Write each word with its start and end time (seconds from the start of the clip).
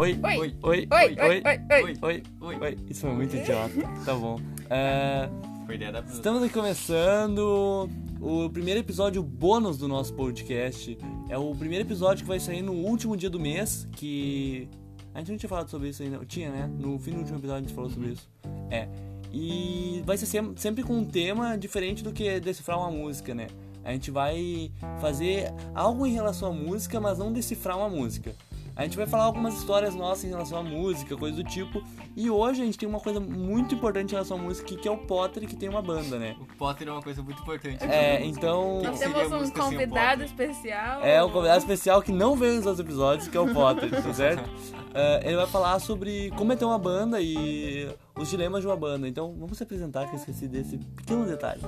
Oi, 0.00 0.18
Oi. 0.24 0.38
oi, 0.38 0.38
oi, 0.38 0.56
Oi, 0.62 0.88
oi, 0.90 1.16
oi, 1.20 1.42
oi, 1.44 1.82
oi. 1.82 1.98
oi, 2.00 2.22
Oi. 2.40 2.56
oi. 2.58 2.78
Isso 2.88 3.02
foi 3.02 3.12
muito 3.12 3.36
idiota. 3.36 3.74
Tá 4.02 4.14
bom. 4.14 4.40
É, 4.70 5.28
Foi 5.66 5.74
ideia 5.74 5.92
da 5.92 6.00
estamos 6.00 6.42
aqui 6.42 6.54
começando 6.54 7.86
o 8.18 8.48
primeiro 8.48 8.80
episódio 8.80 9.22
bônus 9.22 9.76
do 9.76 9.86
nosso 9.86 10.14
podcast. 10.14 10.96
É 11.28 11.36
o 11.36 11.54
primeiro 11.54 11.84
episódio 11.86 12.22
que 12.24 12.28
vai 12.28 12.40
sair 12.40 12.62
no 12.62 12.72
último 12.72 13.14
dia 13.14 13.28
do 13.28 13.38
mês, 13.38 13.86
que... 13.92 14.66
A 15.14 15.18
gente 15.18 15.32
não 15.32 15.36
tinha 15.36 15.50
falado 15.50 15.68
sobre 15.68 15.90
isso 15.90 16.02
ainda. 16.02 16.24
Tinha, 16.24 16.48
né? 16.50 16.70
No 16.78 16.98
fim 16.98 17.10
do 17.10 17.18
último 17.18 17.36
episódio 17.36 17.58
a 17.58 17.66
gente 17.68 17.74
falou 17.74 17.90
sobre 17.90 18.08
isso. 18.12 18.26
É. 18.70 18.88
E 19.30 20.02
vai 20.06 20.16
ser 20.16 20.24
sem- 20.24 20.56
sempre 20.56 20.82
com 20.82 20.94
um 20.94 21.04
tema 21.04 21.58
diferente 21.58 22.02
do 22.02 22.10
que 22.10 22.40
decifrar 22.40 22.78
uma 22.78 22.90
música, 22.90 23.34
né? 23.34 23.48
A 23.84 23.92
gente 23.92 24.10
vai 24.10 24.70
fazer 24.98 25.52
algo 25.74 26.06
em 26.06 26.12
relação 26.12 26.48
à 26.48 26.52
música, 26.54 26.98
mas 27.00 27.18
não 27.18 27.30
decifrar 27.32 27.76
uma 27.76 27.88
música. 27.90 28.34
A 28.76 28.84
gente 28.84 28.96
vai 28.96 29.06
falar 29.06 29.24
algumas 29.24 29.54
histórias 29.54 29.94
nossas 29.94 30.24
em 30.24 30.28
relação 30.28 30.58
à 30.58 30.62
música, 30.62 31.16
coisa 31.16 31.36
do 31.36 31.44
tipo. 31.44 31.82
E 32.16 32.30
hoje 32.30 32.62
a 32.62 32.64
gente 32.64 32.78
tem 32.78 32.88
uma 32.88 33.00
coisa 33.00 33.20
muito 33.20 33.74
importante 33.74 34.10
em 34.10 34.12
relação 34.12 34.38
à 34.38 34.40
música, 34.40 34.74
que 34.74 34.88
é 34.88 34.90
o 34.90 34.96
Potter, 34.96 35.46
que 35.46 35.56
tem 35.56 35.68
uma 35.68 35.82
banda, 35.82 36.18
né? 36.18 36.36
O 36.40 36.46
Potter 36.56 36.88
é 36.88 36.92
uma 36.92 37.02
coisa 37.02 37.22
muito 37.22 37.42
importante. 37.42 37.84
É, 37.84 38.24
então. 38.24 38.80
Nós 38.82 38.98
temos 38.98 39.32
a 39.32 39.38
um 39.38 39.50
convidado 39.50 40.24
especial. 40.24 41.02
É 41.02 41.22
um 41.22 41.30
convidado 41.30 41.58
especial 41.58 42.02
que 42.02 42.12
não 42.12 42.36
veio 42.36 42.56
nos 42.56 42.66
outros 42.66 42.84
episódios, 42.84 43.28
que 43.28 43.36
é 43.36 43.40
o 43.40 43.52
Potter, 43.52 43.90
tá 43.90 44.14
certo? 44.14 44.48
É, 44.92 45.20
ele 45.24 45.36
vai 45.36 45.46
falar 45.46 45.78
sobre 45.78 46.32
como 46.36 46.52
é 46.52 46.56
ter 46.56 46.64
uma 46.64 46.78
banda 46.78 47.20
e 47.20 47.88
os 48.16 48.28
dilemas 48.28 48.60
de 48.60 48.66
uma 48.66 48.76
banda. 48.76 49.06
Então 49.06 49.32
vamos 49.38 49.56
se 49.56 49.62
apresentar, 49.62 50.06
que 50.06 50.14
eu 50.14 50.18
esqueci 50.18 50.48
desse 50.48 50.78
pequeno 50.78 51.24
detalhe. 51.24 51.62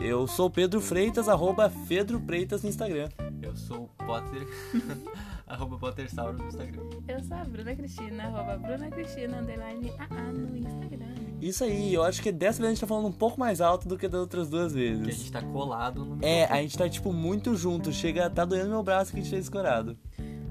Eu 0.00 0.26
sou 0.26 0.46
o 0.46 0.50
Pedro 0.50 0.80
Freitas, 0.80 1.28
arroba 1.28 1.70
Pedro 1.86 2.18
Freitas 2.20 2.62
no 2.62 2.68
Instagram. 2.68 3.08
Eu 3.42 3.54
sou 3.54 3.84
o 3.84 4.04
Potter, 4.04 4.46
arroba 5.54 5.78
PotterSauro 5.78 6.36
no 6.36 6.46
Instagram. 6.46 6.82
Eu 7.08 7.22
sou 7.22 7.36
a 7.36 7.44
Bruna 7.44 7.74
Cristina, 7.74 8.24
arroba 8.24 8.56
Bruna 8.58 8.90
Cristina, 8.90 9.38
underline 9.38 9.90
AA 9.98 10.32
no 10.32 10.56
Instagram. 10.56 11.14
Isso 11.40 11.64
aí, 11.64 11.92
eu 11.92 12.02
acho 12.02 12.22
que 12.22 12.32
dessa 12.32 12.58
vez 12.58 12.68
a 12.68 12.74
gente 12.74 12.80
tá 12.80 12.86
falando 12.86 13.08
um 13.08 13.12
pouco 13.12 13.38
mais 13.38 13.60
alto 13.60 13.86
do 13.88 13.98
que 13.98 14.08
das 14.08 14.20
outras 14.20 14.48
duas 14.48 14.72
Que 14.72 14.78
a 14.78 14.82
vezes. 14.82 15.16
gente 15.16 15.32
tá 15.32 15.42
colado 15.42 16.04
no 16.04 16.18
É, 16.24 16.44
a 16.44 16.56
gente 16.62 16.76
tá 16.76 16.88
tipo 16.88 17.12
muito 17.12 17.54
junto, 17.56 17.92
chega, 17.92 18.28
tá 18.30 18.44
doendo 18.44 18.68
meu 18.70 18.82
braço 18.82 19.12
que 19.12 19.18
a 19.18 19.22
gente 19.22 19.30
fez 19.30 19.44
escorado. 19.44 19.96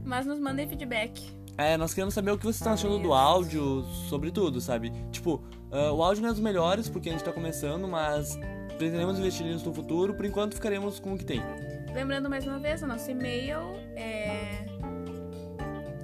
Mas 0.06 0.26
nos 0.26 0.40
mandem 0.40 0.68
feedback. 0.68 1.22
É, 1.58 1.78
nós 1.78 1.94
queremos 1.94 2.14
saber 2.14 2.32
o 2.32 2.38
que 2.38 2.44
vocês 2.44 2.56
estão 2.58 2.74
achando 2.74 3.00
do 3.00 3.14
áudio, 3.14 3.84
sobre 4.10 4.32
tudo, 4.32 4.60
sabe? 4.60 4.92
Tipo, 5.12 5.42
ah, 5.72 5.92
o 5.92 6.04
áudio 6.04 6.22
não 6.22 6.30
é 6.30 6.32
dos 6.34 6.42
melhores 6.42 6.90
porque 6.90 7.10
a 7.10 7.12
gente 7.12 7.24
tá 7.24 7.32
começando, 7.32 7.88
mas 7.88 8.38
pretendemos 8.78 9.18
investir 9.20 9.46
nisso 9.46 9.66
no 9.66 9.74
futuro, 9.74 10.14
por 10.14 10.26
enquanto 10.26 10.56
ficaremos 10.56 11.00
com 11.00 11.14
o 11.14 11.18
que 11.18 11.24
tem. 11.26 11.42
Lembrando 11.94 12.28
mais 12.28 12.46
uma 12.46 12.58
vez, 12.58 12.82
o 12.82 12.88
nosso 12.88 13.10
e-mail 13.12 13.60
é. 13.96 14.23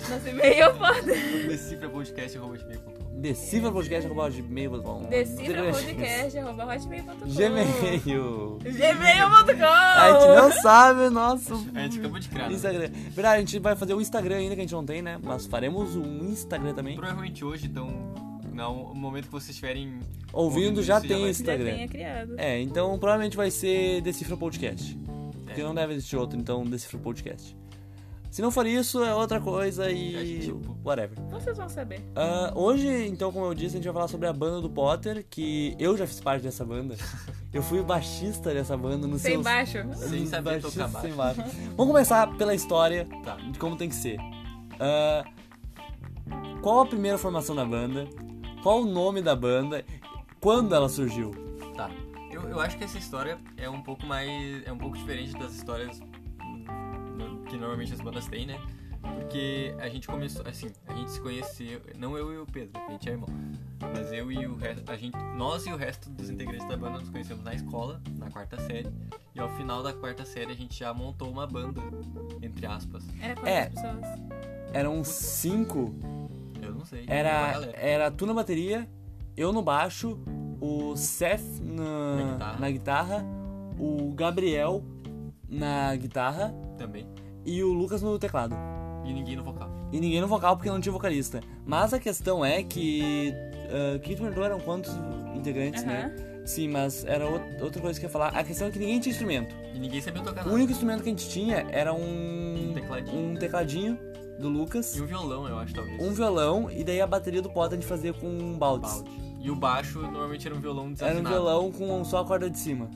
Nosso 0.09 0.27
e-mail 0.27 0.73
pode. 0.75 1.47
Decifra 1.47 1.89
podcast, 1.89 2.37
arroba 2.37 2.57
gmail.com. 2.57 2.99
Decifrapodcast.gmail.com 3.19 5.01
Decifra 5.09 5.71
podcast, 5.71 6.37
arroba 6.37 6.65
hotmail.com. 6.65 7.25
Gmail. 7.27 8.57
Gmail.com. 8.61 9.63
A 9.65 10.11
gente 10.13 10.27
não 10.41 10.51
sabe 10.61 11.01
o 11.01 11.11
nosso 11.11 11.53
A 11.75 11.81
gente 11.81 11.99
acabou 11.99 12.19
de 12.19 12.29
criar. 12.29 12.47
né? 12.47 12.53
Instagram. 12.53 12.89
Verdade, 13.11 13.35
a 13.35 13.39
gente 13.39 13.59
vai 13.59 13.75
fazer 13.75 13.93
o 13.93 14.01
Instagram 14.01 14.37
ainda 14.37 14.55
que 14.55 14.61
a 14.61 14.63
gente 14.63 14.73
não 14.73 14.85
tem, 14.85 15.01
né? 15.01 15.19
Mas 15.21 15.45
faremos 15.45 15.95
um 15.95 16.29
Instagram 16.29 16.73
também. 16.73 16.95
Provavelmente 16.95 17.43
hoje, 17.43 17.65
então, 17.67 17.87
no 18.53 18.93
momento 18.95 19.25
que 19.25 19.31
vocês 19.31 19.49
estiverem 19.49 19.99
Ouvindo 20.31 20.81
já 20.83 21.01
tem 21.01 21.09
vai- 21.09 21.19
Já 21.21 21.29
Instagram. 21.29 21.71
tenha 21.73 21.87
criado. 21.87 22.35
É, 22.37 22.61
então 22.61 22.97
provavelmente 22.99 23.35
vai 23.35 23.51
ser 23.51 23.99
Decifra 24.01 24.37
Podcast. 24.37 24.97
Porque 25.45 25.59
É. 25.61 25.63
não 25.63 25.73
deve 25.75 25.93
existir 25.93 26.15
outro, 26.15 26.37
então 26.39 26.63
Decifra 26.63 26.99
Podcast. 26.99 27.57
Se 28.31 28.41
não 28.43 28.51
for 28.51 28.65
isso, 28.67 29.03
é 29.03 29.13
outra 29.13 29.39
coisa 29.41 29.85
A 29.85 29.91
e. 29.91 30.41
gente- 30.41 30.55
whatever. 30.83 31.17
Vocês 31.31 31.57
vão 31.57 31.67
saber. 31.67 32.03
Ah, 32.15 32.51
hoje, 32.55 32.87
então, 33.07 33.31
como 33.31 33.45
eu 33.45 33.53
disse, 33.55 33.75
a 33.75 33.77
gente 33.79 33.85
vai 33.85 33.93
falar 33.93 34.07
sobre 34.07 34.27
a 34.27 34.33
banda 34.33 34.61
do 34.61 34.69
Potter, 34.69 35.25
que 35.29 35.75
eu 35.79 35.97
já 35.97 36.05
fiz 36.05 36.19
parte 36.19 36.43
dessa 36.43 36.63
banda. 36.63 36.95
Eu 37.51 37.63
fui 37.63 37.79
o 37.79 37.83
baixista 37.83 38.53
dessa 38.53 38.77
banda 38.77 39.07
no 39.07 39.17
Sem 39.17 39.31
seu. 39.33 39.41
baixo. 39.41 39.77
Sem 39.95 40.27
saber 40.27 40.61
tocar 40.61 40.87
baixo. 40.87 41.07
Sem 41.07 41.15
baixo. 41.15 41.41
Vamos 41.75 41.91
começar 41.91 42.27
pela 42.37 42.53
história 42.53 43.07
Tá. 43.23 43.35
de 43.37 43.57
como 43.57 43.75
tem 43.75 43.89
que 43.89 43.95
ser. 43.95 44.17
Ah, 44.79 45.23
qual 46.61 46.81
a 46.81 46.85
primeira 46.85 47.17
formação 47.17 47.55
da 47.55 47.65
banda? 47.65 48.07
Qual 48.61 48.81
o 48.83 48.85
nome 48.85 49.21
da 49.21 49.35
banda? 49.35 49.83
Quando 50.39 50.75
ela 50.75 50.87
surgiu? 50.87 51.31
Tá. 51.75 51.89
Eu, 52.31 52.43
eu 52.49 52.59
acho 52.59 52.77
que 52.77 52.83
essa 52.83 52.97
história 52.97 53.39
é 53.57 53.67
um 53.69 53.81
pouco 53.81 54.05
mais. 54.05 54.63
É 54.67 54.71
um 54.71 54.77
pouco 54.77 54.95
diferente 54.97 55.33
das 55.33 55.53
histórias 55.53 55.99
que 57.49 57.57
normalmente 57.57 57.93
as 57.93 57.99
bandas 58.01 58.27
têm, 58.27 58.45
né? 58.45 58.59
Porque 59.01 59.73
a 59.79 59.87
gente 59.87 60.07
começou, 60.07 60.45
assim, 60.45 60.71
a 60.87 60.93
gente 60.93 61.11
se 61.11 61.21
conheceu, 61.21 61.81
não 61.97 62.17
eu 62.17 62.33
e 62.33 62.37
o 62.37 62.45
Pedro, 62.45 62.81
a 62.85 62.91
gente 62.91 63.07
é 63.07 63.13
irmão, 63.13 63.29
mas 63.93 64.11
eu 64.11 64.29
e 64.29 64.45
o 64.45 64.55
resto, 64.57 64.91
a 64.91 64.97
gente, 64.97 65.17
nós 65.37 65.65
e 65.65 65.71
o 65.71 65.77
resto 65.77 66.09
dos 66.09 66.29
integrantes 66.29 66.67
da 66.67 66.75
banda 66.75 66.99
nos 66.99 67.09
conhecemos 67.09 67.41
na 67.43 67.53
escola, 67.55 68.01
na 68.17 68.29
quarta 68.29 68.59
série, 68.59 68.89
e 69.33 69.39
ao 69.39 69.47
final 69.55 69.81
da 69.81 69.93
quarta 69.93 70.25
série 70.25 70.51
a 70.51 70.55
gente 70.55 70.77
já 70.77 70.93
montou 70.93 71.29
uma 71.31 71.47
banda, 71.47 71.81
entre 72.41 72.65
aspas. 72.65 73.05
Era 73.21 73.35
quantas 73.35 73.53
É. 73.53 73.65
pessoas? 73.69 74.05
Eram 74.73 75.03
cinco. 75.05 75.95
Eu 76.61 76.73
não 76.73 76.83
sei. 76.85 77.05
Era, 77.07 77.53
era 77.75 78.11
tu 78.11 78.25
na 78.25 78.33
bateria, 78.33 78.85
eu 79.37 79.53
no 79.53 79.61
baixo, 79.61 80.19
o 80.59 80.93
Seth 80.97 81.41
na, 81.61 82.15
Na 82.17 82.31
guitarra. 82.33 82.59
na 82.59 82.69
guitarra, 82.71 83.25
o 83.79 84.11
Gabriel 84.13 84.83
na 85.47 85.95
guitarra 85.95 86.53
Também. 86.77 87.07
E 87.45 87.63
o 87.63 87.73
Lucas 87.73 88.01
no 88.01 88.17
teclado. 88.19 88.55
E 89.05 89.13
ninguém 89.13 89.35
no 89.35 89.43
vocal. 89.43 89.69
E 89.91 89.99
ninguém 89.99 90.21
no 90.21 90.27
vocal 90.27 90.55
porque 90.55 90.69
não 90.69 90.79
tinha 90.79 90.91
vocalista. 90.93 91.41
Mas 91.65 91.93
a 91.93 91.99
questão 91.99 92.43
é 92.45 92.61
que. 92.63 93.33
Uh, 93.69 93.99
que 93.99 94.15
tu 94.15 94.21
perguntou 94.21 94.43
eram 94.43 94.59
quantos 94.59 94.91
integrantes, 95.35 95.83
né? 95.83 96.13
Sim, 96.45 96.67
mas 96.69 97.05
era 97.05 97.25
out- 97.25 97.61
outra 97.61 97.81
coisa 97.81 97.99
que 97.99 98.05
eu 98.05 98.09
ia 98.09 98.11
falar. 98.11 98.29
A 98.29 98.43
questão 98.43 98.67
é 98.67 98.71
que 98.71 98.79
ninguém 98.79 98.99
tinha 98.99 99.11
instrumento. 99.11 99.55
E 99.73 99.79
ninguém 99.79 100.01
sabia 100.01 100.21
tocar 100.21 100.41
O 100.41 100.45
nada. 100.45 100.55
único 100.55 100.71
instrumento 100.71 101.03
que 101.03 101.09
a 101.09 101.11
gente 101.11 101.29
tinha 101.29 101.65
era 101.71 101.93
um. 101.93 102.69
Um 102.69 102.73
tecladinho. 102.73 103.19
um 103.19 103.35
tecladinho 103.35 103.99
do 104.39 104.47
Lucas, 104.49 104.95
E 104.95 105.01
um 105.01 105.05
violão, 105.05 105.47
eu 105.47 105.57
acho, 105.59 105.73
talvez. 105.75 106.01
um 106.01 106.11
violão, 106.13 106.69
e 106.71 106.83
daí 106.83 107.01
a 107.01 107.07
bateria 107.07 107.41
do 107.41 107.49
Potter 107.49 107.77
a 107.77 107.81
gente 107.81 107.89
fazia 107.89 108.13
com 108.13 108.27
um 108.27 108.57
baldes. 108.57 108.93
balde. 108.93 109.09
E 109.41 109.49
o 109.51 109.55
baixo 109.55 109.99
normalmente 110.01 110.45
era 110.47 110.55
um 110.55 110.59
violão 110.61 110.83
Era 110.85 110.89
um 110.91 110.93
desafinado. 110.93 111.29
violão 111.35 111.71
com 111.71 112.03
só 112.05 112.19
a 112.19 112.25
corda 112.25 112.49
de 112.49 112.57
cima. 112.57 112.89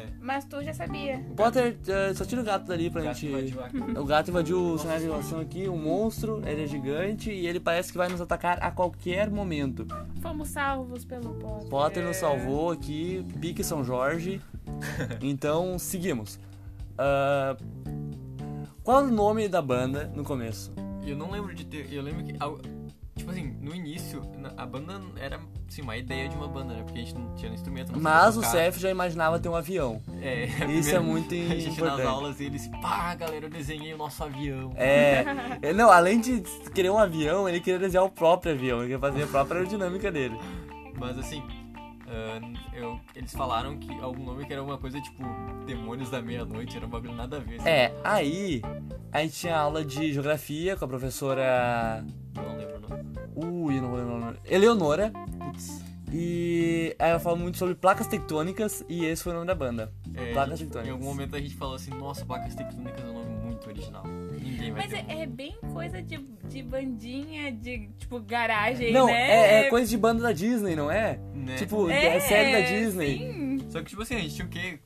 É. 0.00 0.06
Mas 0.20 0.44
tu 0.44 0.62
já 0.62 0.72
sabia. 0.72 1.16
O 1.30 1.34
Potter, 1.34 1.76
uh, 1.82 2.14
só 2.14 2.24
tira 2.24 2.40
o 2.40 2.44
gato 2.44 2.66
dali 2.66 2.90
pra 2.90 3.00
O 3.00 3.04
gato 3.04 3.16
gente. 3.18 3.56
a- 3.58 4.00
O 4.00 4.04
gato 4.04 4.30
invadiu 4.30 4.58
o 4.74 4.78
cenário 4.78 5.02
de 5.02 5.08
gravação 5.08 5.40
aqui, 5.40 5.68
um 5.68 5.76
monstro, 5.76 6.42
ele 6.46 6.62
é 6.64 6.66
gigante 6.66 7.30
e 7.30 7.46
ele 7.46 7.60
parece 7.60 7.92
que 7.92 7.98
vai 7.98 8.08
nos 8.08 8.20
atacar 8.20 8.58
a 8.62 8.70
qualquer 8.70 9.30
momento. 9.30 9.86
Fomos 10.20 10.48
salvos 10.48 11.04
pelo 11.04 11.34
Potter. 11.34 11.68
Potter 11.68 12.04
nos 12.04 12.16
salvou 12.16 12.70
aqui, 12.70 13.24
pique 13.40 13.62
São 13.64 13.84
Jorge. 13.84 14.40
Então, 15.20 15.78
seguimos. 15.78 16.38
Ah, 16.96 17.56
qual 18.82 19.00
é 19.00 19.04
o 19.04 19.10
nome 19.10 19.48
da 19.48 19.60
banda 19.60 20.10
no 20.14 20.22
começo? 20.24 20.72
Eu 21.04 21.16
não 21.16 21.30
lembro 21.30 21.54
de 21.54 21.64
ter. 21.64 21.92
Eu 21.92 22.02
lembro 22.02 22.22
que. 22.24 22.34
Tipo 23.30 23.46
assim, 23.46 23.56
no 23.60 23.74
início, 23.74 24.22
a 24.56 24.66
banda 24.66 25.00
era 25.16 25.40
assim, 25.68 25.82
uma 25.82 25.96
ideia 25.96 26.28
de 26.28 26.36
uma 26.36 26.48
banda, 26.48 26.74
né? 26.74 26.82
Porque 26.82 26.98
a 26.98 27.02
gente 27.02 27.14
não 27.14 27.34
tinha 27.34 27.52
instrumento. 27.52 27.92
Não 27.92 28.00
Mas 28.00 28.36
o. 28.36 28.42
Cef 28.42 28.78
já 28.78 28.90
imaginava 28.90 29.38
ter 29.38 29.48
um 29.48 29.54
avião. 29.54 30.00
É, 30.20 30.44
Isso 30.46 30.56
primeiro, 30.56 30.96
é 30.96 31.00
muito 31.00 31.34
A 31.34 31.36
gente 31.36 31.66
nas 31.66 31.78
importante. 31.78 32.06
aulas 32.06 32.40
eles. 32.40 32.68
Pá, 32.82 33.14
galera, 33.14 33.46
eu 33.46 33.50
desenhei 33.50 33.94
o 33.94 33.96
nosso 33.98 34.22
avião. 34.24 34.72
É, 34.76 35.24
é, 35.62 35.72
não, 35.72 35.90
além 35.90 36.20
de 36.20 36.42
querer 36.74 36.90
um 36.90 36.98
avião, 36.98 37.48
ele 37.48 37.60
queria 37.60 37.78
desenhar 37.78 38.04
o 38.04 38.10
próprio 38.10 38.52
avião, 38.52 38.78
ele 38.78 38.94
queria 38.94 38.98
fazer 38.98 39.22
a 39.22 39.26
própria 39.26 39.58
aerodinâmica 39.58 40.10
dele. 40.10 40.36
Mas 40.98 41.16
assim. 41.18 41.42
ah, 42.08 42.40
eu, 42.74 42.98
eles 43.14 43.32
falaram 43.32 43.78
que 43.78 43.92
algum 44.00 44.24
nome 44.24 44.44
que 44.44 44.52
era 44.52 44.62
uma 44.62 44.76
coisa 44.78 45.00
tipo 45.00 45.22
Demônios 45.66 46.10
da 46.10 46.20
Meia-Noite, 46.20 46.76
era 46.76 46.84
um 46.86 46.90
bagulho 46.90 47.14
nada 47.14 47.36
a 47.36 47.40
ver. 47.40 47.60
assim. 47.60 47.68
É, 47.68 47.94
aí 48.02 48.60
a 49.12 49.22
gente 49.22 49.34
tinha 49.34 49.56
aula 49.56 49.84
de 49.84 50.12
geografia 50.12 50.76
com 50.76 50.84
a 50.84 50.88
professora. 50.88 52.04
Eu 54.30 54.34
nome. 54.34 54.54
Eleonora. 54.54 55.12
Putz. 55.38 55.80
E 56.12 56.96
aí 56.98 57.10
ela 57.10 57.20
fala 57.20 57.36
muito 57.36 57.56
sobre 57.56 57.76
placas 57.76 58.08
tectônicas 58.08 58.84
e 58.88 59.04
esse 59.04 59.22
foi 59.22 59.30
o 59.30 59.34
nome 59.36 59.46
da 59.46 59.54
banda. 59.54 59.92
É, 60.14 60.32
Placas 60.32 60.58
gente- 60.58 60.68
tectônicas. 60.68 60.88
Em 60.88 60.92
algum 60.92 61.04
momento 61.04 61.36
a 61.36 61.40
gente 61.40 61.54
falou 61.54 61.76
assim, 61.76 61.90
nossa, 61.92 62.24
placas 62.24 62.52
tectônicas 62.54 63.04
é 63.04 63.06
um 63.06 63.12
nome 63.14 63.30
muito 63.44 63.68
original. 63.68 64.02
Ninguém 64.32 64.72
vai 64.72 64.88
Mas 64.88 64.90
ter. 64.90 65.04
é, 65.12 65.16
um. 65.16 65.20
é 65.22 65.26
bem 65.26 65.56
coisa 65.72 66.02
de, 66.02 66.16
de 66.48 66.62
bandinha, 66.64 67.52
de 67.52 67.88
tipo 67.98 68.18
garagem, 68.20 68.92
Não, 68.92 69.06
né? 69.06 69.12
é, 69.12 69.66
é 69.66 69.70
coisa 69.70 69.88
de 69.88 69.96
banda 69.96 70.20
da 70.22 70.32
Disney, 70.32 70.74
não 70.74 70.90
é? 70.90 71.20
Né? 71.32 71.54
Tipo, 71.56 71.88
É, 71.88 72.16
é 72.16 72.20
série 72.20 72.52
da 72.60 72.68
Disney. 72.68 73.18
Sim. 73.18 73.58
Só 73.70 73.78
que, 73.80 73.90
tipo 73.90 74.02
assim, 74.02 74.16
a 74.16 74.18
gente 74.18 74.34
tinha 74.34 74.46
o 74.46 74.50
quê? 74.50 74.80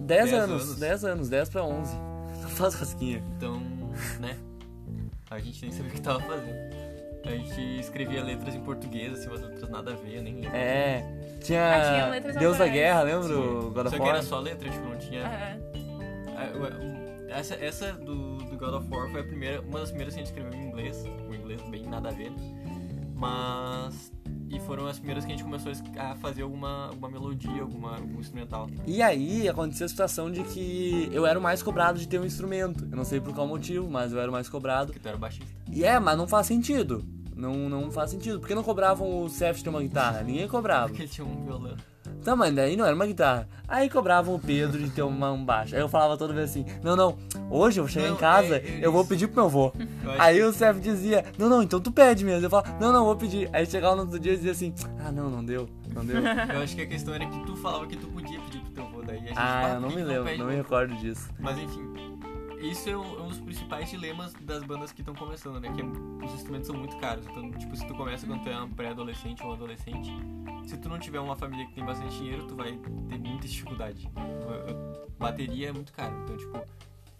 10 0.00 0.30
10 0.30 0.32
anos, 0.32 0.62
anos. 0.64 0.76
10 0.80 1.04
anos, 1.04 1.28
10 1.28 1.48
pra 1.50 1.62
11. 1.64 1.96
Não 2.42 2.48
faz 2.48 2.74
rasquinha. 2.74 3.22
Então, 3.36 3.60
né? 4.18 4.36
A 5.30 5.38
gente 5.38 5.62
nem 5.62 5.70
sabia 5.70 5.88
o 5.90 5.94
que 5.94 6.00
tava 6.00 6.20
fazendo. 6.20 6.83
A 7.24 7.30
gente 7.30 7.80
escrevia 7.80 8.22
letras 8.22 8.54
em 8.54 8.60
português, 8.60 9.14
assim, 9.14 9.28
umas 9.28 9.40
letras 9.40 9.70
nada 9.70 9.92
a 9.92 9.96
ver, 9.96 10.16
eu 10.16 10.22
nem 10.22 10.34
lembro. 10.34 10.56
É. 10.56 11.02
Ah, 11.02 11.38
Tinha, 11.40 11.80
tinha 11.80 12.06
letras 12.08 12.36
Deus 12.36 12.58
da. 12.58 12.66
Guerra, 12.68 13.02
lembra? 13.02 13.28
Tinha. 13.28 13.38
o 13.38 13.70
God 13.70 13.86
of 13.86 13.90
Só 13.90 14.02
que 14.02 14.08
era 14.08 14.18
War? 14.18 14.22
só 14.22 14.40
letra, 14.40 14.70
tipo, 14.70 14.88
não 14.88 14.98
tinha. 14.98 15.26
Ah, 15.26 16.84
essa, 17.28 17.54
essa 17.54 17.92
do, 17.92 18.36
do 18.36 18.56
God 18.56 18.74
of 18.74 18.86
War 18.90 19.10
foi 19.10 19.20
a 19.20 19.24
primeira, 19.24 19.60
uma 19.62 19.80
das 19.80 19.88
primeiras 19.88 20.14
que 20.14 20.20
a 20.20 20.24
gente 20.24 20.32
escreveu 20.34 20.54
em 20.54 20.68
inglês, 20.68 21.04
um 21.28 21.34
inglês 21.34 21.60
bem 21.62 21.82
nada 21.84 22.10
a 22.10 22.12
ver, 22.12 22.32
mas 23.14 24.12
e 24.50 24.60
foram 24.60 24.86
as 24.86 24.98
primeiras 24.98 25.24
que 25.24 25.32
a 25.32 25.36
gente 25.36 25.44
começou 25.44 25.72
a 25.98 26.14
fazer 26.16 26.42
alguma, 26.42 26.86
alguma 26.86 27.10
melodia, 27.10 27.62
alguma, 27.62 27.96
algum 27.96 28.20
instrumental. 28.20 28.68
E 28.86 29.02
aí 29.02 29.48
aconteceu 29.48 29.86
a 29.86 29.88
situação 29.88 30.30
de 30.30 30.44
que 30.44 31.08
eu 31.12 31.26
era 31.26 31.38
o 31.38 31.42
mais 31.42 31.60
cobrado 31.62 31.98
de 31.98 32.06
ter 32.06 32.20
um 32.20 32.24
instrumento. 32.24 32.86
Eu 32.88 32.96
não 32.96 33.04
sei 33.04 33.20
por 33.20 33.34
qual 33.34 33.48
motivo, 33.48 33.90
mas 33.90 34.12
eu 34.12 34.20
era 34.20 34.28
o 34.28 34.32
mais 34.32 34.48
cobrado. 34.48 34.86
Porque 34.92 35.00
tu 35.00 35.08
era 35.08 35.16
baixista. 35.16 35.52
E 35.72 35.84
é, 35.84 35.98
mas 35.98 36.16
não 36.16 36.28
faz 36.28 36.46
sentido. 36.46 37.04
Não, 37.36 37.68
não 37.68 37.90
faz 37.90 38.10
sentido. 38.10 38.38
Por 38.40 38.46
que 38.48 38.54
não 38.54 38.62
cobravam 38.62 39.22
o 39.24 39.28
Seth 39.28 39.56
de 39.56 39.64
ter 39.64 39.70
uma 39.70 39.80
guitarra? 39.82 40.22
Ninguém 40.22 40.46
cobrava. 40.48 40.86
Porque 40.88 41.02
ele 41.02 41.08
tinha 41.10 41.26
um 41.26 41.44
violão. 41.44 41.74
Tá, 42.22 42.34
mas 42.34 42.54
daí 42.54 42.74
não 42.76 42.86
era 42.86 42.94
uma 42.94 43.06
guitarra. 43.06 43.46
Aí 43.68 43.88
cobravam 43.90 44.34
o 44.34 44.38
Pedro 44.38 44.82
de 44.82 44.88
ter 44.90 45.02
uma, 45.02 45.30
um 45.32 45.44
baixo. 45.44 45.74
Aí 45.74 45.80
eu 45.80 45.88
falava 45.88 46.16
toda 46.16 46.32
vez 46.32 46.50
assim: 46.50 46.64
Não, 46.82 46.96
não, 46.96 47.18
hoje 47.50 47.80
eu 47.80 47.84
vou 47.84 47.92
chegar 47.92 48.08
Não, 48.08 48.14
em 48.14 48.18
casa, 48.18 48.56
é- 48.56 48.78
é 48.80 48.86
eu 48.86 48.90
vou 48.92 49.04
pedir 49.04 49.26
pro 49.26 49.36
meu 49.36 49.44
avô. 49.44 49.72
Aí 50.18 50.42
o 50.42 50.52
Seth 50.52 50.80
dizia: 50.80 51.24
Não, 51.38 51.48
não, 51.50 51.62
então 51.62 51.80
tu 51.80 51.92
pede 51.92 52.24
mesmo. 52.24 52.46
Eu 52.46 52.50
falava: 52.50 52.78
Não, 52.80 52.92
não, 52.92 53.04
vou 53.04 53.16
pedir. 53.16 53.48
Aí 53.52 53.66
chegava 53.66 53.94
no 53.96 54.02
outro 54.02 54.18
dia 54.18 54.32
e 54.32 54.36
dizia 54.36 54.52
assim: 54.52 54.72
Ah, 55.04 55.12
não, 55.12 55.28
não 55.28 55.44
deu, 55.44 55.68
não 55.94 56.04
deu. 56.04 56.16
Eu 56.54 56.62
acho 56.62 56.74
que 56.76 56.82
a 56.82 56.86
questão 56.86 57.14
era 57.14 57.26
que 57.26 57.44
tu 57.46 57.56
falava 57.56 57.86
que 57.86 57.96
tu 57.96 58.06
podia 58.08 58.40
pedir 58.40 58.60
pro 58.60 58.70
teu 58.70 58.84
avô, 58.84 59.02
daí 59.02 59.16
a 59.16 59.20
gente 59.20 59.32
ah, 59.36 59.62
"Ah, 59.64 59.74
eu 59.74 59.80
não 59.80 59.90
me 59.90 60.02
lembro, 60.02 60.24
pede 60.24 60.38
não 60.38 60.46
me 60.46 60.54
recordo 60.56 60.94
disso. 60.96 61.28
Mas 61.38 61.58
enfim, 61.58 62.13
isso 62.60 62.88
é 62.88 62.96
um, 62.96 63.18
é 63.18 63.22
um 63.22 63.28
dos 63.28 63.40
principais 63.40 63.90
dilemas 63.90 64.32
das 64.40 64.62
bandas 64.64 64.92
que 64.92 65.00
estão 65.00 65.14
começando, 65.14 65.60
né? 65.60 65.70
Que 65.72 65.80
é- 65.80 65.84
os 65.84 66.32
instrumentos 66.34 66.66
são 66.66 66.76
muito 66.76 66.96
caros. 66.98 67.26
Então, 67.26 67.50
tipo, 67.52 67.76
se 67.76 67.86
tu 67.86 67.94
começa 67.94 68.26
quando 68.26 68.42
tu 68.42 68.48
é 68.48 68.60
um 68.62 68.70
pré-adolescente 68.70 69.42
ou 69.42 69.50
um 69.50 69.52
adolescente, 69.52 70.10
se 70.66 70.76
tu 70.78 70.88
não 70.88 70.98
tiver 70.98 71.20
uma 71.20 71.36
família 71.36 71.66
que 71.66 71.74
tem 71.74 71.84
bastante 71.84 72.16
dinheiro, 72.16 72.46
tu 72.46 72.54
vai 72.56 72.72
ter 73.08 73.18
muita 73.18 73.46
dificuldade. 73.48 74.08
Eu- 74.16 75.08
bateria 75.18 75.68
é 75.68 75.72
muito 75.72 75.92
caro. 75.92 76.14
Então, 76.22 76.36
tipo, 76.36 76.60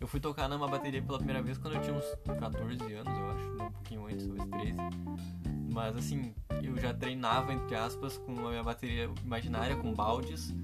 eu 0.00 0.06
fui 0.06 0.20
tocar 0.20 0.48
numa 0.48 0.68
bateria 0.68 1.00
pela 1.02 1.18
primeira 1.18 1.42
vez 1.42 1.56
quando 1.58 1.74
eu 1.74 1.80
tinha 1.80 1.94
uns 1.94 2.04
14 2.38 2.92
anos, 2.94 3.18
eu 3.18 3.30
acho. 3.30 3.52
Um 3.52 3.70
pouquinho 3.72 4.06
antes, 4.06 4.26
talvez 4.26 4.48
13. 4.50 4.76
Mas 5.72 5.96
assim, 5.96 6.34
eu 6.62 6.76
já 6.78 6.92
treinava, 6.94 7.52
entre 7.52 7.74
aspas, 7.74 8.18
com 8.18 8.32
a 8.46 8.50
minha 8.50 8.62
bateria 8.62 9.10
imaginária, 9.24 9.74
com 9.76 9.92
baldes, 9.92 10.54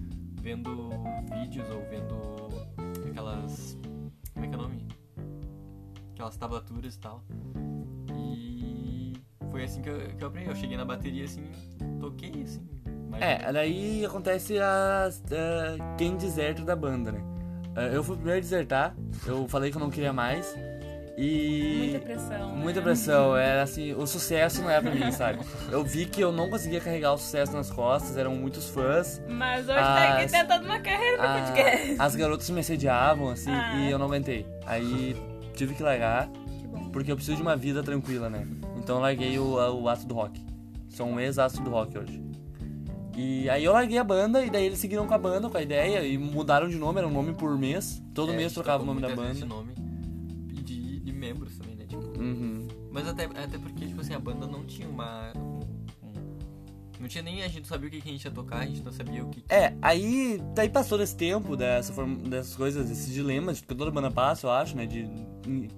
vendo 0.41 0.91
vídeos 1.33 1.69
ou 1.71 1.83
vendo 1.89 3.09
aquelas. 3.11 3.77
Como 4.41 4.45
é 4.45 4.49
que 4.49 4.55
é 4.55 4.59
o 4.59 4.63
nome? 4.63 4.89
Aquelas 6.15 6.37
tablaturas 6.37 6.95
e 6.95 6.99
tal. 6.99 7.23
E 8.15 9.13
foi 9.51 9.65
assim 9.65 9.83
que 9.83 9.89
eu, 9.91 9.99
que 10.17 10.25
eu 10.25 10.29
aprendi. 10.29 10.49
Eu 10.49 10.57
cheguei 10.57 10.77
na 10.77 10.85
bateria 10.85 11.25
assim, 11.25 11.45
toquei 12.01 12.43
assim. 12.43 12.67
mais 13.11 13.23
ou 13.23 13.29
É, 13.29 13.53
daí 13.53 14.05
acontece 14.05 14.59
a, 14.59 15.07
a- 15.09 15.97
quem 15.97 16.17
deserta 16.17 16.63
da 16.63 16.75
banda, 16.77 17.13
né? 17.13 17.21
Eh, 17.77 17.97
Eu 17.97 18.03
fui 18.03 18.15
o 18.15 18.19
primeiro 18.19 18.39
a 18.39 18.41
desertar, 18.43 18.97
eu 19.27 19.47
falei 19.49 19.71
que 19.71 19.77
eu 19.77 19.81
não 19.81 19.91
queria 19.91 20.13
mais. 20.13 20.55
E. 21.17 21.79
Muita 21.91 21.99
pressão. 22.01 22.49
Muita 22.57 22.81
né? 22.81 22.85
pressão, 22.85 23.37
era 23.37 23.63
assim, 23.63 23.93
o 23.93 24.07
sucesso 24.07 24.63
não 24.63 24.71
é 24.71 24.81
pra 24.81 24.95
mim, 24.95 25.11
sabe? 25.13 25.41
Eu 25.71 25.85
vi 25.85 26.07
que 26.07 26.21
eu 26.21 26.33
não 26.33 26.49
conseguia 26.49 26.81
carregar 26.81 27.13
o 27.13 27.19
sucesso 27.19 27.53
nas 27.53 27.71
costas, 27.71 28.17
eram 28.17 28.35
muitos 28.37 28.69
fãs. 28.71 29.21
Mas 29.29 29.69
hoje 29.69 29.79
tá 29.79 30.15
aqui 30.15 30.25
As- 30.25 30.31
tentando 30.33 30.65
uma 30.65 30.79
carreira 30.79 31.17
no 31.19 31.23
a- 31.29 31.43
podcast. 31.43 31.97
as 31.99 32.17
garotas 32.17 32.51
me 32.51 32.61
assediavam, 32.61 33.29
assim, 33.31 33.51
Ah. 33.51 33.77
e 33.77 33.91
eu 33.91 33.99
não 33.99 34.07
aguentei. 34.07 34.47
Aí 34.67 35.15
tive 35.55 35.75
que 35.75 35.83
largar, 35.83 36.29
Que 36.61 36.67
bom. 36.67 36.89
porque 36.91 37.11
eu 37.13 37.17
preciso 37.17 37.37
de 37.37 37.43
uma 37.43 37.57
vida 37.57 37.83
tranquila, 37.83 38.31
né? 38.31 38.47
Então 38.79 38.97
eu 38.97 39.03
larguei 39.03 39.39
o, 39.39 39.55
o 39.83 39.89
aço 39.89 40.07
do 40.07 40.15
rock. 40.15 40.41
Sou 40.89 41.07
um 41.07 41.21
ex-aço 41.21 41.61
do 41.63 41.71
rock 41.71 41.99
hoje. 41.99 42.21
E 43.17 43.51
aí 43.51 43.65
eu 43.65 43.73
larguei 43.73 43.99
a 43.99 44.05
banda, 44.05 44.43
e 44.45 44.49
daí 44.49 44.65
eles 44.65 44.79
seguiram 44.79 45.07
com 45.07 45.13
a 45.13 45.19
banda, 45.19 45.51
com 45.51 45.57
a 45.59 45.63
ideia, 45.63 46.03
e 46.07 46.17
mudaram 46.17 46.69
de 46.69 46.77
nome, 46.77 46.99
era 46.99 47.07
um 47.07 47.11
nome 47.13 47.35
por 47.35 47.59
mês. 47.59 48.03
Todo 48.15 48.33
É, 48.33 48.37
mês 48.37 48.45
gente 48.49 48.55
trocava 48.55 48.83
o 48.83 48.87
nome 48.87 49.01
da 49.03 49.09
banda. 49.15 49.45
nome 49.45 49.73
membros 51.33 51.57
também, 51.59 51.77
né? 51.77 51.85
Tipo, 51.87 52.03
Uhum. 52.21 52.67
Mas 52.91 53.07
até, 53.09 53.25
até 53.25 53.59
porque, 53.59 53.87
tipo 53.87 54.01
assim, 54.01 54.15
a 54.15 54.19
banda 54.19 54.47
não 54.47 54.65
tinha 54.65 54.89
uma. 54.89 55.33
um- 55.37 55.61
um- 56.07 56.39
não 57.01 57.09
tinha 57.09 57.23
nem. 57.23 57.43
A 57.43 57.49
gente 57.49 57.67
sabia 57.69 57.89
o 57.89 57.91
que, 57.91 58.01
que 58.01 58.09
a 58.09 58.13
gente 58.13 58.25
ia 58.25 58.31
tocar, 58.31 58.59
a 58.59 58.67
gente 58.67 58.83
não 58.83 58.93
sabia 58.93 59.25
o 59.25 59.29
que. 59.29 59.41
que- 59.43 59.53
É, 59.55 59.75
aí 59.81 60.41
daí 60.55 60.69
passou 60.69 60.99
desse 60.99 61.17
tempo, 61.17 61.57
dessa 61.57 61.93
forma, 61.93 62.17
dessas 62.29 62.55
coisas, 62.57 62.89
desses 62.89 63.13
dilemas 63.13 63.61
que 63.61 63.67
toda 63.67 63.91
banda 63.91 64.11
passa, 64.11 64.47
eu 64.47 64.51
acho, 64.51 64.77
né? 64.77 64.87
De 64.87 65.09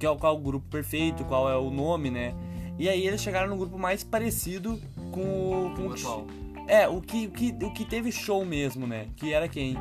qual, 0.00 0.16
qual 0.16 0.34
é 0.34 0.38
o 0.38 0.40
grupo 0.40 0.66
perfeito, 0.68 1.24
qual 1.24 1.48
é 1.50 1.56
o 1.56 1.70
nome, 1.70 2.10
né? 2.10 2.34
E 2.78 2.88
aí 2.88 3.06
eles 3.06 3.20
chegaram 3.22 3.50
no 3.50 3.56
grupo 3.56 3.78
mais 3.78 4.02
parecido 4.02 4.80
com, 5.12 5.66
o- 5.70 5.74
com 5.74 5.86
o 5.88 5.92
atual. 5.92 6.26
É, 6.66 6.88
o 6.88 7.00
que, 7.00 7.26
o 7.26 7.30
que, 7.30 7.54
o 7.64 7.72
que 7.74 7.84
teve 7.84 8.10
show 8.10 8.44
mesmo, 8.46 8.86
né? 8.86 9.08
Que 9.16 9.32
era 9.32 9.46
quem? 9.48 9.74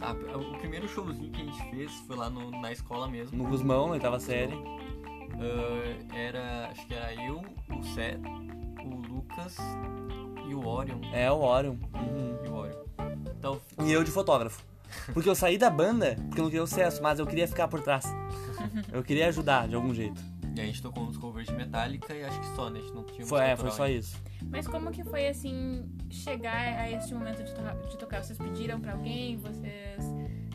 Ah, 0.00 0.12
o 0.36 0.58
primeiro 0.58 0.88
showzinho 0.88 1.30
que 1.32 1.42
a 1.42 1.44
gente 1.44 1.70
fez 1.70 1.92
foi 2.06 2.16
lá 2.16 2.30
no- 2.30 2.50
na 2.50 2.70
escola 2.72 3.08
mesmo. 3.08 3.36
No 3.36 3.48
Guzmão, 3.48 3.86
na 3.86 3.92
oitava 3.94 4.18
série. 4.20 4.54
Ah, 5.34 6.14
era. 6.16 6.68
Acho 6.70 6.86
que 6.86 6.94
era 6.94 7.14
eu, 7.14 7.42
o 7.76 7.82
Seth, 7.94 8.20
o 8.84 8.96
Lucas 9.14 9.56
e 10.48 10.54
o 10.54 10.66
Orion. 10.66 11.00
É, 11.12 11.30
o 11.30 11.38
Orion. 11.40 11.76
Uhum. 11.94 12.38
E 12.44 12.48
o 12.48 12.54
Orion. 12.54 12.84
Então, 13.38 13.60
E 13.84 13.92
eu 13.92 14.02
de 14.04 14.10
fotógrafo. 14.10 14.62
Porque 15.12 15.28
eu 15.28 15.34
saí 15.34 15.58
da 15.58 15.68
banda 15.70 16.16
porque 16.28 16.40
eu 16.40 16.44
não 16.44 16.50
queria 16.50 16.66
sucesso, 16.66 17.02
mas 17.02 17.18
eu 17.18 17.26
queria 17.26 17.46
ficar 17.46 17.68
por 17.68 17.80
trás. 17.82 18.04
Eu 18.92 19.02
queria 19.04 19.28
ajudar 19.28 19.68
de 19.68 19.74
algum 19.74 19.94
jeito. 19.94 20.20
e 20.56 20.60
a 20.60 20.64
gente 20.64 20.82
tocou 20.82 21.04
uns 21.04 21.16
covers 21.16 21.46
de 21.46 21.54
Metallica 21.54 22.12
e 22.14 22.24
acho 22.24 22.40
que 22.40 22.46
só, 22.56 22.68
né? 22.70 22.78
A 22.80 22.82
gente 22.82 22.94
não 22.94 23.04
tinha 23.04 23.24
Foi, 23.26 23.40
é, 23.40 23.54
foi 23.56 23.70
só 23.70 23.84
ainda. 23.84 23.98
isso. 23.98 24.16
Mas 24.50 24.66
como 24.66 24.90
que 24.90 25.04
foi 25.04 25.28
assim 25.28 25.84
chegar 26.10 26.56
a 26.56 26.90
este 26.90 27.14
momento 27.14 27.44
de, 27.44 27.54
to- 27.54 27.88
de 27.88 27.96
tocar? 27.98 28.24
Vocês 28.24 28.38
pediram 28.38 28.80
pra 28.80 28.92
alguém? 28.92 29.36
Vocês 29.36 30.02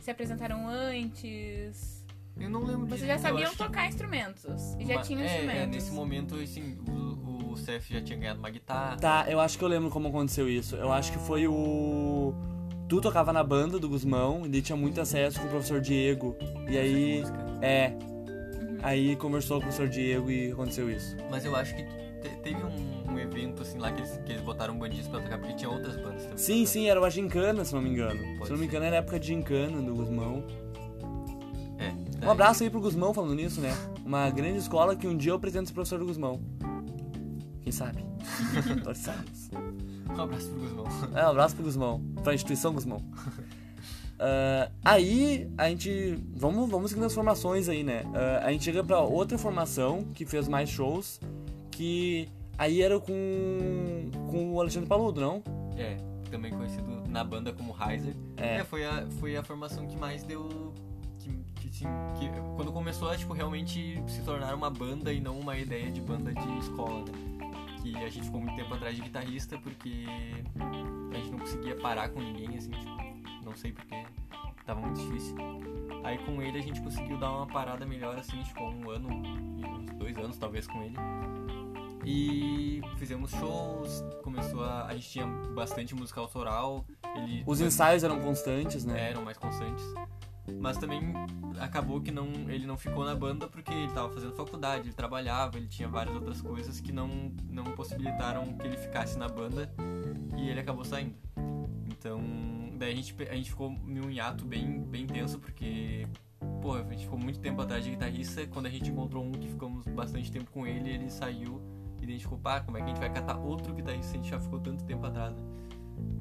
se 0.01 0.11
apresentaram 0.11 0.67
antes? 0.67 2.02
Eu 2.39 2.49
não 2.49 2.63
lembro 2.65 2.87
Vocês 2.87 3.07
já 3.07 3.17
sabiam 3.19 3.51
que- 3.51 3.57
tocar 3.57 3.87
instrumentos 3.87 4.43
e 4.79 4.85
já 4.85 4.95
Mas- 4.95 5.07
tinham 5.07 5.21
é, 5.21 5.25
instrumentos. 5.25 5.61
É, 5.61 5.65
nesse 5.67 5.91
momento, 5.91 6.35
assim, 6.35 6.77
o, 6.87 7.51
o 7.51 7.57
Seth 7.57 7.83
já 7.89 8.01
tinha 8.01 8.17
ganhado 8.17 8.39
uma 8.39 8.49
guitarra. 8.49 8.97
Tá, 8.97 9.25
eu 9.29 9.39
acho 9.39 9.57
que 9.57 9.63
eu 9.63 9.67
lembro 9.67 9.89
como 9.89 10.07
aconteceu 10.07 10.49
isso. 10.49 10.75
Eu 10.75 10.91
acho 10.91 11.11
que 11.11 11.19
foi 11.19 11.47
o. 11.47 12.33
Tu 12.89 12.99
tocava 13.01 13.31
na 13.31 13.43
banda 13.43 13.79
do 13.79 13.87
Guzmão, 13.87 14.45
e 14.45 14.49
daí 14.49 14.61
tinha 14.61 14.75
muito 14.75 14.99
acesso 14.99 15.39
com 15.39 15.45
o 15.47 15.49
professor 15.49 15.79
Diego. 15.79 16.35
E 16.67 16.77
aí. 16.77 17.19
música. 17.21 17.37
É. 17.61 17.93
Aí 18.81 19.15
conversou 19.15 19.57
com 19.61 19.67
o 19.67 19.69
professor 19.69 19.87
Diego 19.87 20.29
e 20.29 20.51
aconteceu 20.51 20.89
isso. 20.91 21.15
Mas 21.31 21.45
eu 21.45 21.55
acho 21.55 21.73
que 21.75 21.83
te- 21.83 22.35
teve 22.43 22.61
um, 22.61 23.13
um 23.13 23.17
evento, 23.19 23.61
assim, 23.61 23.77
lá 23.77 23.91
que 23.91 24.01
eles, 24.01 24.19
que 24.25 24.31
eles 24.33 24.41
botaram 24.43 24.77
bandista 24.77 25.09
pra 25.09 25.21
tocar, 25.21 25.37
porque 25.37 25.53
tinha 25.53 25.69
outras 25.69 25.95
bandas 25.95 26.23
também. 26.23 26.37
Sim, 26.37 26.65
sim, 26.65 26.89
era 26.89 26.99
uma 26.99 27.09
gincana, 27.09 27.63
se 27.63 27.73
não 27.73 27.81
me 27.81 27.89
engano. 27.89 28.19
Pode 28.35 28.47
se 28.47 28.51
não 28.51 28.59
me 28.59 28.65
engano, 28.65 28.83
era 28.85 28.97
a 28.97 28.99
época 28.99 29.17
de 29.19 29.27
gincana 29.27 29.81
do 29.81 29.95
Guzmão. 29.95 30.43
É. 32.23 32.27
Um 32.27 32.31
abraço 32.31 32.63
aí 32.63 32.69
pro 32.69 32.79
Guzmão 32.79 33.13
falando 33.13 33.35
nisso, 33.35 33.59
né? 33.59 33.71
Uma 34.05 34.29
grande 34.29 34.57
escola 34.57 34.95
que 34.95 35.05
um 35.05 35.17
dia 35.17 35.31
eu 35.31 35.39
pretendo 35.39 35.67
ser 35.67 35.73
professor 35.73 35.99
do 35.99 36.05
Guzmão. 36.05 36.39
Quem 37.61 37.71
sabe? 37.71 38.03
Torçamos. 38.83 39.49
Um 40.09 40.21
abraço 40.21 40.49
pro 40.49 40.59
Guzmão. 40.59 40.85
É, 41.13 41.25
um 41.25 41.29
abraço 41.29 41.55
pro 41.55 41.63
Guzmão, 41.65 42.01
pra 42.23 42.33
instituição 42.33 42.73
Guzmão. 42.73 43.03
Ah, 44.25 44.71
aí 44.85 45.51
a 45.57 45.67
gente. 45.67 46.17
Vamos, 46.33 46.69
vamos 46.69 46.91
seguindo 46.91 47.05
as 47.05 47.13
formações 47.13 47.67
aí, 47.67 47.83
né? 47.83 48.03
Ah, 48.13 48.45
a 48.45 48.51
gente 48.53 48.63
chega 48.63 48.81
pra 48.81 49.01
outra 49.01 49.37
formação 49.37 50.05
que 50.13 50.25
fez 50.25 50.47
mais 50.47 50.69
shows, 50.69 51.19
que 51.69 52.29
aí 52.57 52.81
era 52.81 52.97
com, 53.01 54.09
com 54.31 54.53
o 54.53 54.61
Alexandre 54.61 54.87
Paludo, 54.87 55.19
não? 55.19 55.43
É, 55.75 55.97
também 56.31 56.53
conhecido 56.53 57.03
na 57.09 57.23
banda 57.23 57.51
como 57.51 57.75
Heiser. 57.79 58.15
É. 58.37 58.63
foi, 58.63 58.85
a, 58.85 59.05
foi 59.19 59.35
a 59.35 59.43
formação 59.43 59.85
que 59.87 59.97
mais 59.97 60.23
deu. 60.23 60.73
Assim, 61.73 61.85
que 62.19 62.29
quando 62.55 62.71
começou 62.71 63.09
a 63.09 63.17
tipo, 63.17 63.33
realmente 63.33 63.99
se 64.07 64.21
tornar 64.21 64.53
uma 64.53 64.69
banda 64.69 65.11
e 65.11 65.19
não 65.19 65.39
uma 65.39 65.57
ideia 65.57 65.91
de 65.91 65.99
banda 65.99 66.31
de 66.31 66.57
escola, 66.59 66.99
né? 66.99 67.49
Que 67.81 67.97
a 67.97 68.09
gente 68.09 68.25
ficou 68.25 68.39
muito 68.39 68.55
tempo 68.55 68.75
atrás 68.75 68.95
de 68.95 69.01
guitarrista 69.01 69.57
porque 69.57 70.05
a 71.11 71.15
gente 71.15 71.31
não 71.31 71.39
conseguia 71.39 71.75
parar 71.75 72.09
com 72.09 72.21
ninguém, 72.21 72.55
assim, 72.55 72.69
tipo, 72.69 72.91
não 73.43 73.55
sei 73.55 73.71
porque 73.71 74.05
tava 74.67 74.81
muito 74.81 75.01
difícil. 75.01 75.35
Aí 76.03 76.19
com 76.19 76.43
ele 76.43 76.59
a 76.59 76.61
gente 76.61 76.79
conseguiu 76.79 77.17
dar 77.17 77.31
uma 77.31 77.47
parada 77.47 77.87
melhor, 77.87 78.19
assim, 78.19 78.41
tipo, 78.43 78.61
um 78.61 78.91
ano, 78.91 79.09
e 79.57 79.65
uns 79.65 79.91
dois 79.95 80.15
anos 80.19 80.37
talvez 80.37 80.67
com 80.67 80.79
ele. 80.83 80.95
E 82.05 82.81
fizemos 82.97 83.31
shows, 83.31 84.03
começou 84.23 84.63
a. 84.63 84.87
A 84.87 84.93
gente 84.93 85.09
tinha 85.09 85.25
bastante 85.25 85.95
música 85.95 86.19
autoral. 86.19 86.85
Ele, 87.15 87.43
Os 87.47 87.61
ensaios 87.61 88.03
eram 88.03 88.19
constantes, 88.19 88.85
né? 88.85 89.09
eram 89.09 89.23
mais 89.23 89.37
constantes. 89.37 89.83
Mas 90.59 90.77
também 90.77 91.13
acabou 91.59 92.01
que 92.01 92.11
não, 92.11 92.27
ele 92.49 92.65
não 92.65 92.77
ficou 92.77 93.05
na 93.05 93.15
banda 93.15 93.47
porque 93.47 93.71
ele 93.71 93.87
estava 93.87 94.09
fazendo 94.09 94.33
faculdade, 94.33 94.87
ele 94.87 94.93
trabalhava, 94.93 95.57
ele 95.57 95.67
tinha 95.67 95.87
várias 95.87 96.15
outras 96.15 96.41
coisas 96.41 96.79
que 96.79 96.91
não, 96.91 97.31
não 97.49 97.63
possibilitaram 97.63 98.53
que 98.57 98.67
ele 98.67 98.77
ficasse 98.77 99.17
na 99.17 99.27
banda 99.27 99.73
e 100.37 100.49
ele 100.49 100.59
acabou 100.59 100.83
saindo. 100.83 101.15
Então, 101.87 102.21
daí 102.77 102.91
a 102.91 102.95
gente, 102.95 103.15
a 103.29 103.35
gente 103.35 103.49
ficou 103.49 103.69
num 103.69 104.09
hiato 104.09 104.45
bem, 104.45 104.81
bem 104.81 105.07
tenso 105.07 105.39
porque, 105.39 106.05
pô, 106.61 106.73
a 106.75 106.83
gente 106.83 107.05
ficou 107.05 107.17
muito 107.17 107.39
tempo 107.39 107.61
atrás 107.61 107.83
de 107.83 107.91
guitarrista. 107.91 108.45
Quando 108.47 108.65
a 108.65 108.69
gente 108.69 108.89
encontrou 108.89 109.23
um 109.23 109.31
que 109.31 109.47
ficamos 109.47 109.85
bastante 109.87 110.29
tempo 110.31 110.51
com 110.51 110.67
ele, 110.67 110.89
ele 110.89 111.09
saiu 111.09 111.61
e 112.01 112.05
a 112.05 112.09
gente 112.09 112.23
ficou, 112.23 112.37
pá, 112.37 112.59
como 112.59 112.77
é 112.77 112.81
que 112.81 112.85
a 112.85 112.89
gente 112.89 112.99
vai 112.99 113.13
catar 113.13 113.37
outro 113.37 113.73
guitarrista 113.73 114.11
se 114.11 114.17
a 114.17 114.21
gente 114.21 114.29
já 114.29 114.39
ficou 114.39 114.59
tanto 114.59 114.83
tempo 114.83 115.05
atrás, 115.05 115.33
né? 115.33 115.41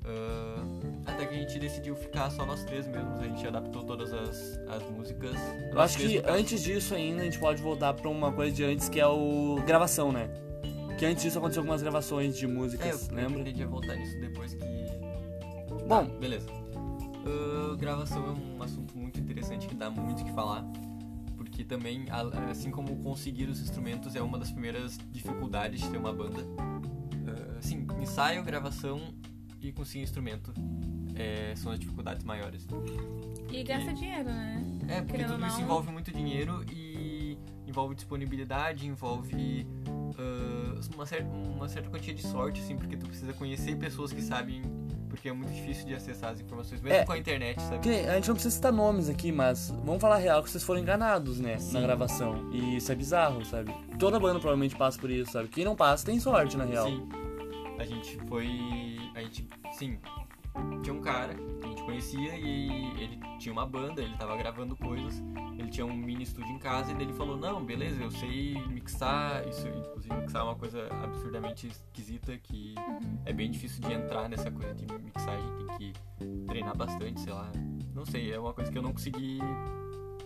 Ah, 0.04 0.64
até 1.06 1.26
que 1.26 1.34
a 1.34 1.38
gente 1.38 1.58
decidiu 1.58 1.94
ficar 1.96 2.30
só 2.30 2.44
nós 2.46 2.64
três 2.64 2.86
mesmos. 2.86 3.18
A 3.20 3.24
gente 3.24 3.46
adaptou 3.46 3.82
todas 3.84 4.12
as, 4.12 4.58
as 4.68 4.82
músicas. 4.90 5.36
Eu 5.70 5.80
acho 5.80 5.98
que 5.98 6.22
antes 6.26 6.62
disso 6.62 6.94
ainda 6.94 7.22
a 7.22 7.24
gente 7.24 7.38
pode 7.38 7.60
voltar 7.62 7.92
pra 7.94 8.08
uma 8.08 8.32
coisa 8.32 8.54
de 8.54 8.64
antes 8.64 8.88
que 8.88 9.00
é 9.00 9.06
o 9.06 9.56
gravação, 9.66 10.12
né? 10.12 10.28
Que 10.98 11.06
antes 11.06 11.22
disso 11.24 11.38
aconteceu 11.38 11.62
algumas 11.62 11.82
gravações 11.82 12.36
de 12.36 12.44
É, 12.44 12.48
eu, 12.48 12.54
músicas, 12.54 13.08
eu 13.08 13.16
lembra? 13.16 13.34
pretendia 13.34 13.66
voltar 13.66 13.96
nisso 13.96 14.18
depois 14.20 14.54
que. 14.54 14.60
Bom. 15.88 16.06
Tá, 16.06 16.18
beleza. 16.18 16.46
Ah, 17.26 17.76
gravação 17.76 18.24
é 18.26 18.30
um 18.58 18.62
assunto 18.62 18.96
muito 18.96 19.18
interessante 19.20 19.66
que 19.66 19.74
dá 19.74 19.90
muito 19.90 20.22
o 20.22 20.24
que 20.24 20.32
falar. 20.32 20.64
Porque 21.36 21.64
também, 21.64 22.04
assim 22.50 22.70
como 22.70 22.96
conseguir 23.02 23.48
os 23.48 23.60
instrumentos 23.60 24.14
é 24.14 24.22
uma 24.22 24.38
das 24.38 24.50
primeiras 24.52 24.96
dificuldades 25.10 25.80
de 25.80 25.88
ter 25.90 25.98
uma 25.98 26.12
banda. 26.12 26.40
Ah, 27.26 27.58
Assim, 27.58 27.86
ensaio, 28.00 28.42
gravação 28.44 29.00
e 29.62 29.72
conseguir 29.72 30.02
instrumento 30.04 30.52
é, 31.14 31.54
são 31.56 31.70
as 31.72 31.78
dificuldades 31.78 32.24
maiores. 32.24 32.66
E 33.50 33.62
gasta 33.62 33.92
dinheiro, 33.92 34.24
né? 34.24 34.62
É, 34.88 34.96
porque 35.00 35.12
Querendo 35.12 35.34
tudo 35.34 35.46
isso 35.46 35.56
não. 35.58 35.64
envolve 35.64 35.92
muito 35.92 36.10
dinheiro 36.10 36.64
e 36.70 37.38
envolve 37.66 37.94
disponibilidade, 37.94 38.86
envolve 38.86 39.66
ah, 40.18 40.80
uma, 40.94 41.06
certa, 41.06 41.28
uma 41.28 41.68
certa 41.68 41.88
quantia 41.90 42.12
de 42.12 42.22
sorte, 42.26 42.60
assim, 42.60 42.76
porque 42.76 42.96
tu 42.96 43.06
precisa 43.06 43.32
conhecer 43.34 43.76
pessoas 43.76 44.12
que 44.12 44.20
sabem, 44.20 44.62
porque 45.08 45.28
é 45.28 45.32
muito 45.32 45.52
difícil 45.52 45.86
de 45.86 45.94
acessar 45.94 46.32
as 46.32 46.40
informações, 46.40 46.80
mesmo 46.80 46.98
É. 46.98 47.04
com 47.04 47.12
a 47.12 47.18
internet, 47.18 47.60
sabe? 47.62 47.90
A 48.08 48.14
gente 48.14 48.28
não 48.28 48.34
precisa 48.34 48.54
citar 48.54 48.72
nomes 48.72 49.08
aqui, 49.08 49.30
mas 49.30 49.70
vamos 49.84 50.00
falar 50.00 50.16
real 50.18 50.42
que 50.42 50.50
vocês 50.50 50.64
foram 50.64 50.80
enganados, 50.80 51.38
né? 51.38 51.58
Sim. 51.58 51.74
Na 51.74 51.80
gravação. 51.82 52.50
E 52.52 52.76
isso 52.76 52.90
é 52.90 52.94
bizarro, 52.94 53.44
sabe? 53.44 53.72
Toda 53.98 54.18
banda 54.18 54.40
provavelmente 54.40 54.74
passa 54.74 54.98
por 54.98 55.10
isso, 55.10 55.30
sabe? 55.32 55.48
Quem 55.48 55.64
não 55.64 55.76
passa 55.76 56.04
tem 56.06 56.18
sorte, 56.18 56.56
na 56.56 56.64
real. 56.64 56.86
Sim. 56.86 57.08
A 57.78 57.84
gente 57.84 58.16
foi. 58.28 58.91
A 59.14 59.20
gente. 59.20 59.48
Sim. 59.72 59.98
Tinha 60.82 60.94
um 60.94 61.00
cara 61.00 61.34
que 61.34 61.64
a 61.64 61.68
gente 61.68 61.82
conhecia 61.82 62.36
e 62.36 63.00
ele 63.02 63.18
tinha 63.38 63.50
uma 63.52 63.64
banda, 63.64 64.02
ele 64.02 64.14
tava 64.18 64.36
gravando 64.36 64.76
coisas, 64.76 65.22
ele 65.58 65.70
tinha 65.70 65.86
um 65.86 65.94
mini 65.96 66.24
estúdio 66.24 66.50
em 66.52 66.58
casa 66.58 66.90
e 66.90 66.94
daí 66.94 67.04
ele 67.04 67.14
falou, 67.14 67.38
não, 67.38 67.64
beleza, 67.64 68.02
eu 68.02 68.10
sei 68.10 68.54
mixar, 68.66 69.48
isso 69.48 69.66
inclusive 69.66 70.14
mixar 70.14 70.42
é 70.42 70.44
uma 70.44 70.54
coisa 70.54 70.88
absurdamente 71.02 71.68
esquisita 71.68 72.36
que 72.36 72.74
Uhum. 72.76 73.18
é 73.24 73.32
bem 73.32 73.50
difícil 73.50 73.80
de 73.80 73.94
entrar 73.94 74.28
nessa 74.28 74.50
coisa 74.50 74.74
de 74.74 74.84
mixagem, 74.98 75.46
tem 75.56 75.76
que 75.78 76.44
treinar 76.46 76.76
bastante, 76.76 77.20
sei 77.20 77.32
lá. 77.32 77.50
Não 77.94 78.04
sei, 78.04 78.30
é 78.30 78.38
uma 78.38 78.52
coisa 78.52 78.70
que 78.70 78.76
eu 78.76 78.82
não 78.82 78.92
consegui 78.92 79.38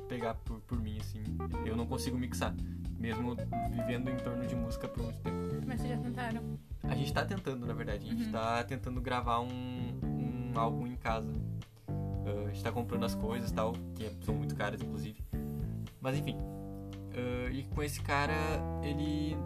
pegar 0.06 0.34
por, 0.34 0.60
por 0.60 0.80
mim, 0.80 0.98
assim. 1.00 1.22
Eu 1.64 1.76
não 1.76 1.86
consigo 1.86 2.16
mixar, 2.16 2.54
mesmo 2.98 3.36
vivendo 3.70 4.08
em 4.10 4.16
torno 4.16 4.46
de 4.46 4.54
música 4.54 4.88
por 4.88 5.02
muito 5.02 5.18
tempo. 5.20 5.36
Mas 5.66 5.80
vocês 5.80 5.90
já 5.92 5.98
tentaram? 6.02 6.58
A 6.84 6.94
gente 6.94 7.12
tá 7.12 7.24
tentando, 7.24 7.66
na 7.66 7.74
verdade. 7.74 8.06
A 8.06 8.10
gente 8.12 8.24
Uhum. 8.26 8.32
tá 8.32 8.64
tentando 8.64 9.00
gravar 9.00 9.40
um, 9.40 9.48
um 10.04 10.52
álbum 10.58 10.86
em 10.86 10.96
casa. 10.96 11.30
Uh, 11.88 12.46
a 12.48 12.52
gente 12.52 12.62
tá 12.62 12.72
comprando 12.72 13.04
as 13.04 13.14
coisas 13.14 13.50
e 13.50 13.54
tal, 13.54 13.72
que 13.94 14.04
é- 14.04 14.12
são 14.22 14.34
muito 14.34 14.54
caras, 14.54 14.80
inclusive. 14.80 15.20
Mas 16.00 16.16
enfim. 16.18 16.36
Uh, 16.36 17.50
e 17.52 17.62
com 17.64 17.82
esse 17.82 18.00
cara, 18.00 18.34
ele. 18.82 19.36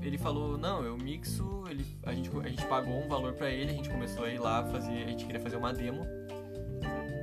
Ele 0.00 0.16
falou, 0.16 0.56
não, 0.56 0.84
eu 0.84 0.96
mixo, 0.96 1.64
ele, 1.68 1.84
a, 2.04 2.14
gente, 2.14 2.30
a 2.38 2.48
gente 2.48 2.64
pagou 2.66 3.04
um 3.04 3.08
valor 3.08 3.32
pra 3.34 3.50
ele, 3.50 3.72
a 3.72 3.74
gente 3.74 3.90
começou 3.90 4.24
a 4.24 4.30
ir 4.32 4.38
lá 4.38 4.64
fazer. 4.64 5.02
A 5.02 5.08
gente 5.08 5.24
queria 5.26 5.40
fazer 5.40 5.56
uma 5.56 5.72
demo. 5.72 6.06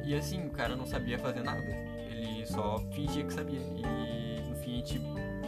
E 0.06 0.14
assim, 0.14 0.46
o 0.46 0.50
cara 0.52 0.76
não 0.76 0.86
sabia 0.86 1.18
fazer 1.18 1.42
nada. 1.42 1.64
Só 2.46 2.78
fingia 2.92 3.24
que 3.24 3.34
sabia. 3.34 3.60
E 3.60 4.50
no 4.50 4.56
fim 4.58 4.74
a 4.74 4.78
gente 4.78 5.02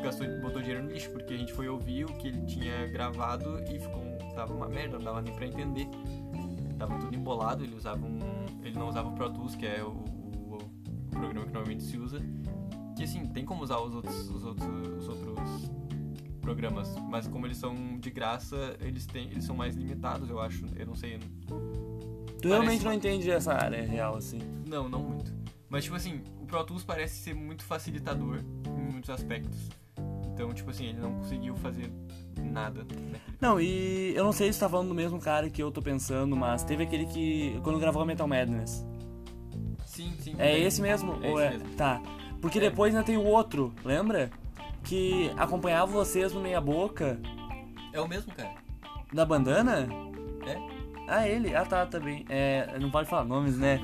gastou, 0.04 0.28
botou 0.42 0.62
dinheiro 0.62 0.84
no 0.84 0.92
lixo, 0.92 1.10
porque 1.12 1.34
a 1.34 1.38
gente 1.38 1.54
foi 1.54 1.68
ouvir 1.70 2.06
o 2.06 2.14
que 2.14 2.28
ele 2.28 2.42
tinha 2.46 2.88
gravado 2.88 3.60
e 3.72 3.80
ficou. 3.80 4.04
Tava 4.36 4.54
uma 4.54 4.68
merda, 4.68 4.98
não 4.98 5.06
dava 5.06 5.22
nem 5.22 5.34
pra 5.34 5.46
entender. 5.48 5.88
Tava 6.78 6.98
tudo 7.00 7.16
embolado, 7.16 7.64
ele 7.64 7.76
usava 7.76 8.06
um. 8.06 8.20
Ele 8.64 8.78
não 8.78 8.88
usava 8.90 9.10
o 9.10 9.14
Pro 9.14 9.32
Tools, 9.32 9.56
que 9.56 9.66
é 9.66 9.82
o, 9.84 9.88
o- 9.90 10.58
o 10.58 11.10
programa 11.10 11.46
que 11.46 11.54
normalmente 11.54 11.84
se 11.84 11.98
usa. 11.98 12.20
Que 12.96 13.04
assim, 13.04 13.26
tem 13.28 13.46
como 13.46 13.64
usar 13.64 13.80
os 13.80 13.94
outros, 13.96 14.30
os 14.30 14.44
outros, 14.44 14.68
os 14.98 15.08
outros 15.08 15.72
programas, 16.42 16.96
mas 17.10 17.28
como 17.28 17.46
eles 17.46 17.58
são 17.58 17.76
de 18.00 18.10
graça, 18.10 18.76
eles, 18.80 19.06
têm, 19.06 19.30
eles 19.32 19.44
são 19.44 19.56
mais 19.56 19.76
limitados, 19.76 20.30
eu 20.30 20.40
acho. 20.40 20.66
Eu 20.76 20.86
não 20.86 20.96
sei. 20.96 21.20
Tu 22.42 22.48
realmente 22.48 22.68
Parece 22.70 22.86
não 22.86 22.94
entende 22.94 23.32
essa 23.32 23.54
área 23.54 23.84
real, 23.84 24.16
assim. 24.16 24.40
Não, 24.68 24.88
não 24.88 25.02
muito. 25.02 25.34
Mas, 25.70 25.84
tipo 25.84 25.96
assim, 25.96 26.22
Pro 26.48 26.64
Tools 26.64 26.84
parece 26.84 27.16
ser 27.24 27.34
muito 27.36 27.64
facilitador 27.64 28.40
em 28.66 28.92
muitos 28.92 29.10
aspectos. 29.10 29.70
Então, 30.34 30.54
tipo 30.54 30.70
assim, 30.70 30.86
ele 30.88 31.00
não 31.00 31.14
conseguiu 31.16 31.56
fazer 31.56 31.92
nada. 32.40 32.86
Não, 33.42 33.60
e 33.60 34.14
eu 34.16 34.24
não 34.24 34.32
sei 34.32 34.54
se 34.54 34.60
tá 34.60 34.70
falando 34.70 34.90
do 34.90 34.94
mesmo 34.96 35.20
cara 35.20 35.50
que 35.50 35.62
eu 35.62 35.72
tô 35.72 35.82
pensando, 35.82 36.36
mas 36.36 36.64
teve 36.64 36.84
aquele 36.84 37.06
que. 37.08 37.60
quando 37.64 37.80
gravou 37.80 38.02
a 38.02 38.06
Metal 38.06 38.28
Madness. 38.28 38.86
Sim, 39.86 40.14
sim. 40.20 40.36
É 40.38 40.58
esse 40.60 40.80
mesmo? 40.82 41.18
É 41.24 41.30
Ou 41.30 41.42
esse 41.42 41.56
é? 41.56 41.58
mesmo. 41.58 41.76
Tá. 41.76 42.02
Porque 42.42 42.60
É. 42.60 42.62
depois 42.62 42.94
ainda 42.94 43.06
tem 43.06 43.18
o 43.18 43.24
outro, 43.24 43.74
lembra? 43.84 44.30
Que 44.84 45.32
acompanhava 45.38 45.92
vocês 45.92 46.32
no 46.32 46.40
meia 46.40 46.62
boca 46.62 47.20
É 47.92 48.00
o 48.00 48.08
mesmo, 48.08 48.32
cara. 48.34 48.54
da 49.12 49.26
bandana? 49.26 49.88
É? 50.46 50.78
Ah, 51.10 51.28
ele? 51.28 51.56
Ah, 51.56 51.66
tá, 51.66 51.86
também. 51.86 52.26
É, 52.30 52.78
não 52.80 52.92
pode 52.92 53.10
falar 53.10 53.26
nomes, 53.26 53.58
né? 53.58 53.80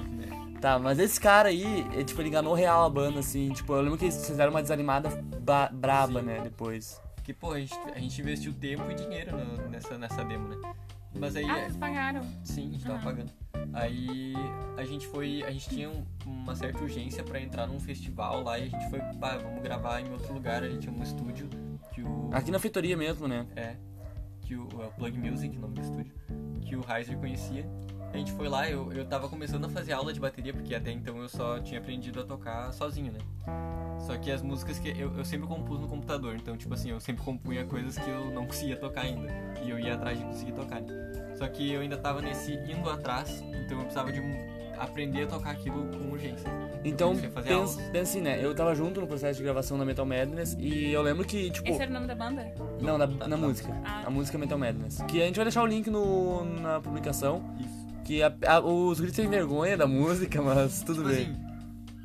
Tá, 0.64 0.80
mas 0.80 0.98
esse 0.98 1.20
cara 1.20 1.50
aí, 1.50 1.86
é, 1.94 2.06
tipo, 2.06 2.22
ele 2.22 2.30
enganou 2.30 2.54
real 2.54 2.86
a 2.86 2.90
banda, 2.90 3.20
assim. 3.20 3.50
Tipo, 3.52 3.74
eu 3.74 3.82
lembro 3.82 3.98
que 3.98 4.06
eles 4.06 4.26
fizeram 4.26 4.50
uma 4.50 4.62
desanimada 4.62 5.10
ba- 5.42 5.70
braba, 5.70 6.22
Sim. 6.22 6.26
né, 6.26 6.40
depois. 6.42 7.02
Porque, 7.16 7.34
pô, 7.34 7.52
a 7.52 7.60
gente, 7.60 7.78
a 7.94 8.00
gente 8.00 8.22
investiu 8.22 8.54
tempo 8.54 8.90
e 8.90 8.96
dinheiro 8.96 9.36
no- 9.36 9.68
nessa, 9.68 9.98
nessa 9.98 10.24
demo, 10.24 10.48
né? 10.48 10.56
Mas 11.20 11.36
aí. 11.36 11.44
Ah, 11.44 11.56
vocês 11.60 11.76
pagaram. 11.76 12.22
Sim, 12.46 12.70
a 12.70 12.72
gente 12.72 12.86
tava 12.86 12.98
Ah. 12.98 13.02
pagando. 13.04 13.32
Aí 13.74 14.34
a 14.78 14.86
gente 14.86 15.06
foi. 15.08 15.44
A 15.44 15.52
gente 15.52 15.68
tinha 15.70 15.90
um- 15.90 16.06
uma 16.26 16.56
certa 16.56 16.82
urgência 16.82 17.26
pra 17.26 17.42
entrar 17.42 17.68
num 17.68 17.78
festival 17.82 18.42
lá 18.42 18.58
e 18.58 18.64
a 18.64 18.70
gente 18.70 18.90
foi, 18.90 19.00
pá, 19.20 19.36
vamos 19.38 19.62
gravar 19.62 20.00
em 20.00 20.10
outro 20.14 20.34
lugar. 20.34 20.64
A 20.64 20.70
gente 20.70 20.88
tinha 20.88 20.94
um 20.98 21.04
estúdio 21.04 21.50
que 21.94 22.02
o. 22.02 22.30
Aqui 22.32 22.52
na 22.52 22.58
feitoria 22.60 22.96
mesmo, 22.96 23.28
né? 23.28 23.46
É. 23.58 23.76
Que 24.44 24.56
o, 24.56 24.68
é 24.82 24.86
o 24.86 24.92
Plug 24.92 25.18
Music, 25.20 25.58
o 25.58 25.60
nome 25.60 25.74
do 25.74 25.82
estúdio. 25.82 26.14
Que 26.62 26.76
o 26.78 26.82
Heiser 26.90 27.18
conhecia. 27.18 27.66
A 28.14 28.18
gente 28.18 28.32
foi 28.34 28.48
lá, 28.48 28.70
eu, 28.70 28.94
eu 28.94 29.06
tava 29.06 29.28
começando 29.28 29.66
a 29.66 29.70
fazer 29.70 29.92
aula 29.94 30.14
de 30.14 30.20
bateria, 30.20 30.54
porque 30.54 30.76
até 30.76 30.92
então 30.92 31.18
eu 31.18 31.28
só 31.28 31.60
tinha 31.60 31.80
aprendido 31.80 32.20
a 32.22 32.24
tocar 32.24 32.72
sozinho, 32.72 33.12
né? 33.12 33.20
Só 34.06 34.16
que 34.18 34.30
as 34.32 34.42
músicas 34.42 34.78
que 34.78 34.90
eu, 34.90 35.12
eu 35.18 35.26
sempre 35.26 35.48
compus 35.48 35.80
no 35.80 35.88
computador, 35.88 36.36
então, 36.36 36.56
tipo 36.56 36.74
assim, 36.76 36.92
eu 36.92 37.00
sempre 37.00 37.24
compunha 37.24 37.66
coisas 37.66 37.98
que 37.98 38.08
eu 38.10 38.26
não 38.32 38.46
conseguia 38.46 38.76
tocar 38.76 39.02
ainda. 39.02 39.32
E 39.66 39.70
eu 39.70 39.80
ia 39.80 39.96
atrás 39.96 40.20
de 40.20 40.26
conseguir 40.26 40.52
tocar. 40.52 40.80
né? 40.82 41.34
Só 41.38 41.48
que 41.48 41.72
eu 41.72 41.82
ainda 41.82 41.98
tava 41.98 42.22
nesse 42.22 42.54
indo 42.54 42.88
atrás, 42.90 43.42
então 43.42 43.78
eu 43.78 43.84
precisava 43.86 44.12
de 44.12 44.20
um- 44.20 44.54
aprender 44.78 45.24
a 45.24 45.28
tocar 45.28 45.52
aquilo 45.52 45.86
com 45.88 46.12
urgência. 46.12 46.50
Então, 46.84 47.16
pensa, 47.16 47.80
assim, 48.02 48.22
né? 48.22 48.44
Eu 48.44 48.54
tava 48.54 48.76
junto 48.76 49.00
no 49.00 49.08
processo 49.08 49.38
de 49.38 49.44
gravação 49.44 49.78
da 49.78 49.86
Metal 49.86 50.06
Madness 50.06 50.56
e 50.60 50.92
eu 50.92 51.02
lembro 51.02 51.26
que, 51.26 51.50
tipo. 51.50 51.70
Esse 51.70 51.82
era 51.82 51.90
o 51.90 51.94
nome 51.94 52.08
da 52.08 52.16
banda? 52.16 52.54
Não, 52.82 52.98
na, 52.98 53.08
Tá, 53.08 53.28
na 53.28 53.38
tá. 53.38 53.38
música. 53.38 53.74
Ah. 53.86 54.04
A 54.06 54.10
música 54.10 54.38
Metal 54.38 54.58
Madness. 54.58 55.02
Que 55.08 55.22
a 55.22 55.26
gente 55.26 55.36
vai 55.38 55.46
deixar 55.46 55.64
o 55.64 55.66
link 55.66 55.90
no, 55.90 56.44
na 56.60 56.82
publicação. 56.82 57.42
Isso. 57.60 57.73
Que 58.04 58.22
a- 58.22 58.34
a- 58.48 58.60
os 58.60 59.00
gritos 59.00 59.16
têm 59.18 59.30
vergonha 59.30 59.78
da 59.78 59.88
música, 59.88 60.42
mas 60.42 60.82
tudo 60.84 61.04
Tipo 61.04 61.08
bem. 61.16 61.24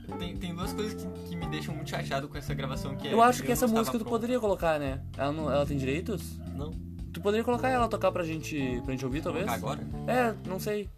assim, 0.09 0.19
tem, 0.19 0.37
tem 0.37 0.55
duas 0.55 0.73
coisas 0.73 0.95
que, 1.03 1.29
que 1.31 1.37
me 1.37 1.47
deixam 1.49 1.75
muito 1.75 1.91
chateado 1.91 2.29
com 2.29 2.39
essa 2.39 2.55
gravação 2.55 2.95
que 2.97 3.09
é. 3.09 3.13
eu 3.13 3.21
acho 3.23 3.43
que 3.43 3.51
essa 3.53 3.67
música 3.67 3.99
tu 3.99 4.05
pronto. 4.05 4.09
poderia 4.11 4.39
colocar, 4.41 4.79
né? 4.79 5.01
Ela, 5.17 5.33
não, 5.33 5.51
ela 5.53 5.67
tem 5.67 5.77
direitos? 5.77 6.39
Não. 6.57 6.71
Tu 7.13 7.21
poderia 7.21 7.45
colocar 7.45 7.69
ela 7.69 7.89
tocar 7.89 8.13
pra 8.13 8.23
gente, 8.23 8.81
pra 8.85 8.93
gente 8.93 9.05
ouvir, 9.05 9.23
talvez? 9.23 9.45
Colocar 9.47 9.67
agora? 9.67 9.87
É, 10.07 10.35
não 10.49 10.61
sei. 10.61 10.89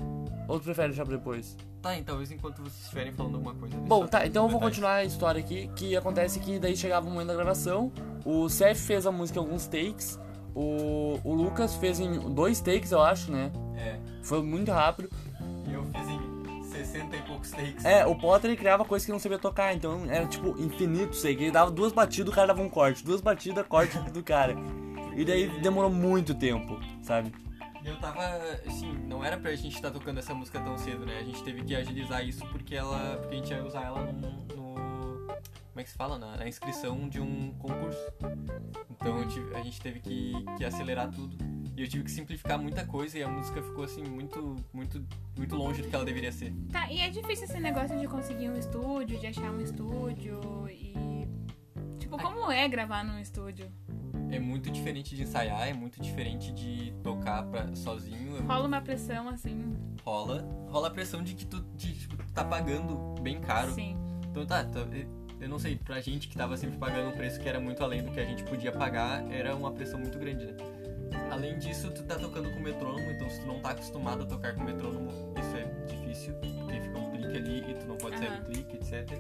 Ou 0.47 0.59
tu 0.59 0.64
prefere 0.64 0.88
deixar 0.88 1.07
pra 1.07 1.16
depois? 1.16 1.57
Tá, 1.80 1.95
então 1.95 2.07
talvez 2.14 2.30
enquanto 2.30 2.59
vocês 2.59 2.83
estiverem 2.83 3.11
falando 3.12 3.37
alguma 3.37 3.54
coisa. 3.54 3.75
Bom, 3.78 4.07
tá, 4.07 4.26
então 4.26 4.45
eu 4.45 4.50
vou 4.50 4.61
continuar 4.61 4.97
a 4.97 5.04
história 5.04 5.40
aqui, 5.40 5.71
que 5.76 5.97
acontece 5.97 6.38
que 6.38 6.59
daí 6.59 6.76
chegava 6.76 7.07
o 7.07 7.11
momento 7.11 7.28
da 7.28 7.35
gravação, 7.35 7.90
o 8.25 8.49
Seth 8.50 8.76
fez 8.76 9.07
a 9.07 9.12
música 9.12 9.38
em 9.38 9.42
alguns 9.42 9.66
takes, 9.66 10.19
o, 10.54 11.19
o 11.25 11.33
Lucas 11.35 11.75
fez 11.76 11.99
em 12.00 12.19
dois 12.35 12.61
takes, 12.61 12.92
eu 12.92 13.00
acho, 13.00 13.33
né? 13.33 13.50
É, 13.80 13.99
Foi 14.22 14.42
muito 14.42 14.70
rápido. 14.70 15.08
e 15.68 15.72
eu 15.72 15.84
fiz 15.87 16.08
em 16.08 16.62
60 16.64 17.16
e 17.16 17.22
poucos 17.22 17.50
takes. 17.50 17.84
É, 17.84 18.06
o 18.06 18.14
Potter 18.14 18.50
ele 18.50 18.56
criava 18.56 18.84
coisa 18.84 19.04
que 19.04 19.10
não 19.12 19.18
sabia 19.18 19.38
tocar, 19.38 19.75
então 19.75 20.04
era 20.08 20.26
tipo 20.26 20.60
infinito, 20.60 21.16
sei 21.16 21.34
que 21.34 21.44
ele 21.44 21.50
dava 21.50 21.70
duas 21.70 21.92
batidas, 21.92 22.32
o 22.32 22.34
cara 22.34 22.49
dava 22.49 22.62
um 22.62 22.68
corte, 22.68 23.04
duas 23.04 23.20
batidas, 23.20 23.66
corte 23.66 23.99
do 24.10 24.22
cara. 24.22 24.54
E 25.16 25.25
daí 25.25 25.49
demorou 25.60 25.90
muito 25.90 26.34
tempo, 26.34 26.78
sabe? 27.02 27.32
Eu 27.84 27.96
tava, 27.99 28.20
assim, 28.66 28.92
não 29.08 29.25
era 29.25 29.38
pra 29.38 29.54
gente 29.56 29.75
estar 29.75 29.90
tocando 29.90 30.18
essa 30.18 30.34
música 30.34 30.60
tão 30.60 30.76
cedo, 30.76 31.06
né? 31.06 31.18
A 31.18 31.25
gente 31.25 31.42
teve 31.42 31.62
que 31.64 31.75
agilizar 31.75 32.22
isso 32.25 32.46
porque 32.49 32.75
ela. 32.75 33.16
Porque 33.16 33.34
a 33.34 33.38
gente 33.38 33.50
ia 33.52 33.64
usar 33.64 33.84
ela 33.84 34.12
no. 34.12 34.60
Como 35.70 35.80
é 35.80 35.84
que 35.84 35.90
se 35.90 35.96
fala? 35.96 36.18
Na, 36.18 36.36
na 36.36 36.48
inscrição 36.48 37.08
de 37.08 37.20
um 37.20 37.52
concurso. 37.54 37.98
Então 38.90 39.26
tive- 39.28 39.54
a 39.54 39.62
gente 39.62 39.80
teve 39.80 40.00
que, 40.00 40.32
que 40.56 40.64
acelerar 40.64 41.10
tudo. 41.10 41.36
E 41.76 41.82
eu 41.82 41.88
tive 41.88 42.04
que 42.04 42.10
simplificar 42.10 42.58
muita 42.58 42.84
coisa 42.84 43.16
e 43.18 43.22
a 43.22 43.28
música 43.28 43.62
ficou 43.62 43.84
assim 43.84 44.02
muito, 44.02 44.56
muito, 44.72 45.02
muito 45.36 45.56
longe 45.56 45.80
do 45.82 45.88
que 45.88 45.94
ela 45.94 46.04
deveria 46.04 46.32
ser. 46.32 46.52
Tá, 46.70 46.90
e 46.90 47.00
é 47.00 47.08
difícil 47.08 47.44
esse 47.44 47.58
negócio 47.60 47.98
de 47.98 48.06
conseguir 48.06 48.50
um 48.50 48.56
estúdio, 48.56 49.18
de 49.18 49.26
achar 49.26 49.50
um 49.50 49.60
estúdio 49.60 50.68
e. 50.68 50.90
Tipo, 51.98 52.18
como 52.18 52.50
é 52.50 52.68
gravar 52.68 53.04
num 53.04 53.18
estúdio? 53.18 53.70
é 54.32 54.38
muito 54.38 54.70
diferente 54.70 55.16
de 55.16 55.22
ensaiar, 55.24 55.66
é 55.68 55.72
muito 55.72 56.00
diferente 56.00 56.52
de 56.52 56.92
tocar 57.02 57.42
pra, 57.46 57.74
sozinho. 57.74 58.36
é 58.36 58.40
Rola 58.42 58.68
uma 58.68 58.80
pressão, 58.80 59.28
assim. 59.28 59.74
rola, 60.04 60.46
rola 60.68 60.86
a 60.86 60.90
pressão 60.90 61.20
de 61.20 61.34
que 61.34 61.44
tu, 61.44 61.60
de, 61.74 61.92
tipo, 61.98 62.16
tá 62.32 62.44
pagando 62.44 63.20
bem 63.20 63.40
caro. 63.40 63.72
Sim. 63.72 63.96
Então 64.30 64.46
tá, 64.46 64.62
tá, 64.64 64.86
eu 65.40 65.49
não 65.49 65.59
sei, 65.59 65.76
pra 65.76 66.00
gente 66.00 66.28
que 66.28 66.37
tava 66.37 66.56
sempre 66.56 66.76
pagando 66.78 67.09
um 67.09 67.16
preço 67.16 67.40
que 67.40 67.49
era 67.49 67.59
muito 67.59 67.82
além 67.82 68.02
do 68.02 68.11
que 68.11 68.20
a 68.20 68.25
gente 68.25 68.44
podia 68.44 68.70
pagar, 68.70 69.25
era 69.32 69.56
uma 69.56 69.73
pressão 69.73 69.99
muito 69.99 70.18
grande, 70.18 70.47
né? 70.47 70.54
Além 71.30 71.59
disso, 71.59 71.90
tu 71.90 72.02
tá 72.02 72.16
tocando 72.16 72.50
com 72.52 72.61
metrônomo, 72.61 73.11
então 73.11 73.28
se 73.30 73.40
tu 73.40 73.47
não 73.47 73.61
tá 73.61 73.70
acostumado 73.70 74.23
a 74.25 74.26
tocar 74.26 74.54
com 74.54 74.62
metrônomo, 74.64 75.11
isso 75.38 75.56
é 75.56 75.64
difícil, 75.87 76.35
porque 76.35 76.80
fica 76.80 76.99
um 76.99 77.11
clique 77.11 77.37
ali 77.37 77.70
e 77.70 77.75
tu 77.75 77.87
não 77.87 77.97
pode 77.97 78.18
sair 78.18 78.28
Aham. 78.28 78.40
do 78.40 78.44
clique, 78.47 78.76
etc. 78.76 79.18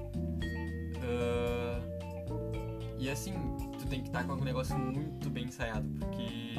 Ah, 1.02 1.80
e 2.98 3.08
assim, 3.08 3.32
tu 3.78 3.86
tem 3.86 4.02
que 4.02 4.08
estar 4.08 4.24
com 4.24 4.34
um 4.34 4.44
negócio 4.44 4.78
muito 4.78 5.30
bem 5.30 5.44
ensaiado, 5.44 5.88
porque 5.98 6.54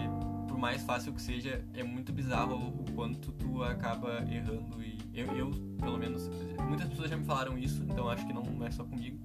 por 0.48 0.58
mais 0.58 0.82
fácil 0.84 1.14
que 1.14 1.22
seja, 1.22 1.64
é 1.76 1.84
muito 1.84 2.12
bizarro 2.12 2.56
o 2.56 2.92
quanto 2.94 3.32
tu 3.34 3.64
acaba 3.64 4.26
errando 4.30 4.82
e 4.82 4.98
eu, 5.14 5.28
eu, 5.36 5.52
pelo 5.80 5.98
menos, 5.98 6.30
muitas 6.68 6.88
pessoas 6.90 7.10
já 7.10 7.18
me 7.18 7.26
falaram 7.26 7.58
isso, 7.58 7.84
então 7.84 8.10
acho 8.10 8.26
que 8.26 8.34
não 8.34 8.66
é 8.66 8.72
só 8.72 8.84
comigo. 8.84 9.20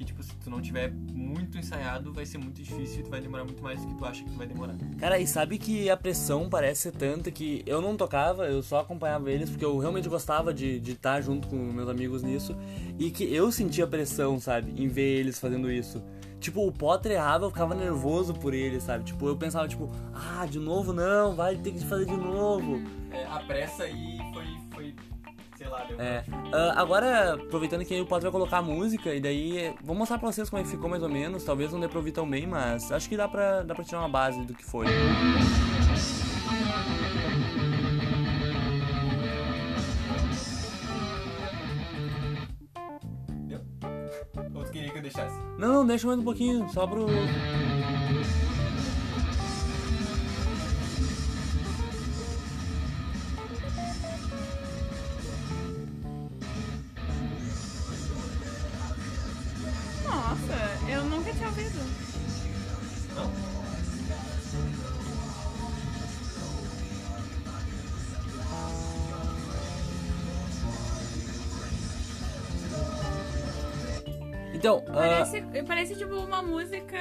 Que 0.00 0.06
tipo, 0.06 0.22
se 0.22 0.34
tu 0.36 0.48
não 0.48 0.62
tiver 0.62 0.90
muito 0.90 1.58
ensaiado, 1.58 2.10
vai 2.10 2.24
ser 2.24 2.38
muito 2.38 2.62
difícil 2.62 3.00
e 3.00 3.02
tu 3.02 3.10
vai 3.10 3.20
demorar 3.20 3.44
muito 3.44 3.62
mais 3.62 3.82
do 3.82 3.86
que 3.86 3.94
tu 3.96 4.04
acha 4.06 4.24
que 4.24 4.30
tu 4.30 4.38
vai 4.38 4.46
demorar. 4.46 4.74
Cara, 4.98 5.18
e 5.18 5.26
sabe 5.26 5.58
que 5.58 5.90
a 5.90 5.96
pressão 5.96 6.48
parece 6.48 6.84
ser 6.84 6.92
tanta 6.92 7.30
que 7.30 7.62
eu 7.66 7.82
não 7.82 7.94
tocava, 7.94 8.46
eu 8.46 8.62
só 8.62 8.80
acompanhava 8.80 9.30
eles 9.30 9.50
porque 9.50 9.62
eu 9.62 9.76
realmente 9.76 10.08
gostava 10.08 10.54
de 10.54 10.80
de 10.80 10.92
estar 10.92 11.20
junto 11.20 11.48
com 11.48 11.56
meus 11.56 11.86
amigos 11.86 12.22
nisso 12.22 12.56
e 12.98 13.10
que 13.10 13.24
eu 13.24 13.52
sentia 13.52 13.86
pressão, 13.86 14.40
sabe, 14.40 14.72
em 14.82 14.88
ver 14.88 15.18
eles 15.18 15.38
fazendo 15.38 15.70
isso. 15.70 16.02
Tipo, 16.40 16.66
o 16.66 16.72
Potter 16.72 17.12
errava, 17.12 17.44
eu 17.44 17.50
ficava 17.50 17.74
nervoso 17.74 18.32
por 18.32 18.54
ele, 18.54 18.80
sabe? 18.80 19.04
Tipo, 19.04 19.28
eu 19.28 19.36
pensava, 19.36 19.68
tipo, 19.68 19.90
ah, 20.14 20.46
de 20.46 20.58
novo 20.58 20.94
não, 20.94 21.34
vai 21.34 21.56
ter 21.56 21.72
que 21.72 21.84
fazer 21.84 22.06
de 22.06 22.16
novo. 22.16 22.80
É, 23.12 23.26
a 23.26 23.40
pressa 23.40 23.82
aí 23.82 24.18
foi, 24.32 24.46
foi 24.72 24.94
sei 25.60 25.68
lá, 25.68 25.84
deu 25.84 26.00
É. 26.00 26.24
Ah, 26.52 26.80
agora, 26.80 27.34
aproveitando 27.34 27.84
que 27.84 27.92
aí 27.92 28.00
o 28.00 28.06
Potter 28.06 28.22
vai 28.22 28.32
colocar 28.32 28.58
a 28.58 28.62
música, 28.62 29.14
e 29.14 29.20
daí 29.20 29.74
vou 29.82 29.94
mostrar 29.94 30.18
pra 30.18 30.32
vocês 30.32 30.48
como 30.48 30.60
é 30.60 30.64
que 30.64 30.70
ficou 30.70 30.88
mais 30.88 31.02
ou 31.02 31.08
menos. 31.08 31.44
Talvez 31.44 31.70
não 31.70 31.78
dê 31.78 31.86
pra 31.86 31.98
ouvir 31.98 32.12
tão 32.12 32.28
bem, 32.28 32.46
mas 32.46 32.90
acho 32.90 33.08
que 33.08 33.16
dá 33.16 33.28
pra, 33.28 33.62
dá 33.62 33.74
pra 33.74 33.84
tirar 33.84 33.98
uma 34.00 34.08
base 34.08 34.42
do 34.46 34.54
que 34.54 34.64
foi. 34.64 34.86
Deu? 43.46 43.60
Ou 44.54 44.64
tu 44.64 44.72
queria 44.72 44.90
que 44.90 44.96
eu 44.96 45.02
deixasse? 45.02 45.38
Não, 45.58 45.74
não, 45.74 45.86
deixa 45.86 46.06
mais 46.06 46.18
um 46.18 46.24
pouquinho, 46.24 46.66
só 46.70 46.86
pro. 46.86 47.06
Parece, 75.70 75.94
parece 75.94 75.94
tipo 75.94 76.14
uma 76.16 76.42
música. 76.42 76.98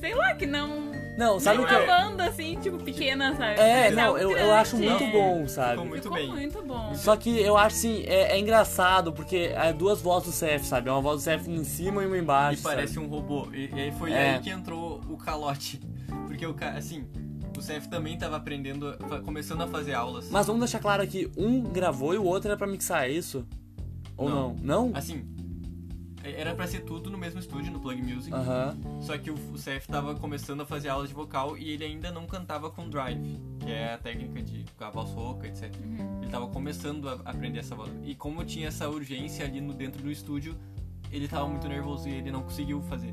Sei 0.00 0.14
lá, 0.14 0.34
que 0.34 0.46
não. 0.46 0.90
não, 1.16 1.38
sabe 1.38 1.58
o 1.58 1.60
não 1.60 1.68
que 1.68 1.74
é 1.74 1.78
uma 1.78 1.84
eu... 1.84 1.86
banda 2.10 2.24
assim, 2.24 2.58
tipo, 2.60 2.76
pequena, 2.78 3.36
sabe? 3.36 3.52
É, 3.52 3.56
Parece 3.92 3.94
não, 3.94 4.18
eu, 4.18 4.30
eu 4.36 4.52
acho 4.52 4.76
muito 4.76 5.04
Não, 5.04 5.12
bom, 5.12 5.34
Ficou 5.34 5.48
sabe? 5.48 5.84
muito 5.84 6.02
Ficou 6.02 6.16
bem. 6.16 6.28
muito 6.28 6.62
bom. 6.62 6.94
Só 6.94 7.14
que 7.16 7.40
eu 7.40 7.56
acho 7.56 7.76
assim, 7.76 8.02
é, 8.06 8.32
é 8.32 8.38
engraçado, 8.40 9.12
porque 9.12 9.52
é 9.54 9.72
duas 9.72 10.00
vozes 10.02 10.28
do 10.40 10.46
CF, 10.46 10.66
sabe? 10.66 10.88
É 10.88 10.92
uma 10.92 11.00
voz 11.00 11.22
do 11.22 11.30
CF 11.30 11.48
em 11.50 11.62
cima 11.62 12.02
e 12.02 12.06
uma 12.06 12.16
E 12.16 12.20
embaixo. 12.20 12.62
parece 12.64 12.94
sabe? 12.94 13.06
um 13.06 13.08
robô. 13.08 13.46
E, 13.52 13.70
e 13.72 13.80
aí 13.80 13.92
foi 13.92 14.10
É. 14.12 14.30
aí 14.34 14.40
que 14.40 14.50
entrou 14.50 15.00
o 15.08 15.16
calote. 15.16 15.78
Porque 16.26 16.44
o 16.46 16.54
cara, 16.54 16.78
assim, 16.78 17.06
o 17.56 17.60
CF 17.60 17.88
também 17.88 18.18
tava 18.18 18.36
aprendendo, 18.38 18.96
começando 19.24 19.60
a 19.62 19.68
fazer 19.68 19.92
aulas. 19.94 20.28
Mas 20.30 20.46
vamos 20.46 20.60
deixar 20.60 20.80
claro 20.80 21.00
aqui, 21.02 21.30
um 21.36 21.60
gravou 21.62 22.12
e 22.12 22.18
o 22.18 22.24
outro 22.24 22.48
era 22.48 22.56
pra 22.56 22.66
mixar, 22.66 23.04
é 23.04 23.10
isso? 23.12 23.46
Ou 24.16 24.28
não? 24.28 24.56
Não? 24.60 24.90
Assim, 24.94 25.24
era 26.24 26.54
pra 26.54 26.66
ser 26.66 26.80
tudo 26.80 27.10
no 27.10 27.18
mesmo 27.18 27.40
estúdio, 27.40 27.72
no 27.72 27.80
Plug 27.80 28.00
Music. 28.02 28.34
Só 29.00 29.18
que 29.18 29.30
o, 29.30 29.34
o 29.34 29.54
CF 29.54 29.86
tava 29.88 30.14
começando 30.14 30.60
a 30.60 30.66
fazer 30.66 30.88
aulas 30.88 31.08
de 31.08 31.14
vocal 31.14 31.56
e 31.56 31.70
ele 31.70 31.84
ainda 31.84 32.10
não 32.10 32.26
cantava 32.26 32.70
com 32.70 32.88
drive, 32.88 33.40
que 33.58 33.70
é 33.70 33.94
a 33.94 33.98
técnica 33.98 34.42
de 34.42 34.64
a 34.80 34.90
voz 34.90 35.10
rouca, 35.10 35.46
etc. 35.46 35.74
Ele 36.20 36.30
tava 36.30 36.46
começando 36.48 37.08
a 37.08 37.14
aprender 37.24 37.60
essa 37.60 37.74
voz. 37.74 37.90
E 38.04 38.14
como 38.14 38.44
tinha 38.44 38.68
essa 38.68 38.88
urgência 38.88 39.44
ali 39.44 39.60
no 39.60 39.72
dentro 39.72 40.02
do 40.02 40.10
estúdio, 40.10 40.56
ele 41.10 41.28
tava 41.28 41.46
muito 41.46 41.68
nervoso 41.68 42.08
e 42.08 42.14
ele 42.14 42.30
não 42.30 42.42
conseguiu 42.42 42.80
fazer. 42.82 43.12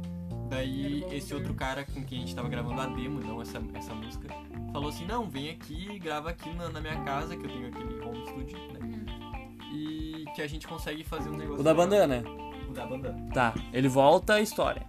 Daí 0.49 1.05
esse 1.11 1.33
outro 1.33 1.53
cara 1.53 1.85
com 1.85 2.03
quem 2.03 2.19
a 2.19 2.21
gente 2.21 2.35
tava 2.35 2.49
gravando 2.49 2.81
a 2.81 2.87
demo, 2.87 3.19
não 3.19 3.41
essa, 3.41 3.61
essa 3.75 3.93
música, 3.93 4.29
falou 4.73 4.89
assim, 4.89 5.05
não, 5.05 5.29
vem 5.29 5.49
aqui, 5.49 5.99
grava 5.99 6.31
aqui 6.31 6.49
na, 6.53 6.69
na 6.69 6.81
minha 6.81 6.99
casa, 7.03 7.37
que 7.37 7.45
eu 7.45 7.49
tenho 7.49 7.67
aquele 7.67 8.01
home 8.03 8.25
studio, 8.27 8.57
né? 8.73 8.79
E 9.71 10.25
que 10.33 10.41
a 10.41 10.47
gente 10.47 10.67
consegue 10.67 11.03
fazer 11.03 11.29
um 11.29 11.37
negócio. 11.37 11.61
O 11.61 11.63
da 11.63 11.71
legal. 11.71 11.87
bandana. 11.87 12.48
Da 12.79 12.85
bandana. 12.85 13.29
Tá, 13.33 13.53
ele 13.73 13.87
volta 13.87 14.35
à 14.35 14.41
história. 14.41 14.81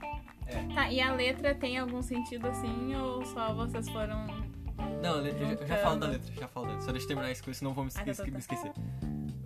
Tá, 0.74 0.90
e 0.90 1.00
a 1.00 1.12
letra 1.14 1.55
tem 1.55 1.79
algum 1.79 2.03
sentido 2.03 2.46
assim, 2.48 2.94
ou 2.96 3.24
só 3.26 3.53
vocês 3.55 3.88
foram. 3.88 4.26
Não, 5.03 5.24
eu 5.24 5.38
já, 5.38 5.53
eu 5.62 5.66
já 5.66 5.76
falo 5.79 5.96
da 6.00 6.07
letra, 6.09 6.33
já 6.35 6.48
falo 6.48 6.66
da 6.66 6.72
letra. 6.72 6.87
Só 6.87 6.92
deixa 6.92 7.05
eu 7.05 7.09
terminar 7.09 7.31
isso, 7.31 7.55
senão 7.55 7.72
vou 7.74 7.85
me, 7.85 7.90
Ah, 7.94 8.05
tá, 8.05 8.11
esque- 8.11 8.16
tá, 8.16 8.24
tá. 8.24 8.33
me 8.33 8.38
esquecer. 8.38 8.72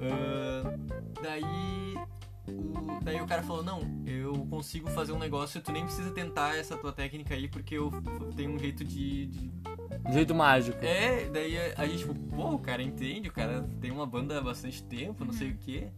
Ah, 0.00 0.74
daí, 1.22 1.94
o, 2.48 3.00
daí 3.04 3.20
o 3.20 3.26
cara 3.26 3.42
falou, 3.42 3.62
não, 3.62 3.80
eu 4.06 4.32
consigo 4.50 4.88
fazer 4.90 5.12
um 5.12 5.18
negócio, 5.18 5.60
tu 5.60 5.72
nem 5.72 5.84
precisa 5.84 6.10
tentar 6.10 6.56
essa 6.56 6.76
tua 6.76 6.92
técnica 6.92 7.34
aí, 7.34 7.48
porque 7.48 7.74
eu 7.76 7.90
tenho 8.36 8.52
um 8.54 8.58
jeito 8.58 8.84
de... 8.84 9.26
de- 9.26 9.50
Um 10.06 10.12
jeito 10.12 10.34
mágico. 10.34 10.78
É, 10.84 11.26
daí 11.30 11.56
a, 11.58 11.82
a 11.82 11.86
gente, 11.86 11.98
tipo, 11.98 12.14
pô, 12.14 12.50
o 12.54 12.58
cara 12.58 12.82
entende, 12.82 13.28
o 13.28 13.32
cara 13.32 13.66
tem 13.80 13.90
uma 13.90 14.06
banda 14.06 14.38
há 14.38 14.40
bastante 14.40 14.82
tempo, 14.82 15.24
não 15.24 15.32
sei 15.32 15.48
Uhum. 15.48 15.54
o 15.54 15.58
que. 15.58 15.88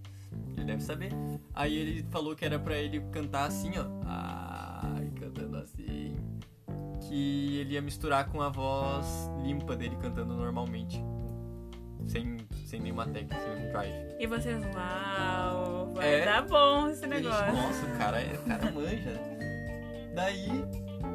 Ele 0.57 0.67
deve 0.67 0.83
saber. 0.83 1.11
Aí 1.55 1.77
ele 1.77 2.03
falou 2.11 2.35
que 2.35 2.45
era 2.45 2.59
pra 2.59 2.77
ele 2.77 3.01
cantar 3.13 3.47
assim, 3.47 3.73
ó. 3.79 3.85
Ai, 4.05 5.11
cantando 5.19 5.57
assim. 5.59 6.17
Que 7.09 7.59
ele 7.59 7.75
ia 7.75 7.83
misturar 7.83 8.29
com 8.31 8.41
a 8.43 8.49
voz 8.49 9.31
limpa 9.45 9.77
dele 9.77 9.97
cantando 10.01 10.35
normalmente. 10.35 11.03
Sem, 12.07 12.37
sem 12.67 12.81
nenhuma 12.81 13.05
técnica, 13.07 13.37
sem 13.41 13.55
nenhum 13.57 13.73
drive. 13.73 13.95
E 14.19 14.27
vocês, 14.27 14.63
uau, 14.75 15.93
vai 15.95 16.21
É. 16.21 16.25
dar 16.25 16.43
bom 16.47 16.89
esse 16.89 17.07
negócio. 17.07 17.53
Nossa, 17.53 17.87
o 17.87 17.99
cara, 17.99 18.21
é- 18.21 18.35
o 18.35 18.43
cara 18.45 18.71
manja. 18.71 19.21
Daí, 20.15 20.49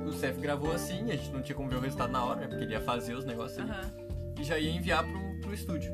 o 0.05 0.11
Cef 0.11 0.39
gravou 0.39 0.71
assim, 0.73 1.09
a 1.11 1.15
gente 1.15 1.31
não 1.31 1.41
tinha 1.41 1.55
como 1.55 1.69
ver 1.69 1.77
o 1.77 1.79
resultado 1.79 2.11
na 2.11 2.23
hora, 2.25 2.41
né? 2.41 2.47
Porque 2.47 2.63
ele 2.63 2.73
ia 2.73 2.81
fazer 2.81 3.15
os 3.15 3.25
negócios 3.25 3.59
ali. 3.59 3.71
Aham. 3.71 3.91
e 4.39 4.43
já 4.43 4.57
ia 4.57 4.71
enviar 4.71 5.03
pro, 5.03 5.41
pro 5.41 5.53
estúdio. 5.53 5.93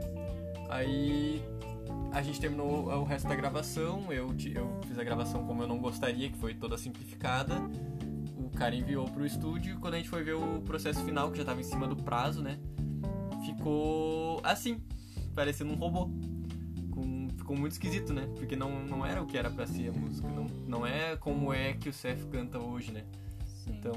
Aí 0.69 1.43
a 2.17 2.21
gente 2.23 2.39
terminou 2.41 2.87
o 2.87 3.03
resto 3.03 3.27
da 3.27 3.35
gravação, 3.35 4.11
eu, 4.11 4.33
eu 4.53 4.79
fiz 4.87 4.97
a 4.97 5.03
gravação 5.03 5.45
como 5.45 5.61
eu 5.61 5.67
não 5.67 5.77
gostaria, 5.77 6.29
que 6.29 6.37
foi 6.37 6.55
toda 6.55 6.75
simplificada. 6.77 7.55
O 8.35 8.49
cara 8.49 8.75
enviou 8.75 9.05
pro 9.05 9.23
estúdio 9.23 9.75
e 9.75 9.77
quando 9.77 9.93
a 9.93 9.97
gente 9.97 10.09
foi 10.09 10.23
ver 10.23 10.33
o 10.33 10.61
processo 10.61 11.03
final, 11.03 11.31
que 11.31 11.37
já 11.37 11.45
tava 11.45 11.61
em 11.61 11.63
cima 11.63 11.87
do 11.87 11.95
prazo, 11.95 12.41
né? 12.41 12.57
Ficou 13.45 14.41
assim, 14.43 14.81
parecendo 15.35 15.71
um 15.73 15.75
robô. 15.75 16.09
Com- 16.89 17.27
ficou 17.37 17.55
muito 17.55 17.73
esquisito, 17.73 18.11
né? 18.11 18.27
Porque 18.35 18.55
não, 18.55 18.83
não 18.83 19.05
era 19.05 19.21
o 19.21 19.27
que 19.27 19.37
era 19.37 19.51
pra 19.51 19.67
ser 19.67 19.89
a 19.89 19.91
música. 19.93 20.27
Não, 20.27 20.47
não 20.67 20.87
é 20.87 21.15
como 21.17 21.53
é 21.53 21.73
que 21.73 21.87
o 21.87 21.93
Seth 21.93 22.27
canta 22.31 22.57
hoje, 22.57 22.91
né? 22.91 23.03
Sim. 23.45 23.73
Então. 23.75 23.93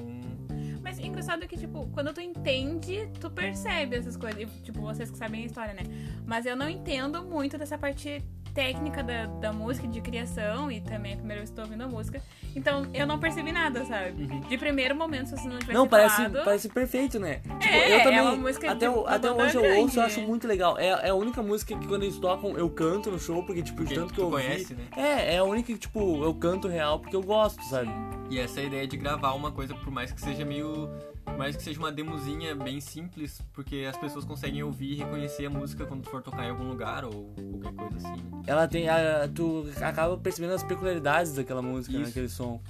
Mas 0.91 0.99
é 0.99 1.07
engraçado 1.07 1.47
que, 1.47 1.57
tipo, 1.57 1.87
quando 1.93 2.13
tu 2.13 2.21
entende, 2.21 3.09
tu 3.21 3.31
percebe 3.31 3.95
essas 3.95 4.17
coisas. 4.17 4.43
E, 4.43 4.47
tipo, 4.61 4.81
vocês 4.81 5.09
que 5.09 5.17
sabem 5.17 5.45
a 5.45 5.47
história, 5.47 5.73
né? 5.73 5.83
Mas 6.27 6.47
eu 6.47 6.57
não 6.57 6.69
entendo 6.69 7.23
muito 7.23 7.57
dessa 7.57 7.79
parte 7.79 8.21
técnica 8.53 9.03
da, 9.03 9.27
da 9.27 9.53
música, 9.53 9.87
de 9.87 10.01
criação, 10.01 10.71
e 10.71 10.81
também 10.81 11.17
primeiro 11.17 11.41
eu 11.41 11.45
estou 11.45 11.65
ouvindo 11.65 11.83
a 11.83 11.89
música. 11.89 12.21
Então 12.55 12.87
eu 12.93 13.07
não 13.07 13.19
percebi 13.19 13.53
nada, 13.53 13.85
sabe? 13.85 14.23
Uhum. 14.23 14.41
De 14.41 14.59
primeiro 14.59 14.95
momento, 14.97 15.27
se 15.29 15.37
você 15.37 15.49
não 15.49 15.59
tivesse 15.59 15.73
Não, 15.73 15.87
parece, 15.87 16.17
falado... 16.17 16.45
parece 16.45 16.69
perfeito, 16.69 17.19
né? 17.21 17.37
Tipo, 17.61 17.75
É, 17.75 17.93
eu 17.93 17.97
é 17.99 18.03
também, 18.03 18.21
uma 18.21 18.37
música 18.37 18.71
até, 18.73 18.89
de 18.89 18.95
o- 18.95 19.07
até 19.07 19.31
hoje 19.31 19.55
eu 19.57 19.63
grande, 19.63 19.81
ouço, 19.81 19.97
eu 19.99 20.01
né? 20.03 20.07
acho 20.07 20.21
muito 20.23 20.49
legal. 20.49 20.77
É, 20.79 20.87
é 20.89 21.11
a 21.11 21.15
única 21.15 21.43
música 21.43 21.77
que 21.79 21.87
quando 21.87 22.03
eles 22.03 22.19
tocam 22.19 22.57
eu 22.59 22.69
canto 22.71 23.11
no 23.11 23.19
show, 23.19 23.45
porque, 23.45 23.63
tipo, 23.63 23.85
de 23.85 23.95
tanto 23.95 24.13
que 24.13 24.21
eu 24.21 24.25
ouvi. 24.25 24.43
conhece, 24.43 24.75
né? 24.75 24.85
É, 24.97 25.35
é 25.35 25.39
a 25.39 25.45
única 25.45 25.73
que, 25.73 25.79
tipo, 25.79 26.23
eu 26.25 26.35
canto 26.35 26.67
real 26.67 26.99
porque 26.99 27.15
eu 27.15 27.23
gosto, 27.23 27.63
sabe? 27.65 27.91
E 28.29 28.39
essa 28.39 28.61
ideia 28.61 28.87
de 28.87 28.97
gravar 28.97 29.33
uma 29.33 29.53
coisa, 29.53 29.75
por 29.75 29.91
mais 29.91 30.13
que 30.13 30.21
seja 30.21 30.45
meio 30.45 30.89
Mais 31.37 31.57
que 31.57 31.63
seja 31.63 31.79
uma 31.79 31.91
demozinha 31.93 32.55
bem 32.55 32.81
simples, 32.81 33.41
porque 33.53 33.87
as 33.89 33.97
pessoas 33.97 34.25
conseguem 34.25 34.63
ouvir 34.63 34.93
e 34.93 34.95
reconhecer 34.97 35.47
a 35.47 35.51
música 35.51 35.87
quando 35.87 36.03
tu 36.03 36.11
for 36.11 36.21
tocar 36.23 36.45
em 36.45 36.51
algum 36.51 36.65
lugar 36.69 37.05
ou 37.05 37.33
qualquer 37.63 37.73
coisa 37.75 37.97
assim. 38.09 38.23
Ela 38.47 38.69
tem. 38.69 38.89
A, 38.89 39.29
tu 39.35 39.65
acaba 39.83 40.17
percebendo 40.19 40.53
as 40.55 40.63
peculiaridades 40.63 41.35
daquela 41.35 41.63
música, 41.63 41.97
Isso. 41.97 42.07
naquele 42.07 42.29
som. 42.29 42.61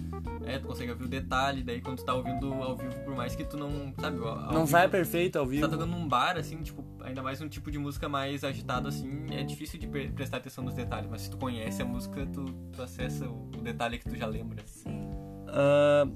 É, 0.44 0.58
tu 0.58 0.66
consegue 0.68 0.90
ouvir 0.92 1.04
o 1.04 1.08
detalhe, 1.08 1.62
daí 1.64 1.80
quando 1.80 1.98
tu 1.98 2.04
tá 2.04 2.14
ouvindo 2.14 2.52
ao 2.54 2.76
vivo, 2.76 2.94
por 3.04 3.14
mais 3.16 3.34
que 3.34 3.44
tu 3.44 3.56
não. 3.56 3.92
Sabe, 3.98 4.18
ao 4.18 4.36
Não 4.52 4.52
vivo, 4.52 4.66
sai 4.66 4.88
perfeito 4.88 5.36
ao 5.38 5.44
Tu 5.46 5.50
vivo. 5.50 5.62
tá 5.68 5.72
tocando 5.76 5.90
num 5.90 6.06
bar, 6.06 6.36
assim, 6.36 6.56
tipo, 6.62 6.84
ainda 7.02 7.22
mais 7.22 7.40
um 7.40 7.48
tipo 7.48 7.70
de 7.70 7.78
música 7.78 8.08
mais 8.08 8.44
agitado, 8.44 8.88
assim, 8.88 9.26
é 9.30 9.42
difícil 9.42 9.80
de 9.80 9.86
pre- 9.88 10.10
prestar 10.12 10.36
atenção 10.36 10.62
nos 10.62 10.74
detalhes, 10.74 11.08
mas 11.10 11.22
se 11.22 11.30
tu 11.30 11.38
conhece 11.38 11.82
a 11.82 11.84
música, 11.84 12.24
tu, 12.26 12.44
tu 12.72 12.82
acessa 12.82 13.26
o, 13.28 13.46
o 13.58 13.62
detalhe 13.62 13.98
que 13.98 14.08
tu 14.08 14.16
já 14.16 14.26
lembra. 14.26 14.62
Sim. 14.66 15.08
Ah, 15.48 16.06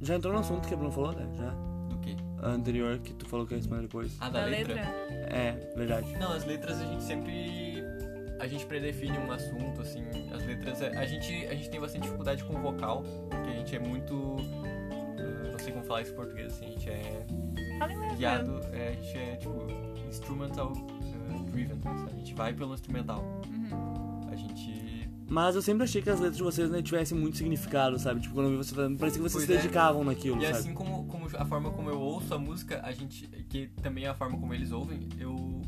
já 0.00 0.16
entrou 0.16 0.32
no 0.34 0.40
assunto 0.40 0.66
que 0.68 0.74
a 0.74 0.76
Bruno 0.76 0.92
falou, 0.92 1.12
né? 1.12 1.26
Já. 1.36 1.73
Anterior, 2.42 2.98
que 2.98 3.14
tu 3.14 3.26
falou 3.28 3.46
que 3.46 3.54
ia 3.54 3.58
responder 3.58 3.82
depois. 3.82 4.16
Ah, 4.20 4.28
da, 4.28 4.40
Da 4.40 4.46
letra? 4.46 4.74
letra. 4.74 4.90
É, 5.34 5.72
verdade. 5.76 6.12
Não, 6.18 6.32
as 6.32 6.44
letras 6.44 6.80
a 6.80 6.84
gente 6.84 7.02
sempre. 7.02 7.82
A 8.40 8.46
gente 8.46 8.66
predefine 8.66 9.16
um 9.18 9.30
assunto, 9.32 9.80
assim. 9.80 10.02
As 10.34 10.44
letras. 10.44 10.82
A 10.82 11.04
gente, 11.06 11.46
a 11.46 11.54
gente 11.54 11.70
tem 11.70 11.80
bastante 11.80 12.02
dificuldade 12.02 12.44
com 12.44 12.54
o 12.54 12.60
vocal, 12.60 13.02
porque 13.30 13.50
a 13.50 13.54
gente 13.54 13.74
é 13.76 13.78
muito. 13.78 14.36
eh, 15.18 15.50
não 15.52 15.58
sei 15.58 15.72
como 15.72 15.84
falar 15.84 16.02
isso 16.02 16.12
em 16.12 16.16
português, 16.16 16.52
assim. 16.52 16.66
A 16.66 16.70
gente 16.70 16.90
é 16.90 17.26
Fala 17.78 17.92
inglês. 17.92 18.14
guiado. 18.18 18.60
é, 18.72 18.88
a 18.88 18.92
gente 18.92 19.16
é, 19.18 19.36
tipo, 19.36 19.66
instrumental 20.08 20.72
eh, 20.76 21.50
driven. 21.50 21.80
sabe? 21.82 22.10
A 22.12 22.16
gente 22.16 22.34
vai 22.34 22.52
pelo 22.52 22.74
instrumental. 22.74 23.24
Uhum. 23.46 24.03
Mas 25.34 25.56
eu 25.56 25.62
sempre 25.62 25.82
achei 25.82 26.00
que 26.00 26.08
as 26.08 26.20
letras 26.20 26.36
de 26.36 26.44
vocês 26.44 26.70
né, 26.70 26.80
tivessem 26.80 27.18
muito 27.18 27.36
significado, 27.36 27.98
sabe? 27.98 28.20
Tipo, 28.20 28.34
quando 28.36 28.46
eu 28.46 28.50
vi 28.52 28.56
vocês 28.58 28.72
falando, 28.76 28.96
parecia 28.96 29.20
que 29.20 29.28
vocês 29.28 29.42
se 29.42 29.48
Pois 29.48 29.58
é. 29.58 29.62
dedicavam 29.62 30.04
naquilo, 30.04 30.38
E 30.40 30.46
sabe? 30.46 30.58
assim 30.58 30.72
como, 30.74 31.06
como 31.06 31.26
a 31.36 31.44
forma 31.44 31.72
como 31.72 31.90
eu 31.90 31.98
ouço 32.00 32.32
a 32.32 32.38
música, 32.38 32.80
a 32.84 32.92
gente. 32.92 33.26
Que 33.48 33.66
também 33.82 34.04
é 34.04 34.08
a 34.10 34.14
forma 34.14 34.38
como 34.38 34.54
eles 34.54 34.70
ouvem, 34.70 35.08
eu. 35.18 35.60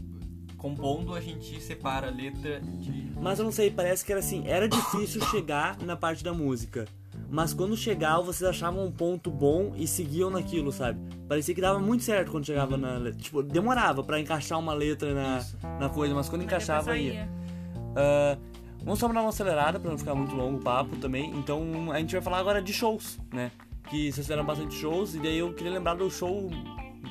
Compondo, 0.56 1.14
a 1.14 1.20
gente 1.20 1.60
separa 1.60 2.06
a 2.06 2.10
letra 2.10 2.60
de. 2.60 3.10
Mas 3.20 3.40
eu 3.40 3.44
não 3.44 3.50
sei, 3.50 3.68
parece 3.70 4.04
que 4.04 4.12
era 4.12 4.20
assim, 4.20 4.44
era 4.46 4.68
difícil 4.68 5.20
chegar 5.30 5.76
na 5.82 5.96
parte 5.96 6.22
da 6.22 6.32
música. 6.32 6.86
Mas 7.28 7.52
quando 7.52 7.76
chegava, 7.76 8.22
vocês 8.22 8.48
achavam 8.48 8.86
um 8.86 8.92
ponto 8.92 9.32
bom 9.32 9.72
e 9.76 9.84
seguiam 9.88 10.30
naquilo, 10.30 10.70
sabe? 10.70 11.00
Parecia 11.28 11.52
que 11.56 11.60
dava 11.60 11.80
muito 11.80 12.04
certo 12.04 12.30
quando 12.30 12.46
chegava 12.46 12.76
na 12.76 12.98
letra. 12.98 13.20
Tipo, 13.20 13.42
demorava 13.42 14.04
pra 14.04 14.20
encaixar 14.20 14.60
uma 14.60 14.72
letra 14.74 15.12
na, 15.12 15.38
Isso. 15.38 15.56
na 15.80 15.88
coisa, 15.88 16.14
mas 16.14 16.28
quando 16.28 16.42
Mas 16.42 16.46
encaixava 16.52 16.92
depois 16.92 17.02
ia. 17.02 17.12
saía. 17.14 18.38
Vamos 18.86 19.00
só 19.00 19.08
dar 19.08 19.20
uma 19.20 19.28
acelerada 19.28 19.78
pra 19.78 19.90
não 19.90 19.98
ficar 19.98 20.14
muito 20.14 20.34
longo 20.34 20.56
o 20.58 20.62
papo 20.62 20.96
também. 20.96 21.30
Então 21.36 21.90
a 21.92 21.98
gente 21.98 22.12
vai 22.12 22.22
falar 22.22 22.38
agora 22.38 22.62
de 22.62 22.72
shows, 22.72 23.18
né? 23.34 23.50
Que 23.90 24.12
vocês 24.12 24.24
fizeram 24.26 24.44
bastante 24.44 24.74
shows, 24.76 25.14
e 25.14 25.18
daí 25.18 25.38
eu 25.38 25.52
queria 25.52 25.72
lembrar 25.72 25.94
do 25.96 26.08
show 26.08 26.48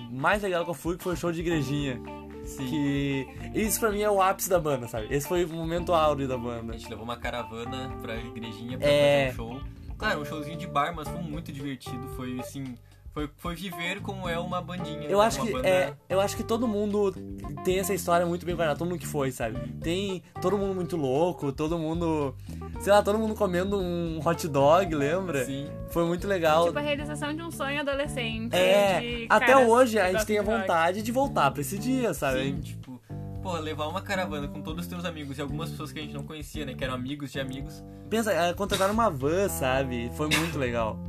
mais 0.10 0.42
legal 0.42 0.64
que 0.64 0.70
eu 0.72 0.74
fui, 0.74 0.98
que 0.98 1.04
foi 1.04 1.14
o 1.14 1.18
show 1.18 1.32
de 1.32 1.42
igrejinha. 1.42 2.02
Sim. 2.46 2.66
Que 2.68 3.28
isso 3.54 3.80
pra 3.80 3.92
mim 3.92 4.02
é 4.02 4.10
o 4.10 4.22
ápice 4.22 4.50
da 4.50 4.60
banda, 4.60 4.88
sabe? 4.88 5.08
Esse 5.10 5.28
foi 5.28 5.44
o 5.44 5.50
momento 5.50 5.94
áureo 5.94 6.28
da 6.28 6.36
A 6.36 6.38
banda. 6.38 6.74
gente 6.74 6.90
levou 6.90 7.04
uma 7.04 7.18
caravana 7.18 7.90
pra 8.02 8.16
igrejinha 8.18 8.78
pra 8.78 8.88
É. 8.88 9.32
fazer 9.32 9.42
um 9.42 9.52
show. 9.60 9.62
Claro, 9.98 10.22
um 10.22 10.26
showzinho 10.26 10.58
de 10.58 10.68
bar, 10.68 10.94
mas 10.96 11.08
foi 11.10 11.22
muito 11.22 11.52
divertido. 11.52 12.08
Foi 12.16 12.40
assim. 12.40 12.76
Foi, 13.16 13.30
foi 13.38 13.56
viver 13.56 14.02
como 14.02 14.28
é 14.28 14.38
uma 14.38 14.62
bandinha. 14.62 15.04
Eu 15.04 15.20
né? 15.20 15.26
acho 15.26 15.38
uma 15.38 15.48
que 15.48 15.54
banda... 15.54 15.70
é, 15.70 15.94
eu 16.10 16.20
acho 16.20 16.36
que 16.36 16.44
todo 16.44 16.68
mundo 16.68 17.14
tem 17.64 17.80
essa 17.80 17.94
história 17.94 18.26
muito 18.26 18.46
bem 18.46 18.54
guardada, 18.54 18.78
todo 18.78 18.90
mundo 18.90 19.00
que 19.00 19.08
foi, 19.08 19.32
sabe? 19.32 19.58
Tem 19.80 20.22
todo 20.42 20.58
mundo 20.58 20.76
muito 20.76 20.98
louco, 20.98 21.54
todo 21.54 21.80
mundo, 21.80 22.36
sei 22.82 22.92
lá, 22.92 23.02
todo 23.02 23.18
mundo 23.18 23.34
comendo 23.34 23.80
um 23.80 24.20
hot 24.20 24.46
dog, 24.50 24.94
lembra? 24.94 25.46
Sim. 25.46 25.70
Foi 25.92 26.04
muito 26.04 26.28
legal. 26.28 26.66
Tipo 26.66 26.78
a 26.78 26.82
realização 26.82 27.34
de 27.34 27.42
um 27.42 27.50
sonho 27.50 27.80
adolescente. 27.80 28.54
é, 28.54 29.00
de 29.00 29.28
até 29.30 29.56
hoje 29.56 29.98
a 29.98 30.12
gente 30.12 30.26
tem 30.26 30.38
a 30.38 30.44
vontade 30.44 31.02
de 31.02 31.10
voltar 31.10 31.52
pra 31.52 31.62
esse 31.62 31.78
dia, 31.78 32.14
sabe? 32.14 32.44
Sim, 32.44 32.60
tipo, 32.60 33.02
porra, 33.42 33.60
levar 33.60 33.88
uma 33.88 34.02
caravana 34.02 34.50
com 34.50 34.62
todos 34.62 34.84
os 34.84 34.90
teus 34.90 35.06
amigos 35.06 35.38
e 35.38 35.42
algumas 35.42 35.70
pessoas 35.70 35.90
que 35.94 36.00
a 36.00 36.02
gente 36.02 36.14
não 36.14 36.24
conhecia, 36.24 36.66
né? 36.66 36.74
Que 36.74 36.84
eram 36.84 36.96
amigos 36.96 37.32
de 37.32 37.40
amigos. 37.40 37.82
Pensa, 38.10 38.34
é, 38.34 38.54
contrataram 38.54 38.94
uma 38.94 39.10
van, 39.10 39.48
sabe? 39.48 40.12
Foi 40.18 40.28
muito 40.28 40.60
legal. 40.60 41.00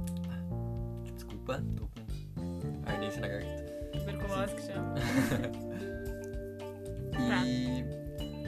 Desculpa, 1.17 1.61
tô 1.77 1.86
ardência 2.87 3.21
na 3.21 3.29
garganta. 3.29 3.63
Tuberculose 3.93 4.55
que 4.55 4.63
chama. 4.63 4.95
E 7.47 7.85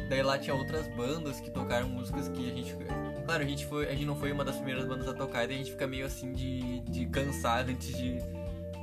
daí 0.08 0.22
lá 0.22 0.38
tinha 0.38 0.54
outras 0.54 0.86
bandas 0.94 1.40
que 1.40 1.50
tocaram 1.50 1.88
músicas 1.88 2.28
que 2.28 2.50
a 2.50 2.54
gente. 2.54 2.76
Claro, 3.24 3.42
a 3.42 3.46
gente 3.46 3.66
foi. 3.66 3.86
A 3.88 3.92
gente 3.92 4.04
não 4.06 4.16
foi 4.16 4.32
uma 4.32 4.44
das 4.44 4.56
primeiras 4.56 4.86
bandas 4.86 5.08
a 5.08 5.14
tocar, 5.14 5.44
e 5.44 5.48
daí 5.48 5.56
a 5.56 5.58
gente 5.58 5.70
fica 5.70 5.86
meio 5.86 6.06
assim 6.06 6.32
de, 6.32 6.80
de 6.80 7.06
cansar 7.06 7.66
antes 7.68 7.96
de, 7.96 8.18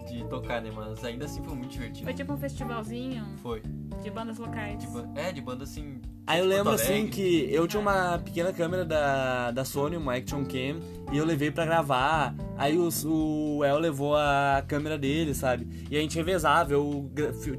de 0.08 0.24
tocar, 0.28 0.62
né? 0.62 0.72
Mas 0.74 1.04
ainda 1.04 1.26
assim 1.26 1.44
foi 1.44 1.56
muito 1.56 1.72
divertido. 1.72 2.04
Foi 2.06 2.14
tipo 2.14 2.34
um 2.34 2.38
festivalzinho 2.38 3.26
Foi. 3.42 3.62
de 4.02 4.10
bandas 4.10 4.38
locais. 4.38 4.78
De 4.80 4.88
ban- 4.88 5.12
é, 5.16 5.32
de 5.32 5.42
banda 5.42 5.64
assim. 5.64 6.00
Aí 6.28 6.40
eu 6.40 6.46
de 6.46 6.50
Porto 6.50 6.58
lembro 6.58 6.74
assim 6.74 7.08
que 7.08 7.48
eu 7.52 7.68
tinha 7.68 7.80
uma 7.82 8.18
pequena 8.20 8.52
câmera 8.52 8.84
da, 8.84 9.52
da 9.52 9.64
Sony, 9.66 9.98
uma 9.98 10.16
Action 10.16 10.44
Cam, 10.46 10.80
e 11.12 11.18
eu 11.18 11.26
levei 11.26 11.52
pra 11.52 11.66
gravar. 11.66 12.34
Aí 12.58 12.78
os- 12.78 13.04
o 13.06 13.64
El 13.66 13.80
levou 13.80 14.16
a 14.16 14.64
câmera 14.68 14.98
dele, 14.98 15.34
sabe? 15.34 15.86
E 15.90 15.98
a 15.98 16.00
gente 16.02 16.16
revezava, 16.16 16.74
eu 16.74 17.10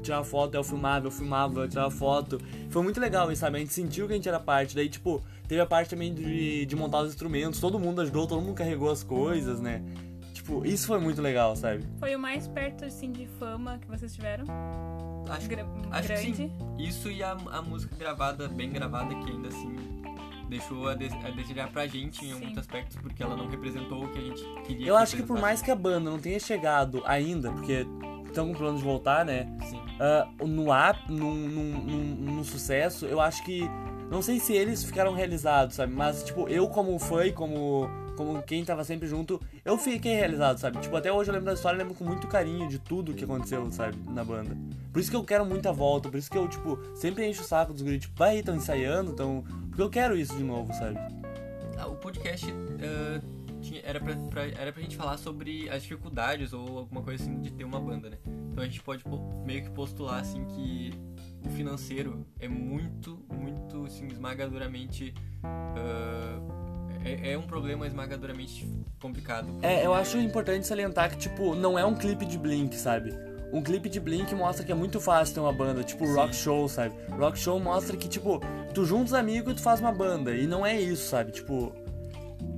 tirava 0.01 0.23
foto, 0.23 0.55
eu 0.55 0.63
filmava, 0.63 1.07
eu 1.07 1.11
filmava, 1.11 1.61
eu 1.61 1.69
tirava 1.69 1.91
foto. 1.91 2.39
Foi 2.69 2.81
muito 2.81 2.99
legal 2.99 3.33
sabe? 3.35 3.57
A 3.57 3.59
gente 3.59 3.73
sentiu 3.73 4.07
que 4.07 4.13
a 4.13 4.15
gente 4.15 4.27
era 4.27 4.39
parte. 4.39 4.75
Daí, 4.75 4.89
tipo, 4.89 5.21
teve 5.47 5.61
a 5.61 5.65
parte 5.65 5.89
também 5.91 6.13
de, 6.13 6.65
de 6.65 6.75
montar 6.75 7.01
os 7.01 7.09
instrumentos, 7.09 7.59
todo 7.59 7.77
mundo 7.79 8.01
ajudou, 8.01 8.25
todo 8.27 8.41
mundo 8.41 8.55
carregou 8.55 8.89
as 8.91 9.03
coisas, 9.03 9.59
né? 9.61 9.83
Tipo, 10.33 10.65
isso 10.65 10.87
foi 10.87 10.99
muito 10.99 11.21
legal, 11.21 11.55
sabe? 11.55 11.83
Foi 11.99 12.15
o 12.15 12.19
mais 12.19 12.47
perto, 12.47 12.85
assim, 12.85 13.11
de 13.11 13.27
fama 13.39 13.77
que 13.79 13.87
vocês 13.87 14.13
tiveram? 14.15 14.45
Acho, 15.29 15.49
Gra- 15.49 15.65
acho 15.91 16.07
que 16.07 16.13
grande? 16.13 16.35
sim. 16.37 16.51
Isso 16.79 17.11
e 17.11 17.21
a, 17.21 17.31
a 17.51 17.61
música 17.61 17.93
gravada, 17.97 18.47
bem 18.47 18.69
gravada, 18.71 19.13
que 19.13 19.29
ainda 19.29 19.49
assim 19.49 19.75
deixou 20.49 20.87
a, 20.87 20.93
des- 20.93 21.13
a 21.13 21.29
desejar 21.31 21.69
pra 21.71 21.85
gente 21.87 22.25
em 22.25 22.33
Sim. 22.33 22.39
muitos 22.39 22.57
aspectos, 22.59 22.97
porque 22.97 23.21
ela 23.21 23.35
não 23.35 23.47
representou 23.47 24.03
o 24.03 24.09
que 24.09 24.17
a 24.17 24.21
gente 24.21 24.43
queria 24.65 24.87
Eu 24.87 24.95
acho 24.97 25.15
que 25.15 25.23
por 25.23 25.39
mais 25.39 25.61
que 25.61 25.69
a 25.71 25.75
banda 25.75 26.09
não 26.09 26.19
tenha 26.19 26.39
chegado 26.39 27.01
ainda, 27.05 27.51
porque 27.51 27.85
estão 28.25 28.47
com 28.49 28.53
plano 28.55 28.77
de 28.77 28.83
voltar, 28.83 29.25
né? 29.25 29.47
Sim. 29.69 29.81
ah, 29.99 30.27
no 30.45 30.71
app, 30.73 31.11
num, 31.11 31.33
num, 31.33 31.71
num, 31.81 32.03
num 32.35 32.43
sucesso, 32.43 33.05
eu 33.05 33.19
acho 33.19 33.43
que. 33.43 33.69
Não 34.09 34.21
sei 34.21 34.39
se 34.39 34.53
eles 34.53 34.85
ficaram 34.85 35.11
realizados, 35.13 35.75
sabe? 35.75 35.93
Mas, 35.93 36.23
tipo, 36.23 36.47
eu 36.47 36.69
como 36.69 36.97
fã 36.97 37.25
e 37.25 37.33
como, 37.33 37.89
como 38.15 38.41
quem 38.41 38.63
tava 38.63 38.85
sempre 38.85 39.05
junto, 39.05 39.37
eu 39.65 39.77
fiquei 39.77 40.15
realizado, 40.15 40.57
sabe? 40.59 40.77
Tipo, 40.79 40.95
até 40.95 41.11
hoje 41.11 41.29
eu 41.29 41.33
lembro 41.33 41.47
da 41.47 41.53
história, 41.55 41.75
eu 41.75 41.79
lembro 41.79 41.93
com 41.93 42.05
muito 42.05 42.25
carinho 42.25 42.69
de 42.69 42.79
tudo 42.79 43.13
que 43.13 43.25
aconteceu, 43.25 43.69
sabe? 43.69 43.97
Na 44.09 44.23
banda. 44.23 44.55
Por 44.93 45.01
isso 45.01 45.09
que 45.11 45.15
eu 45.17 45.25
quero 45.25 45.45
muita 45.45 45.73
volta, 45.73 46.07
por 46.07 46.17
isso 46.17 46.31
que 46.31 46.37
eu, 46.37 46.47
tipo, 46.47 46.79
sempre 46.95 47.27
encho 47.27 47.41
o 47.41 47.43
saco 47.45 47.73
dos 47.73 47.81
guris, 47.81 47.99
tipo, 47.99 48.17
vai 48.17 48.37
aí, 48.37 48.43
tão 48.43 48.55
ensaiando, 48.55 49.11
tão. 49.11 49.43
Porque 49.77 49.81
eu 49.83 49.89
quero 49.91 50.17
isso 50.17 50.35
de 50.35 50.43
novo, 50.43 50.73
sabe? 50.73 50.97
Ah, 51.77 51.85
o 51.85 51.95
podcast 51.97 52.47
ah, 52.51 53.21
tinha- 53.61 53.79
era, 53.83 53.99
pra, 53.99 54.15
pra- 54.15 54.47
era 54.47 54.73
pra 54.73 54.81
gente 54.81 54.97
falar 54.97 55.17
sobre 55.17 55.69
as 55.69 55.83
dificuldades 55.83 56.51
ou 56.51 56.79
alguma 56.79 57.03
coisa 57.03 57.21
assim 57.21 57.39
de 57.39 57.51
ter 57.53 57.63
uma 57.63 57.79
banda, 57.79 58.09
né? 58.09 58.17
Então 58.51 58.63
a 58.63 58.65
gente 58.67 58.81
pode 58.81 59.03
po- 59.03 59.43
meio 59.45 59.61
que 59.65 59.69
postular 59.69 60.19
assim 60.21 60.43
que 60.45 60.91
o 61.45 61.49
financeiro 61.51 62.25
é 62.39 62.47
muito, 62.47 63.23
muito 63.31 63.85
assim, 63.85 64.07
esmagadoramente. 64.07 65.13
ah, 65.43 66.39
é, 67.05 67.33
é 67.33 67.37
um 67.37 67.43
problema 67.43 67.85
esmagadoramente 67.85 68.67
complicado. 68.99 69.47
É, 69.61 69.85
eu 69.85 69.93
acho 69.93 70.17
importante 70.17 70.65
salientar 70.65 71.11
que, 71.11 71.17
tipo, 71.17 71.53
não 71.53 71.77
é 71.77 71.85
um 71.85 71.93
clipe 71.93 72.25
de 72.25 72.35
Blink, 72.39 72.75
sabe? 72.75 73.11
Um 73.53 73.61
clipe 73.61 73.87
de 73.89 73.99
Blink 73.99 74.33
mostra 74.35 74.65
que 74.65 74.71
é 74.71 74.75
muito 74.75 74.99
fácil 74.99 75.33
ter 75.35 75.39
uma 75.39 75.53
banda, 75.53 75.83
tipo 75.83 76.05
Sim. 76.05 76.13
rock 76.15 76.35
show, 76.35 76.67
sabe? 76.67 76.93
Rock 77.17 77.39
show 77.39 77.59
mostra 77.59 77.95
que, 77.95 78.07
tipo, 78.09 78.41
tu 78.73 78.85
junta 78.85 79.05
os 79.05 79.13
amigos 79.13 79.53
e 79.53 79.55
tu 79.55 79.61
faz 79.61 79.79
uma 79.79 79.91
banda. 79.91 80.35
E 80.35 80.45
não 80.45 80.65
é 80.65 80.79
isso, 80.79 81.09
sabe? 81.09 81.31
Tipo, 81.31 81.73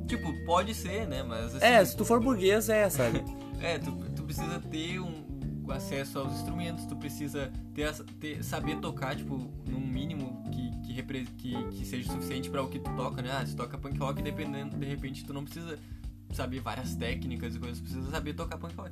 Tipo, 0.08 0.34
pode 0.46 0.74
ser, 0.74 1.08
né? 1.08 1.22
Mas 1.22 1.56
assim, 1.56 1.64
é, 1.66 1.86
se 1.86 1.96
tu 1.96 2.04
for 2.04 2.20
burguês, 2.20 2.70
é, 2.70 2.90
sabe? 2.90 3.24
É, 3.62 3.78
tu, 3.78 3.92
tu 4.16 4.24
precisa 4.24 4.58
ter 4.72 5.02
um, 5.02 5.70
acesso 5.70 6.18
aos 6.18 6.32
instrumentos, 6.32 6.86
tu 6.86 6.96
precisa 6.96 7.52
ter, 7.76 7.94
ter- 8.18 8.42
saber 8.42 8.78
tocar, 8.78 9.18
tipo, 9.18 9.38
num 9.68 9.82
mínimo 9.82 10.42
que, 10.50 10.94
que, 10.94 11.26
que, 11.38 11.64
que 11.72 11.86
seja 11.86 12.10
suficiente 12.10 12.50
pra 12.50 12.64
o 12.64 12.70
que 12.70 12.80
tu 12.80 12.90
toca, 12.96 13.22
né? 13.22 13.30
Ah, 13.34 13.46
se 13.46 13.54
toca 13.58 13.78
punk 13.78 14.00
rock, 14.00 14.22
dependendo, 14.22 14.78
de 14.78 14.86
repente 14.86 15.26
tu 15.26 15.34
não 15.34 15.44
precisa 15.44 15.78
saber 16.32 16.62
várias 16.62 16.96
técnicas 16.96 17.54
e 17.54 17.60
coisas, 17.60 17.80
tu 17.80 17.84
precisa 17.84 18.10
saber 18.10 18.34
tocar 18.34 18.58
punk 18.58 18.74
rock. 18.78 18.92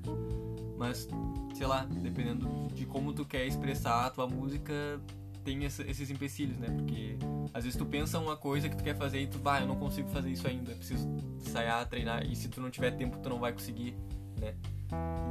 Mas, 0.78 1.08
sei 1.56 1.66
lá, 1.68 1.86
dependendo 1.86 2.68
de 2.74 2.86
como 2.86 3.12
tu 3.14 3.26
quer 3.26 3.46
expressar 3.46 4.06
a 4.06 4.10
tua 4.10 4.28
música, 4.28 5.02
tem 5.44 5.64
esses 5.64 6.10
empecilhos, 6.12 6.58
né? 6.58 6.68
Porque 6.70 7.18
às 7.54 7.64
vezes 7.64 7.78
tu 7.78 7.86
pensa 7.86 8.20
uma 8.20 8.36
coisa 8.38 8.70
que 8.70 8.76
tu 8.76 8.84
quer 8.84 8.96
fazer 8.96 9.22
e 9.22 9.28
tu 9.28 9.40
vai, 9.40 9.64
eu 9.64 9.68
não 9.68 9.76
consigo 9.78 10.08
fazer 10.10 10.30
isso 10.30 10.48
ainda, 10.48 10.74
preciso 10.74 11.08
ensaiar, 11.38 11.88
treinar, 11.88 12.26
e 12.26 12.36
se 12.36 12.48
tu 12.50 12.62
não 12.62 12.70
tiver 12.70 12.92
tempo, 12.92 13.18
tu 13.20 13.30
não 13.30 13.40
vai 13.40 13.54
conseguir, 13.54 13.96
né? 14.40 14.54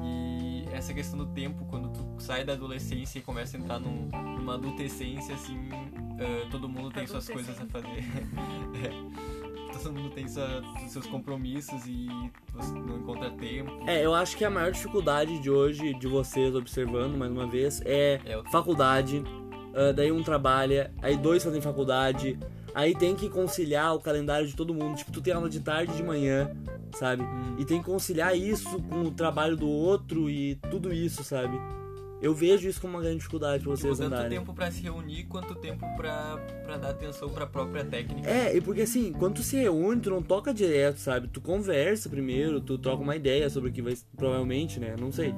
E 0.02 0.64
essa 0.72 0.92
questão 0.92 1.18
do 1.18 1.26
tempo, 1.26 1.64
quando 1.66 1.90
tu 1.90 2.20
sai 2.22 2.44
da 2.44 2.54
adolescência 2.54 3.18
e 3.18 3.22
começa 3.22 3.56
a 3.56 3.61
entrar 3.61 3.78
num- 3.78 4.09
numa 4.38 4.54
adolescência, 4.54 5.35
assim, 5.35 5.68
ah, 5.72 6.48
todo 6.50 6.68
mundo 6.68 6.90
tem 6.90 7.06
suas 7.06 7.28
coisas 7.28 7.59
a 7.61 7.66
fazer. 7.66 7.87
É. 8.82 9.36
todo 9.82 9.92
mundo 9.92 10.10
tem 10.10 10.28
sua, 10.28 10.62
seus 10.88 11.06
compromissos 11.06 11.86
e 11.86 12.08
você 12.52 12.72
não 12.72 12.98
encontra 12.98 13.30
tempo. 13.30 13.70
É, 13.86 14.04
eu 14.04 14.14
acho 14.14 14.36
que 14.36 14.44
a 14.44 14.50
maior 14.50 14.72
dificuldade 14.72 15.38
de 15.38 15.50
hoje, 15.50 15.94
de 15.94 16.06
vocês 16.06 16.54
observando 16.54 17.16
mais 17.16 17.30
uma 17.30 17.46
vez, 17.46 17.80
é, 17.84 18.20
É 18.24 18.42
faculdade, 18.50 19.22
ah, 19.76 19.92
daí 19.92 20.10
um 20.10 20.22
trabalha, 20.22 20.90
aí 21.02 21.18
dois 21.18 21.44
fazem 21.44 21.60
faculdade, 21.60 22.38
aí 22.74 22.94
tem 22.94 23.14
que 23.14 23.28
conciliar 23.28 23.94
o 23.94 24.00
calendário 24.00 24.48
de 24.48 24.56
todo 24.56 24.72
mundo. 24.72 24.96
Tipo, 24.96 25.12
tu 25.12 25.20
tem 25.20 25.34
aula 25.34 25.50
de 25.50 25.60
tarde 25.60 25.92
e 25.92 25.96
de 25.96 26.02
manhã, 26.02 26.50
sabe? 26.94 27.22
Hum. 27.22 27.56
E 27.58 27.64
tem 27.64 27.80
que 27.80 27.84
conciliar 27.84 28.34
isso 28.34 28.80
com 28.84 29.02
o 29.02 29.10
trabalho 29.10 29.54
do 29.54 29.68
outro 29.68 30.30
e 30.30 30.54
tudo 30.70 30.94
isso, 30.94 31.22
sabe? 31.22 31.60
Eu 32.20 32.35
vejo 32.35 32.66
isso 32.68 32.81
como 32.81 32.94
uma 32.94 33.00
grande 33.02 33.18
dificuldade 33.18 33.62
pra 33.62 33.74
Tipo, 33.74 33.83
vocês 33.87 33.98
tanto 33.98 34.14
andarem. 34.14 34.38
tempo 34.38 34.55
pra 34.55 34.70
se 34.70 34.83
reunir 34.83 35.24
quanto 35.24 35.55
tempo 35.55 35.85
pra, 35.96 36.37
pra 36.64 36.79
dar 36.79 36.90
atenção 36.90 37.29
pra 37.29 37.46
própria 37.46 37.85
técnica. 37.85 38.29
É, 38.29 38.57
e 38.57 38.61
porque 38.61 38.83
assim, 38.83 39.12
quando 39.12 39.35
tu 39.35 39.42
se 39.42 39.57
reúne, 39.57 40.00
tu 40.00 40.09
não 40.11 40.22
toca 40.22 40.52
direto, 40.55 40.96
sabe? 40.98 41.29
Tu 41.29 41.40
conversa 41.42 42.09
primeiro, 42.09 42.61
tu 42.61 42.79
troca 42.79 43.02
uma 43.02 43.14
ideia 43.16 43.50
sobre 43.50 43.68
o 43.68 43.72
que 43.72 43.83
vai. 43.83 43.94
Provavelmente, 44.16 44.81
né? 44.81 44.96
Não 44.98 45.12
sei. 45.12 45.35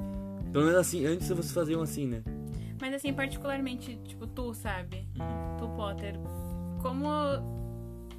Pelo 0.53 0.63
menos 0.65 0.79
assim, 0.79 1.05
antes 1.05 1.27
vocês 1.27 1.51
faziam 1.51 1.81
assim, 1.81 2.07
né? 2.07 2.23
Mas 2.81 2.93
assim, 2.93 3.11
particularmente, 3.13 3.99
tipo, 4.05 4.25
tu, 4.25 4.53
sabe? 4.53 5.05
Uhum. 5.19 5.57
Tu, 5.57 5.67
Potter, 5.75 6.15
como. 6.81 7.07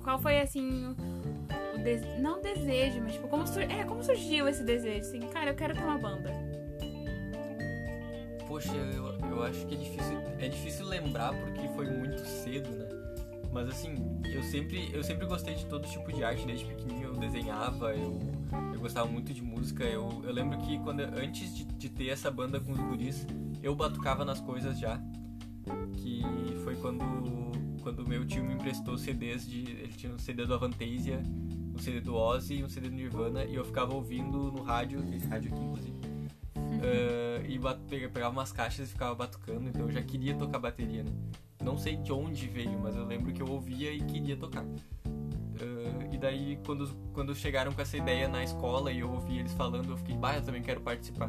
Qual 0.04 0.18
foi 0.18 0.38
assim. 0.40 0.94
O 1.74 1.78
des... 1.82 2.02
Não 2.20 2.38
o 2.38 2.42
desejo, 2.42 3.00
mas 3.02 3.14
tipo, 3.14 3.26
como, 3.28 3.46
sur... 3.46 3.62
é, 3.62 3.84
como 3.84 4.02
surgiu 4.04 4.46
esse 4.48 4.62
desejo? 4.62 5.00
Assim, 5.00 5.20
cara, 5.20 5.50
eu 5.50 5.54
quero 5.54 5.74
ter 5.74 5.82
uma 5.82 5.96
banda. 5.98 6.30
Poxa, 8.60 8.76
eu, 8.76 9.06
eu 9.30 9.42
acho 9.42 9.66
que 9.66 9.74
é 9.74 9.78
difícil, 9.78 10.18
é 10.38 10.48
difícil 10.48 10.86
lembrar 10.86 11.32
porque 11.32 11.66
foi 11.68 11.86
muito 11.86 12.18
cedo, 12.26 12.68
né? 12.68 12.88
Mas 13.50 13.66
assim, 13.70 13.94
eu 14.34 14.42
sempre, 14.42 14.90
eu 14.92 15.02
sempre 15.02 15.26
gostei 15.26 15.54
de 15.54 15.64
todo 15.64 15.88
tipo 15.88 16.12
de 16.12 16.22
arte, 16.22 16.44
desde 16.44 16.66
pequenininho 16.66 17.08
eu 17.08 17.16
desenhava, 17.16 17.94
eu, 17.94 18.20
eu 18.74 18.78
gostava 18.78 19.08
muito 19.08 19.32
de 19.32 19.42
música. 19.42 19.84
Eu, 19.84 20.22
eu 20.24 20.30
lembro 20.30 20.58
que 20.58 20.78
quando 20.80 21.00
antes 21.00 21.56
de, 21.56 21.64
de 21.64 21.88
ter 21.88 22.08
essa 22.08 22.30
banda 22.30 22.60
com 22.60 22.72
os 22.72 22.78
guris, 22.78 23.26
eu 23.62 23.74
batucava 23.74 24.26
nas 24.26 24.42
coisas 24.42 24.78
já. 24.78 25.00
Que 25.94 26.22
foi 26.62 26.76
quando 26.76 27.02
quando 27.82 28.06
meu 28.06 28.26
tio 28.26 28.44
me 28.44 28.52
emprestou 28.52 28.98
CDs 28.98 29.48
de. 29.48 29.62
Ele 29.70 29.92
tinha 29.96 30.12
um 30.12 30.18
CD 30.18 30.44
do 30.44 30.52
Avantasia, 30.52 31.22
um 31.74 31.78
CD 31.78 31.98
do 32.02 32.14
Ozzy 32.14 32.56
e 32.56 32.64
um 32.64 32.68
CD 32.68 32.90
do 32.90 32.94
Nirvana, 32.94 33.42
e 33.44 33.54
eu 33.54 33.64
ficava 33.64 33.94
ouvindo 33.94 34.52
no 34.52 34.62
rádio, 34.62 35.02
esse 35.14 35.26
rádio 35.26 35.50
aqui 35.50 35.62
inclusive. 35.62 35.99
E 37.50 37.58
pegava 38.08 38.30
umas 38.30 38.52
caixas 38.52 38.88
e 38.88 38.92
ficava 38.92 39.12
batucando, 39.12 39.68
então 39.68 39.82
eu 39.82 39.90
já 39.90 40.00
queria 40.00 40.36
tocar 40.36 40.60
bateria, 40.60 41.02
né? 41.02 41.10
Não 41.60 41.76
sei 41.76 41.96
de 41.96 42.12
onde 42.12 42.46
veio, 42.46 42.78
mas 42.78 42.94
eu 42.94 43.04
lembro 43.04 43.32
que 43.32 43.42
eu 43.42 43.48
ouvia 43.50 43.92
e 43.92 44.00
queria 44.02 44.36
tocar. 44.36 44.64
Ah, 44.64 46.08
e 46.12 46.16
daí, 46.16 46.60
quando, 46.64 46.88
quando 47.12 47.34
chegaram 47.34 47.72
com 47.72 47.82
essa 47.82 47.96
ideia 47.96 48.28
na 48.28 48.44
escola 48.44 48.92
e 48.92 49.00
eu 49.00 49.10
ouvi 49.10 49.38
eles 49.38 49.52
falando, 49.52 49.90
eu 49.90 49.96
fiquei, 49.96 50.16
bah, 50.16 50.36
eu 50.36 50.42
também 50.42 50.62
quero 50.62 50.80
participar. 50.80 51.28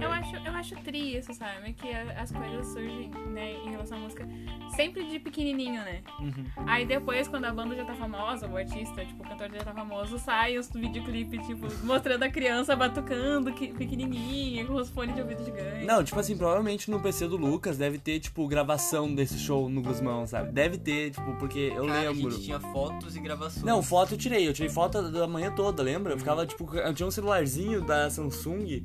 Eu 0.00 0.10
acho, 0.10 0.36
eu 0.36 0.52
acho 0.54 0.76
tri 0.76 1.16
isso, 1.18 1.32
sabe? 1.34 1.72
Que 1.74 1.88
a- 1.92 2.22
as 2.22 2.30
coisas 2.32 2.66
surgem, 2.68 3.10
né, 3.32 3.52
em 3.64 3.70
relação 3.70 3.98
à 3.98 4.00
música, 4.00 4.26
sempre 4.74 5.04
de 5.04 5.18
pequenininho, 5.18 5.80
né? 5.82 6.00
Uhum. 6.20 6.44
Aí 6.66 6.86
depois, 6.86 7.28
quando 7.28 7.44
a 7.44 7.52
banda 7.52 7.74
já 7.76 7.84
tá 7.84 7.94
famosa, 7.94 8.46
o 8.46 8.56
artista, 8.56 9.04
tipo, 9.04 9.22
o 9.22 9.28
cantor 9.28 9.50
já 9.52 9.58
tá 9.64 9.74
famoso, 9.74 10.18
sai 10.18 10.56
os 10.58 10.70
videoclipes, 10.70 11.46
tipo, 11.46 11.66
mostrando 11.84 12.22
a 12.22 12.30
criança 12.30 12.74
batucando, 12.74 13.52
que, 13.52 13.68
pequenininha, 13.72 14.64
com 14.64 14.74
os 14.74 14.88
fones 14.90 15.14
de 15.14 15.20
ouvido 15.20 15.44
gigantes. 15.44 15.86
Não, 15.86 16.02
tipo 16.02 16.18
assim, 16.18 16.36
provavelmente 16.36 16.90
no 16.90 17.00
PC 17.00 17.28
do 17.28 17.36
Lucas 17.36 17.76
deve 17.76 17.98
ter, 17.98 18.20
tipo, 18.20 18.46
gravação 18.48 19.14
desse 19.14 19.38
show 19.38 19.68
no 19.68 19.82
Guzmão, 19.82 20.26
sabe? 20.26 20.50
Deve 20.52 20.78
ter, 20.78 21.10
tipo, 21.10 21.36
porque 21.36 21.72
eu 21.74 21.86
Cara, 21.86 22.08
a 22.08 22.10
lembro. 22.12 22.30
gente 22.30 22.44
tinha 22.44 22.58
fotos 22.60 23.16
e 23.16 23.20
gravações. 23.20 23.64
Não, 23.64 23.82
foto 23.82 24.14
eu 24.14 24.18
tirei, 24.18 24.48
eu 24.48 24.52
tirei 24.52 24.70
foto 24.70 25.02
da 25.10 25.26
manhã 25.26 25.50
toda, 25.54 25.82
lembra? 25.82 26.14
Eu 26.14 26.18
ficava, 26.18 26.46
tipo, 26.46 26.74
eu 26.76 26.94
tinha 26.94 27.06
um 27.06 27.10
celularzinho 27.10 27.82
da 27.84 28.08
Samsung. 28.08 28.82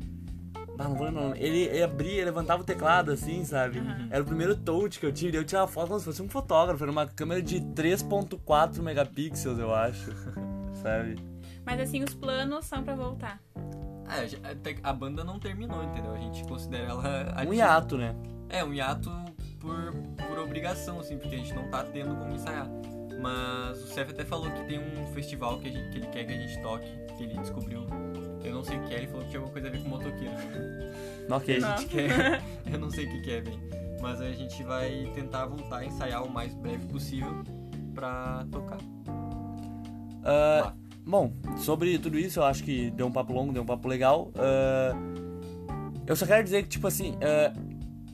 Não. 0.77 1.35
Ele, 1.35 1.63
ele 1.63 1.83
abria, 1.83 2.25
levantava 2.25 2.61
o 2.61 2.65
teclado 2.65 3.11
assim, 3.11 3.43
sabe? 3.45 3.81
Era 4.09 4.21
o 4.23 4.25
primeiro 4.25 4.55
touch 4.55 4.99
que 4.99 5.05
eu 5.05 5.11
tive. 5.13 5.37
Eu 5.37 5.43
tirava 5.45 5.67
foto 5.67 5.87
como 5.87 5.99
se 5.99 6.05
fosse 6.05 6.21
um 6.21 6.29
fotógrafo. 6.29 6.83
Era 6.83 6.91
uma 6.91 7.07
câmera 7.07 7.41
de 7.41 7.59
3.4 7.61 8.81
megapixels, 8.81 9.57
eu 9.59 9.73
acho. 9.73 10.11
sabe? 10.81 11.15
Mas 11.65 11.79
assim, 11.79 12.03
os 12.03 12.13
planos 12.13 12.65
são 12.65 12.83
pra 12.83 12.95
voltar. 12.95 13.39
É, 14.07 14.75
a 14.83 14.93
banda 14.93 15.23
não 15.23 15.39
terminou, 15.39 15.83
entendeu? 15.83 16.13
A 16.13 16.19
gente 16.19 16.43
considera 16.47 16.89
ela 16.89 17.01
Um 17.01 17.39
ativa. 17.39 17.55
hiato, 17.55 17.97
né? 17.97 18.15
É, 18.49 18.63
um 18.63 18.71
hiato 18.73 19.09
por, 19.59 19.93
por 20.27 20.37
obrigação, 20.37 20.99
assim, 20.99 21.17
porque 21.17 21.33
a 21.35 21.37
gente 21.39 21.53
não 21.55 21.67
tá 21.71 21.83
tendo 21.83 22.15
como 22.15 22.33
ensaiar. 22.35 22.67
Mas 23.19 23.83
o 23.83 23.87
Cef 23.87 24.11
até 24.11 24.23
falou 24.23 24.51
que 24.51 24.63
tem 24.65 24.77
um 24.77 25.07
festival 25.13 25.57
que, 25.57 25.69
a 25.69 25.71
gente- 25.71 25.89
que 25.89 25.97
ele 25.97 26.07
quer 26.07 26.25
que 26.25 26.33
a 26.33 26.37
gente 26.37 26.61
toque, 26.61 26.85
que 27.17 27.23
ele 27.23 27.33
descobriu. 27.39 27.87
Eu 28.45 28.53
não 28.53 28.63
sei 28.63 28.77
o 28.77 28.83
que 28.83 28.93
é, 28.93 28.97
ele 28.97 29.07
falou 29.07 29.23
que 29.23 29.29
tinha 29.29 29.39
alguma 29.39 29.53
coisa 29.53 29.67
a 29.67 29.71
ver 29.71 29.83
com 29.83 29.89
motoqueiro. 29.89 30.33
Ok. 31.27 31.63
A 31.63 31.77
gente 31.77 31.89
quer, 31.89 32.43
eu 32.71 32.77
não 32.77 32.91
sei 32.91 33.05
o 33.07 33.09
que, 33.09 33.21
que 33.21 33.31
é, 33.31 33.41
bem. 33.41 33.59
Mas 33.99 34.21
a 34.21 34.31
gente 34.31 34.61
vai 34.63 35.09
tentar 35.15 35.47
voltar 35.47 35.77
a 35.77 35.85
ensaiar 35.85 36.23
o 36.23 36.29
mais 36.29 36.53
breve 36.53 36.85
possível 36.85 37.43
pra 37.95 38.45
tocar. 38.51 38.77
Lá. 40.23 40.75
bom, 41.03 41.33
sobre 41.57 41.97
tudo 41.97 42.19
isso, 42.19 42.39
eu 42.39 42.43
acho 42.43 42.63
que 42.63 42.91
deu 42.91 43.07
um 43.07 43.11
papo 43.11 43.33
longo, 43.33 43.51
deu 43.51 43.63
um 43.63 43.65
papo 43.65 43.87
legal. 43.87 44.31
Ah, 44.35 44.93
eu 46.05 46.15
só 46.15 46.25
quero 46.27 46.43
dizer 46.43 46.61
que, 46.63 46.69
tipo 46.69 46.85
assim, 46.87 47.17
ah, 47.21 47.51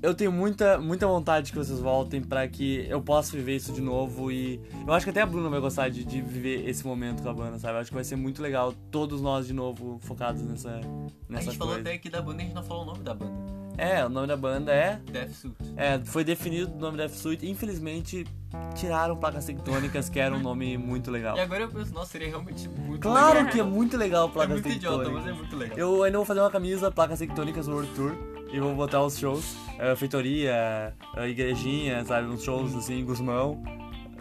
eu 0.02 0.14
tenho 0.16 0.32
muita, 0.32 0.80
muita 0.80 1.06
vontade 1.08 1.52
que 1.52 1.58
vocês 1.58 1.80
voltem 1.80 2.22
pra 2.22 2.48
que 2.48 2.86
eu 2.90 3.02
possa 3.02 3.36
viver 3.38 3.56
isso 3.56 3.72
de 3.72 3.82
novo 3.82 4.32
e 4.32 4.60
eu 4.88 4.94
acho 4.94 5.06
que 5.06 5.10
até 5.12 5.22
a 5.22 5.26
Bruna 5.26 5.50
vai 5.50 5.60
gostar 5.60 5.90
de, 5.90 6.04
de 6.04 6.22
viver 6.22 6.68
esse 6.68 6.86
momento 6.86 7.22
com 7.22 7.30
a 7.30 7.34
banda, 7.34 7.60
sabe? 7.60 7.76
Eu 7.76 7.82
acho 7.82 7.90
que 7.90 7.96
vai 7.96 8.04
ser 8.04 8.16
muito 8.16 8.42
legal 8.42 8.74
todos 8.90 9.22
nós 9.22 9.46
de 9.48 9.54
novo 9.54 10.00
focados 10.02 10.42
nessa, 10.42 10.70
A 10.70 10.82
nessa 11.30 11.46
gente 11.46 11.58
falou 11.58 11.74
coisa. 11.76 11.88
até 11.90 11.96
aqui 11.98 12.10
da 12.10 12.22
banda 12.22 12.42
e 12.42 12.46
a 12.46 12.46
gente 12.48 12.56
não 12.56 12.64
falou 12.64 12.84
o 12.84 12.86
nome 12.88 13.00
da 13.04 13.14
banda. 13.14 13.52
É, 13.78 14.06
o 14.06 14.10
nome 14.10 14.28
da 14.28 14.36
banda 14.38 14.72
é 14.74 15.00
Death 15.12 15.32
Suit. 15.32 15.56
É, 15.78 15.98
foi 16.04 16.24
definido 16.24 16.72
o 16.76 16.78
nome 16.78 16.98
da 16.98 17.06
F-Suite. 17.06 17.50
Infelizmente, 17.50 18.28
tiraram 18.76 19.16
placas 19.16 19.46
tectônicas, 19.46 20.10
que 20.10 20.20
era 20.20 20.36
um 20.36 20.40
nome 20.42 20.78
muito 20.78 21.10
legal. 21.10 21.36
E 21.38 21.40
agora 21.40 21.64
eu 21.64 21.70
penso, 21.70 21.94
nossa, 21.94 22.12
seria 22.12 22.28
realmente 22.28 22.68
muito 22.68 23.02
Claro 23.02 23.38
legal. 23.40 23.52
que 23.52 23.60
é 23.60 23.64
muito 23.64 23.98
legal 23.98 24.28
É 24.28 24.32
placas 24.32 24.54
muito 24.62 24.70
idiota, 24.70 24.98
tectônicas. 25.06 25.26
mas 25.26 25.34
é 25.34 25.38
muito 25.40 25.56
legal. 25.56 25.78
Eu 25.78 26.04
ainda 26.04 26.18
vou 26.18 26.26
fazer 26.26 26.42
uma 26.42 26.52
camisa 26.52 26.92
placas 26.92 27.20
tectônicas 27.20 27.68
World 27.70 27.90
Tour 27.96 28.12
e 28.52 28.60
vou 28.60 28.76
botar 28.76 29.04
os 29.04 29.18
shows, 29.18 29.56
eh, 29.80 29.96
feitoria, 29.96 30.94
eh, 31.18 31.30
igrejinha, 31.30 32.04
sabe, 32.06 32.28
uns 32.28 32.44
shows 32.44 32.76
assim, 32.76 33.04
Guzmão, 33.06 33.62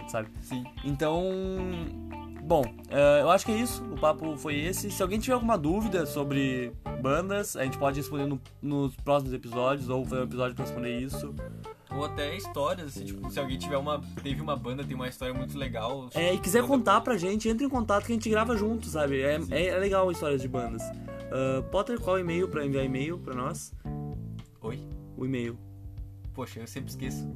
sabe? 0.08 0.28
Sim. 0.42 0.64
Então, 0.84 1.22
bom, 2.42 2.64
eh, 2.90 3.20
eu 3.22 3.30
acho 3.30 3.44
que 3.46 3.52
é 3.52 3.56
isso. 3.56 3.82
O 3.84 3.98
papo 3.98 4.36
foi 4.36 4.56
esse. 4.58 4.90
Se 4.90 5.02
alguém 5.02 5.18
tiver 5.18 5.34
alguma 5.34 5.56
dúvida 5.58 6.06
sobre 6.06 6.72
bandas, 7.02 7.56
a 7.56 7.64
gente 7.64 7.78
pode 7.78 7.98
responder 7.98 8.26
no- 8.26 8.40
nos 8.62 8.94
próximos 8.96 9.32
episódios 9.32 9.88
ou 9.88 10.04
fazer 10.04 10.20
um 10.22 10.24
episódio 10.24 10.54
pra 10.54 10.64
responder 10.64 10.98
isso. 11.00 11.34
Ou 11.92 12.04
até 12.04 12.36
histórias, 12.36 12.86
assim, 12.86 13.04
tipo, 13.04 13.28
se 13.30 13.40
alguém 13.40 13.58
tiver 13.58 13.76
uma. 13.76 14.00
Teve 14.22 14.40
uma 14.40 14.54
banda, 14.54 14.84
tem 14.84 14.94
uma 14.94 15.08
história 15.08 15.34
muito 15.34 15.58
legal. 15.58 16.08
É, 16.14 16.32
e 16.34 16.38
quiser 16.38 16.62
contar 16.64 17.00
pra 17.00 17.16
gente, 17.16 17.48
entre 17.48 17.66
em 17.66 17.68
contato 17.68 18.06
que 18.06 18.12
a 18.12 18.14
gente 18.14 18.30
grava 18.30 18.56
junto, 18.56 18.86
sabe? 18.86 19.20
É, 19.20 19.40
é, 19.50 19.66
é 19.66 19.76
legal 19.78 20.08
histórias 20.12 20.40
de 20.40 20.46
bandas. 20.46 20.82
Ah, 21.32 21.62
Potter, 21.70 21.98
qual 22.00 22.16
e-mail 22.18 22.46
pra 22.48 22.64
enviar 22.64 22.84
e-mail 22.84 23.18
pra 23.18 23.34
nós? 23.34 23.72
Oi? 24.70 24.78
O 25.16 25.24
e-mail 25.26 25.58
Poxa, 26.34 26.60
eu 26.60 26.66
sempre 26.66 26.90
esqueço. 26.90 27.28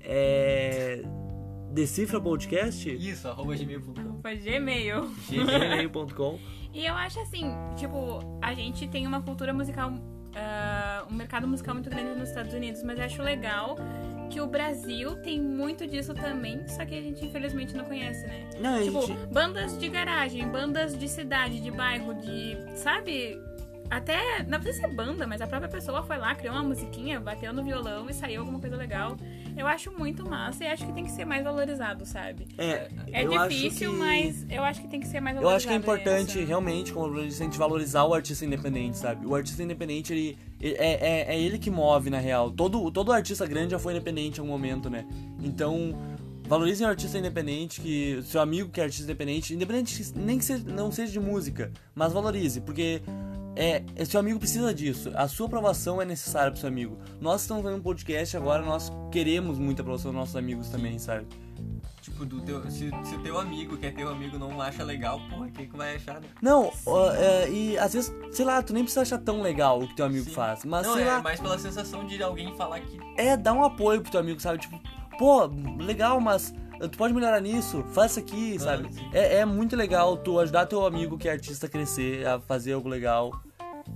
é. 0.00 1.02
Decifra 1.72 2.20
Podcast? 2.20 2.88
Isso, 2.88 3.26
arroba 3.26 3.56
gmail.com. 3.56 4.20
Foi 4.22 4.36
Gmail. 4.36 5.10
gmail.com. 5.28 6.38
E 6.72 6.86
eu 6.86 6.94
acho 6.94 7.18
assim, 7.20 7.50
tipo, 7.76 8.20
a 8.40 8.54
gente 8.54 8.86
tem 8.86 9.06
uma 9.08 9.20
cultura 9.20 9.52
musical, 9.52 9.92
ah, 10.36 11.04
um 11.10 11.14
mercado 11.14 11.48
musical 11.48 11.74
muito 11.74 11.90
grande 11.90 12.16
nos 12.16 12.28
Estados 12.28 12.54
Unidos, 12.54 12.80
mas 12.84 12.96
eu 12.98 13.04
acho 13.06 13.20
legal 13.22 13.76
que 14.30 14.40
o 14.40 14.46
Brasil 14.46 15.16
tem 15.22 15.40
muito 15.40 15.84
disso 15.84 16.14
também, 16.14 16.66
só 16.68 16.84
que 16.84 16.94
a 16.96 17.00
gente 17.02 17.24
infelizmente 17.24 17.74
não 17.74 17.84
conhece, 17.86 18.24
né? 18.24 18.48
Não, 18.60 18.80
Tipo, 18.84 19.06
gente. 19.08 19.26
bandas 19.32 19.76
de 19.76 19.88
garagem, 19.88 20.46
bandas 20.48 20.96
de 20.96 21.08
cidade, 21.08 21.60
de 21.60 21.70
bairro, 21.72 22.14
de. 22.14 22.56
Sabe? 22.76 23.36
Até. 23.90 24.42
Não 24.44 24.58
precisa 24.60 24.88
ser 24.88 24.94
banda, 24.94 25.26
mas 25.26 25.40
a 25.40 25.46
própria 25.46 25.68
pessoa 25.68 26.02
foi 26.02 26.16
lá, 26.16 26.34
criou 26.34 26.54
uma 26.54 26.62
musiquinha, 26.64 27.20
bateu 27.20 27.52
no 27.52 27.62
violão 27.62 28.08
e 28.08 28.14
saiu 28.14 28.40
alguma 28.40 28.58
coisa 28.58 28.76
legal. 28.76 29.16
Eu 29.56 29.66
acho 29.66 29.92
muito 29.92 30.28
massa 30.28 30.64
e 30.64 30.66
acho 30.66 30.84
que 30.84 30.92
tem 30.92 31.04
que 31.04 31.10
ser 31.12 31.24
mais 31.24 31.44
valorizado, 31.44 32.04
sabe? 32.04 32.48
É, 32.58 32.88
É 33.12 33.24
eu 33.24 33.30
difícil, 33.48 33.92
que- 33.92 33.96
mas 33.96 34.44
eu 34.50 34.64
acho 34.64 34.80
que 34.82 34.88
tem 34.88 34.98
que 34.98 35.06
ser 35.06 35.20
mais 35.20 35.36
Eu 35.36 35.42
valorizado. 35.42 35.56
acho 35.56 35.66
que 35.68 35.72
é 35.72 35.76
importante, 35.76 36.38
essa- 36.38 36.48
realmente, 36.48 36.92
como 36.92 37.16
eu 37.18 37.26
disse, 37.26 37.40
a 37.42 37.44
gente 37.44 37.56
valorizar 37.58 38.04
o 38.04 38.12
artista 38.14 38.44
independente, 38.44 38.98
sabe? 38.98 39.24
O 39.26 39.34
artista 39.34 39.62
independente, 39.62 40.12
ele, 40.12 40.38
ele- 40.60 40.74
é, 40.74 40.92
é, 41.28 41.34
é 41.36 41.40
ele 41.40 41.58
que 41.58 41.70
move, 41.70 42.10
na 42.10 42.18
real. 42.18 42.50
Todo, 42.50 42.90
todo 42.90 43.12
artista 43.12 43.46
grande 43.46 43.70
já 43.72 43.78
foi 43.78 43.92
independente 43.94 44.38
em 44.38 44.40
algum 44.40 44.52
momento, 44.52 44.90
né? 44.90 45.06
Então, 45.40 45.94
valorizem 46.48 46.84
o 46.86 46.90
artista 46.90 47.16
independente, 47.16 47.80
que 47.80 48.20
seu 48.24 48.40
amigo 48.40 48.68
que 48.70 48.80
é 48.80 48.84
artista 48.84 49.04
independente, 49.04 49.54
independente 49.54 50.12
nem 50.16 50.36
que 50.36 50.44
seja, 50.44 50.64
não 50.66 50.90
seja 50.90 51.12
de 51.12 51.20
música, 51.20 51.72
mas 51.94 52.12
valorize, 52.12 52.60
porque 52.60 53.00
é, 53.56 53.82
é- 53.96 54.04
seu 54.04 54.20
amigo 54.20 54.38
precisa 54.38 54.74
disso. 54.74 55.10
A 55.14 55.28
sua 55.28 55.46
aprovação 55.46 56.00
é 56.00 56.04
necessária 56.04 56.50
pro 56.50 56.60
seu 56.60 56.68
amigo. 56.68 56.98
Nós 57.20 57.42
estamos 57.42 57.62
fazendo 57.62 57.78
um 57.78 57.82
podcast 57.82 58.36
agora, 58.36 58.62
nós 58.62 58.90
queremos 59.10 59.58
muita 59.58 59.82
aprovação 59.82 60.10
dos 60.10 60.18
nossos 60.18 60.36
amigos 60.36 60.68
também, 60.68 60.98
sabe? 60.98 61.26
Tipo, 62.00 62.26
do 62.26 62.42
teu, 62.42 62.62
se, 62.70 62.90
se 63.02 63.14
o 63.14 63.22
teu 63.22 63.38
amigo, 63.38 63.78
que 63.78 63.86
é 63.86 63.90
teu 63.90 64.10
amigo, 64.10 64.38
não 64.38 64.60
acha 64.60 64.84
legal, 64.84 65.18
porra, 65.30 65.48
quem 65.50 65.66
que 65.66 65.74
vai 65.74 65.96
achar, 65.96 66.20
né? 66.20 66.28
Não, 66.42 66.70
ó, 66.84 67.10
é, 67.10 67.48
e 67.50 67.78
às 67.78 67.94
vezes, 67.94 68.14
sei 68.30 68.44
lá, 68.44 68.62
tu 68.62 68.74
nem 68.74 68.82
precisa 68.82 69.00
achar 69.00 69.18
tão 69.18 69.40
legal 69.40 69.80
o 69.80 69.88
que 69.88 69.96
teu 69.96 70.04
amigo 70.04 70.26
Sim. 70.26 70.32
faz. 70.32 70.64
Mas, 70.66 70.86
não, 70.86 70.94
sei 70.94 71.04
é 71.04 71.06
lá, 71.06 71.22
mais 71.22 71.40
pela 71.40 71.58
sensação 71.58 72.06
de 72.06 72.22
alguém 72.22 72.54
falar 72.56 72.80
que. 72.80 72.98
é 73.16 73.36
dar 73.38 73.54
um 73.54 73.64
apoio 73.64 74.02
pro 74.02 74.10
teu 74.10 74.20
amigo, 74.20 74.38
sabe? 74.38 74.58
Tipo, 74.58 74.78
pô, 75.18 75.46
legal, 75.78 76.20
mas 76.20 76.52
tu 76.90 76.98
pode 76.98 77.14
melhorar 77.14 77.40
nisso, 77.40 77.82
faz 77.88 78.10
isso 78.12 78.20
aqui, 78.20 78.56
Ah, 78.56 78.60
sabe? 78.60 78.88
É, 79.12 79.36
é 79.38 79.44
muito 79.44 79.74
legal 79.76 80.16
tu 80.16 80.38
ajudar 80.40 80.66
teu 80.66 80.84
amigo 80.86 81.16
que 81.18 81.28
é 81.28 81.32
artista 81.32 81.66
a 81.66 81.68
crescer, 81.68 82.26
a 82.26 82.40
fazer 82.40 82.72
algo 82.72 82.88
legal. 82.88 83.32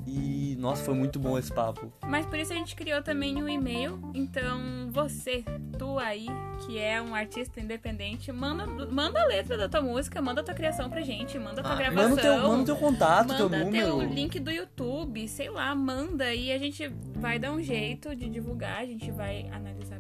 E, 0.06 0.54
nossa, 0.58 0.84
foi 0.84 0.92
muito 0.94 1.18
bom 1.18 1.38
esse 1.38 1.50
papo. 1.50 1.90
Mas 2.06 2.26
por 2.26 2.38
isso 2.38 2.52
a 2.52 2.56
gente 2.56 2.76
criou 2.76 3.02
também 3.02 3.42
um 3.42 3.48
e-mail. 3.48 3.98
Então, 4.14 4.60
você, 4.90 5.42
tu 5.78 5.98
aí, 5.98 6.26
que 6.66 6.78
é 6.78 7.00
um 7.00 7.14
artista 7.14 7.58
independente, 7.58 8.30
manda, 8.30 8.66
manda 8.90 9.18
a 9.22 9.24
letra 9.24 9.56
da 9.56 9.66
tua 9.66 9.80
música, 9.80 10.20
manda 10.20 10.42
a 10.42 10.44
tua 10.44 10.52
criação 10.54 10.90
pra 10.90 11.00
gente, 11.00 11.38
manda 11.38 11.62
a 11.62 11.64
tua 11.64 11.72
Ah, 11.72 11.76
gravação. 11.76 12.10
Manda 12.10 12.20
o 12.20 12.22
teu, 12.22 12.38
manda 12.48 12.62
o 12.62 12.64
teu 12.66 12.76
contato, 12.76 13.34
teu 13.34 13.48
Manda 13.48 13.64
número. 13.64 13.86
teu 13.86 14.02
link 14.02 14.38
do 14.38 14.50
YouTube, 14.50 15.26
sei 15.26 15.48
lá, 15.48 15.74
manda 15.74 16.34
e 16.34 16.52
a 16.52 16.58
gente 16.58 16.86
vai 17.16 17.38
dar 17.38 17.52
um 17.52 17.62
jeito 17.62 18.14
de 18.14 18.28
divulgar, 18.28 18.80
a 18.82 18.86
gente 18.86 19.10
vai 19.10 19.48
analisar. 19.50 19.98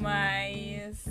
Mas 0.00 1.04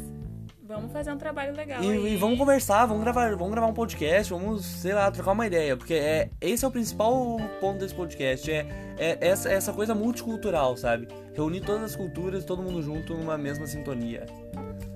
vamos 0.64 0.92
fazer 0.92 1.12
um 1.12 1.18
trabalho 1.18 1.56
legal. 1.56 1.82
E, 1.84 2.14
e 2.14 2.18
vamos 2.18 2.38
conversar, 2.38 2.86
vamos 2.86 3.04
gravar, 3.04 3.36
vamos 3.36 3.52
gravar 3.52 3.68
um 3.68 3.74
podcast, 3.74 4.32
vamos, 4.34 4.66
sei 4.66 4.94
lá, 4.94 5.10
trocar 5.12 5.32
uma 5.32 5.48
ideia. 5.48 5.76
Porque 5.78 5.94
é, 5.94 6.30
esse 6.42 6.66
é 6.66 6.68
o 6.68 6.72
principal 6.72 7.38
ponto 7.60 7.80
desse 7.80 7.94
podcast. 7.96 8.50
É, 8.52 8.66
é 9.00 9.18
essa, 9.22 9.50
essa 9.50 9.72
coisa 9.74 9.94
multicultural, 9.96 10.76
sabe? 10.76 11.08
Reunir 11.36 11.62
todas 11.62 11.84
as 11.84 11.96
culturas, 11.96 12.44
todo 12.44 12.62
mundo 12.62 12.82
junto 12.82 13.14
numa 13.16 13.38
mesma 13.38 13.66
sintonia. 13.68 14.26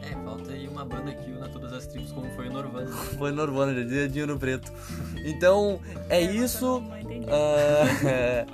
É, 0.02 0.16
falta 0.24 0.52
aí 0.52 0.68
uma 0.68 0.84
banda 0.84 1.12
que 1.14 1.32
una 1.32 1.48
todas 1.50 1.72
as 1.74 1.86
tribos, 1.88 2.12
como 2.12 2.30
foi 2.32 2.50
o 2.50 2.54
Norvana. 2.54 2.88
Foi 3.18 3.32
Norvana, 3.32 3.74
já 3.76 3.84
dizia 3.84 4.10
Dinho 4.10 4.28
no 4.28 4.40
Preto. 4.40 4.72
Então, 5.26 5.80
é 6.10 6.24
Eu 6.24 6.34
isso. 6.34 6.66
não- 6.66 6.82
não 6.82 7.00
entendi. 7.00 7.28
Ah, 7.30 8.46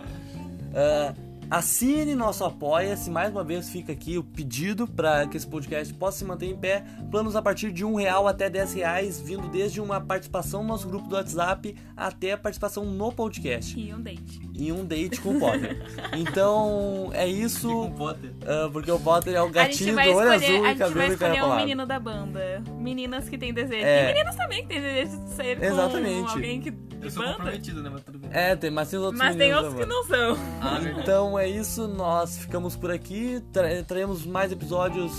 ah, 0.75 1.13
assine 1.49 2.15
nosso 2.15 2.43
Apoia-se. 2.43 3.09
Mais 3.09 3.31
uma 3.31 3.43
vez 3.43 3.69
fica 3.69 3.91
aqui 3.93 4.17
o 4.17 4.23
pedido 4.23 4.87
para 4.87 5.27
que 5.27 5.37
esse 5.37 5.47
podcast 5.47 5.93
possa 5.93 6.19
se 6.19 6.25
manter 6.25 6.47
em 6.47 6.55
pé. 6.57 6.83
Planos 7.09 7.35
a 7.35 7.41
partir 7.41 7.71
de 7.71 7.83
um 7.85 7.95
real 7.95 8.27
até 8.27 8.49
10 8.49 8.73
reais, 8.73 9.21
vindo 9.21 9.47
desde 9.49 9.79
uma 9.81 9.99
participação 10.01 10.61
no 10.61 10.69
nosso 10.69 10.87
grupo 10.87 11.07
do 11.07 11.15
WhatsApp 11.15 11.75
até 11.95 12.33
a 12.33 12.37
participação 12.37 12.85
no 12.85 13.11
podcast. 13.11 13.79
E 13.79 13.93
um 13.93 14.01
date. 14.01 14.39
E 14.53 14.71
um 14.71 14.85
date 14.85 15.21
com 15.21 15.35
o 15.35 15.39
Potter. 15.39 15.77
Então, 16.17 17.09
é 17.13 17.27
isso. 17.27 17.67
E 17.69 17.73
com 17.73 17.85
o 17.87 17.91
Potter. 17.91 18.33
ah, 18.45 18.69
porque 18.71 18.91
o 18.91 18.99
Potter 18.99 19.33
é 19.35 19.41
o 19.41 19.45
a 19.45 19.47
gente 19.47 19.53
gatinho 19.53 19.89
do 19.91 19.95
vai 19.95 20.09
olho 20.13 20.33
escolher, 20.33 20.45
azul 20.55 20.65
a 20.65 20.67
e 20.67 20.69
gente 20.69 20.77
vai 20.79 20.89
cabelo 20.89 21.13
escolher 21.13 21.43
um 21.43 21.55
menino 21.55 21.85
da 21.85 21.99
banda. 21.99 22.63
Meninas 22.79 23.29
que 23.29 23.37
têm 23.37 23.53
desejo. 23.53 23.85
É. 23.85 24.03
E 24.09 24.13
meninos 24.13 24.35
também 24.35 24.61
que 24.63 24.67
têm 24.67 24.81
desejo 24.81 25.17
de 25.23 25.29
ser 25.31 25.63
Exatamente. 25.63 26.23
com 26.23 26.29
alguém 26.31 26.61
que, 26.61 26.73
Eu 27.01 27.11
sou 27.11 27.23
banda. 27.23 27.35
comprometido, 27.35 27.83
né? 27.83 27.89
Mas 27.91 28.01
tudo 28.03 28.16
bem. 28.16 28.16
É, 28.31 28.55
tem, 28.55 28.69
mas 28.69 28.89
tem 28.89 28.99
os 28.99 29.05
outros 29.05 29.23
Mas 29.23 29.35
tem 29.35 29.53
outros 29.53 29.73
que 29.73 29.79
da 29.81 29.85
não 29.87 30.03
são. 30.03 30.37
Ah. 30.61 30.79
Então 31.01 31.37
é 31.37 31.47
isso, 31.47 31.87
nós 31.87 32.37
ficamos 32.37 32.75
por 32.75 32.91
aqui. 32.91 33.41
Tra 33.51 33.83
traremos 33.83 34.25
mais 34.25 34.51
episódios 34.51 35.11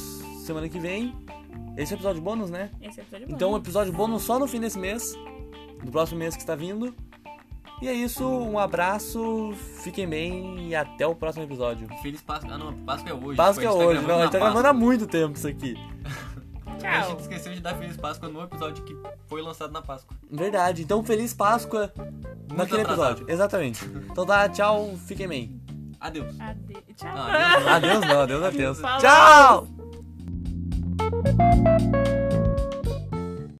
semana 0.44 0.68
que 0.68 0.79
vem. 0.79 1.14
Esse 1.77 1.92
é 1.92 1.97
o 1.97 1.99
episódio 1.99 2.21
bônus, 2.21 2.51
né? 2.51 2.71
Esse 2.81 3.01
episódio 3.01 3.25
é 3.25 3.29
bom. 3.29 3.35
Então, 3.35 3.53
um 3.53 3.57
episódio 3.57 3.92
bônus 3.92 4.23
só 4.23 4.38
no 4.38 4.49
fim 4.49 4.61
desse 4.61 4.79
mês, 4.79 5.14
do 5.85 5.92
próximo 5.92 6.18
mês 6.18 6.35
que 6.35 6.42
está 6.42 6.57
vindo. 6.57 6.94
E 7.81 7.87
é 7.87 7.92
isso, 7.92 8.27
um 8.27 8.59
abraço, 8.59 9.55
fiquem 9.85 10.09
bem 10.09 10.68
e 10.68 10.75
até 10.75 11.07
o 11.07 11.14
próximo 11.14 11.44
episódio. 11.44 11.87
Feliz 12.03 12.21
Páscoa. 12.21 12.53
Ah, 12.53 12.59
não, 12.59 12.73
Páscoa 12.79 13.11
é 13.11 13.14
hoje. 13.14 13.37
Páscoa 13.37 13.64
é 13.64 13.71
gente 13.71 13.83
hoje, 13.85 14.01
tá 14.01 14.09
não, 14.09 14.18
a 14.18 14.23
gente 14.23 14.33
tá 14.33 14.38
gravando 14.38 14.66
há 14.66 14.73
muito 14.73 15.07
tempo 15.07 15.37
isso 15.37 15.47
aqui. 15.47 15.77
A 16.87 17.01
Tchau. 17.01 17.11
gente 17.11 17.21
esqueceu 17.21 17.53
de 17.55 17.61
dar 17.61 17.75
Feliz 17.77 17.97
Páscoa 17.97 18.29
no 18.29 18.43
episódio 18.43 18.85
que 18.85 18.97
foi 19.27 19.43
lançado 19.43 19.73
na 19.73 19.83
Páscoa. 19.83 20.17
Verdade, 20.31 20.83
então 20.83 21.03
feliz 21.03 21.35
Páscoa 21.35 21.93
naquele 22.55 22.83
atrasado. 22.83 23.11
episódio. 23.12 23.31
Exatamente. 23.33 23.85
Então 24.11 24.25
tá, 24.25 24.49
tchau, 24.49 24.97
fiquem 25.07 25.29
bem. 25.29 25.61
Adeus. 26.01 26.38
Ade... 26.41 26.77
Tchau. 26.95 27.11
Ah, 27.12 27.55
adeus. 27.55 27.67
Adeus 27.69 28.01
não, 28.07 28.21
adeus 28.21 28.43
é 28.45 28.51
tenso. 28.51 28.81
Falou. 28.81 29.01
Tchau! 29.01 29.69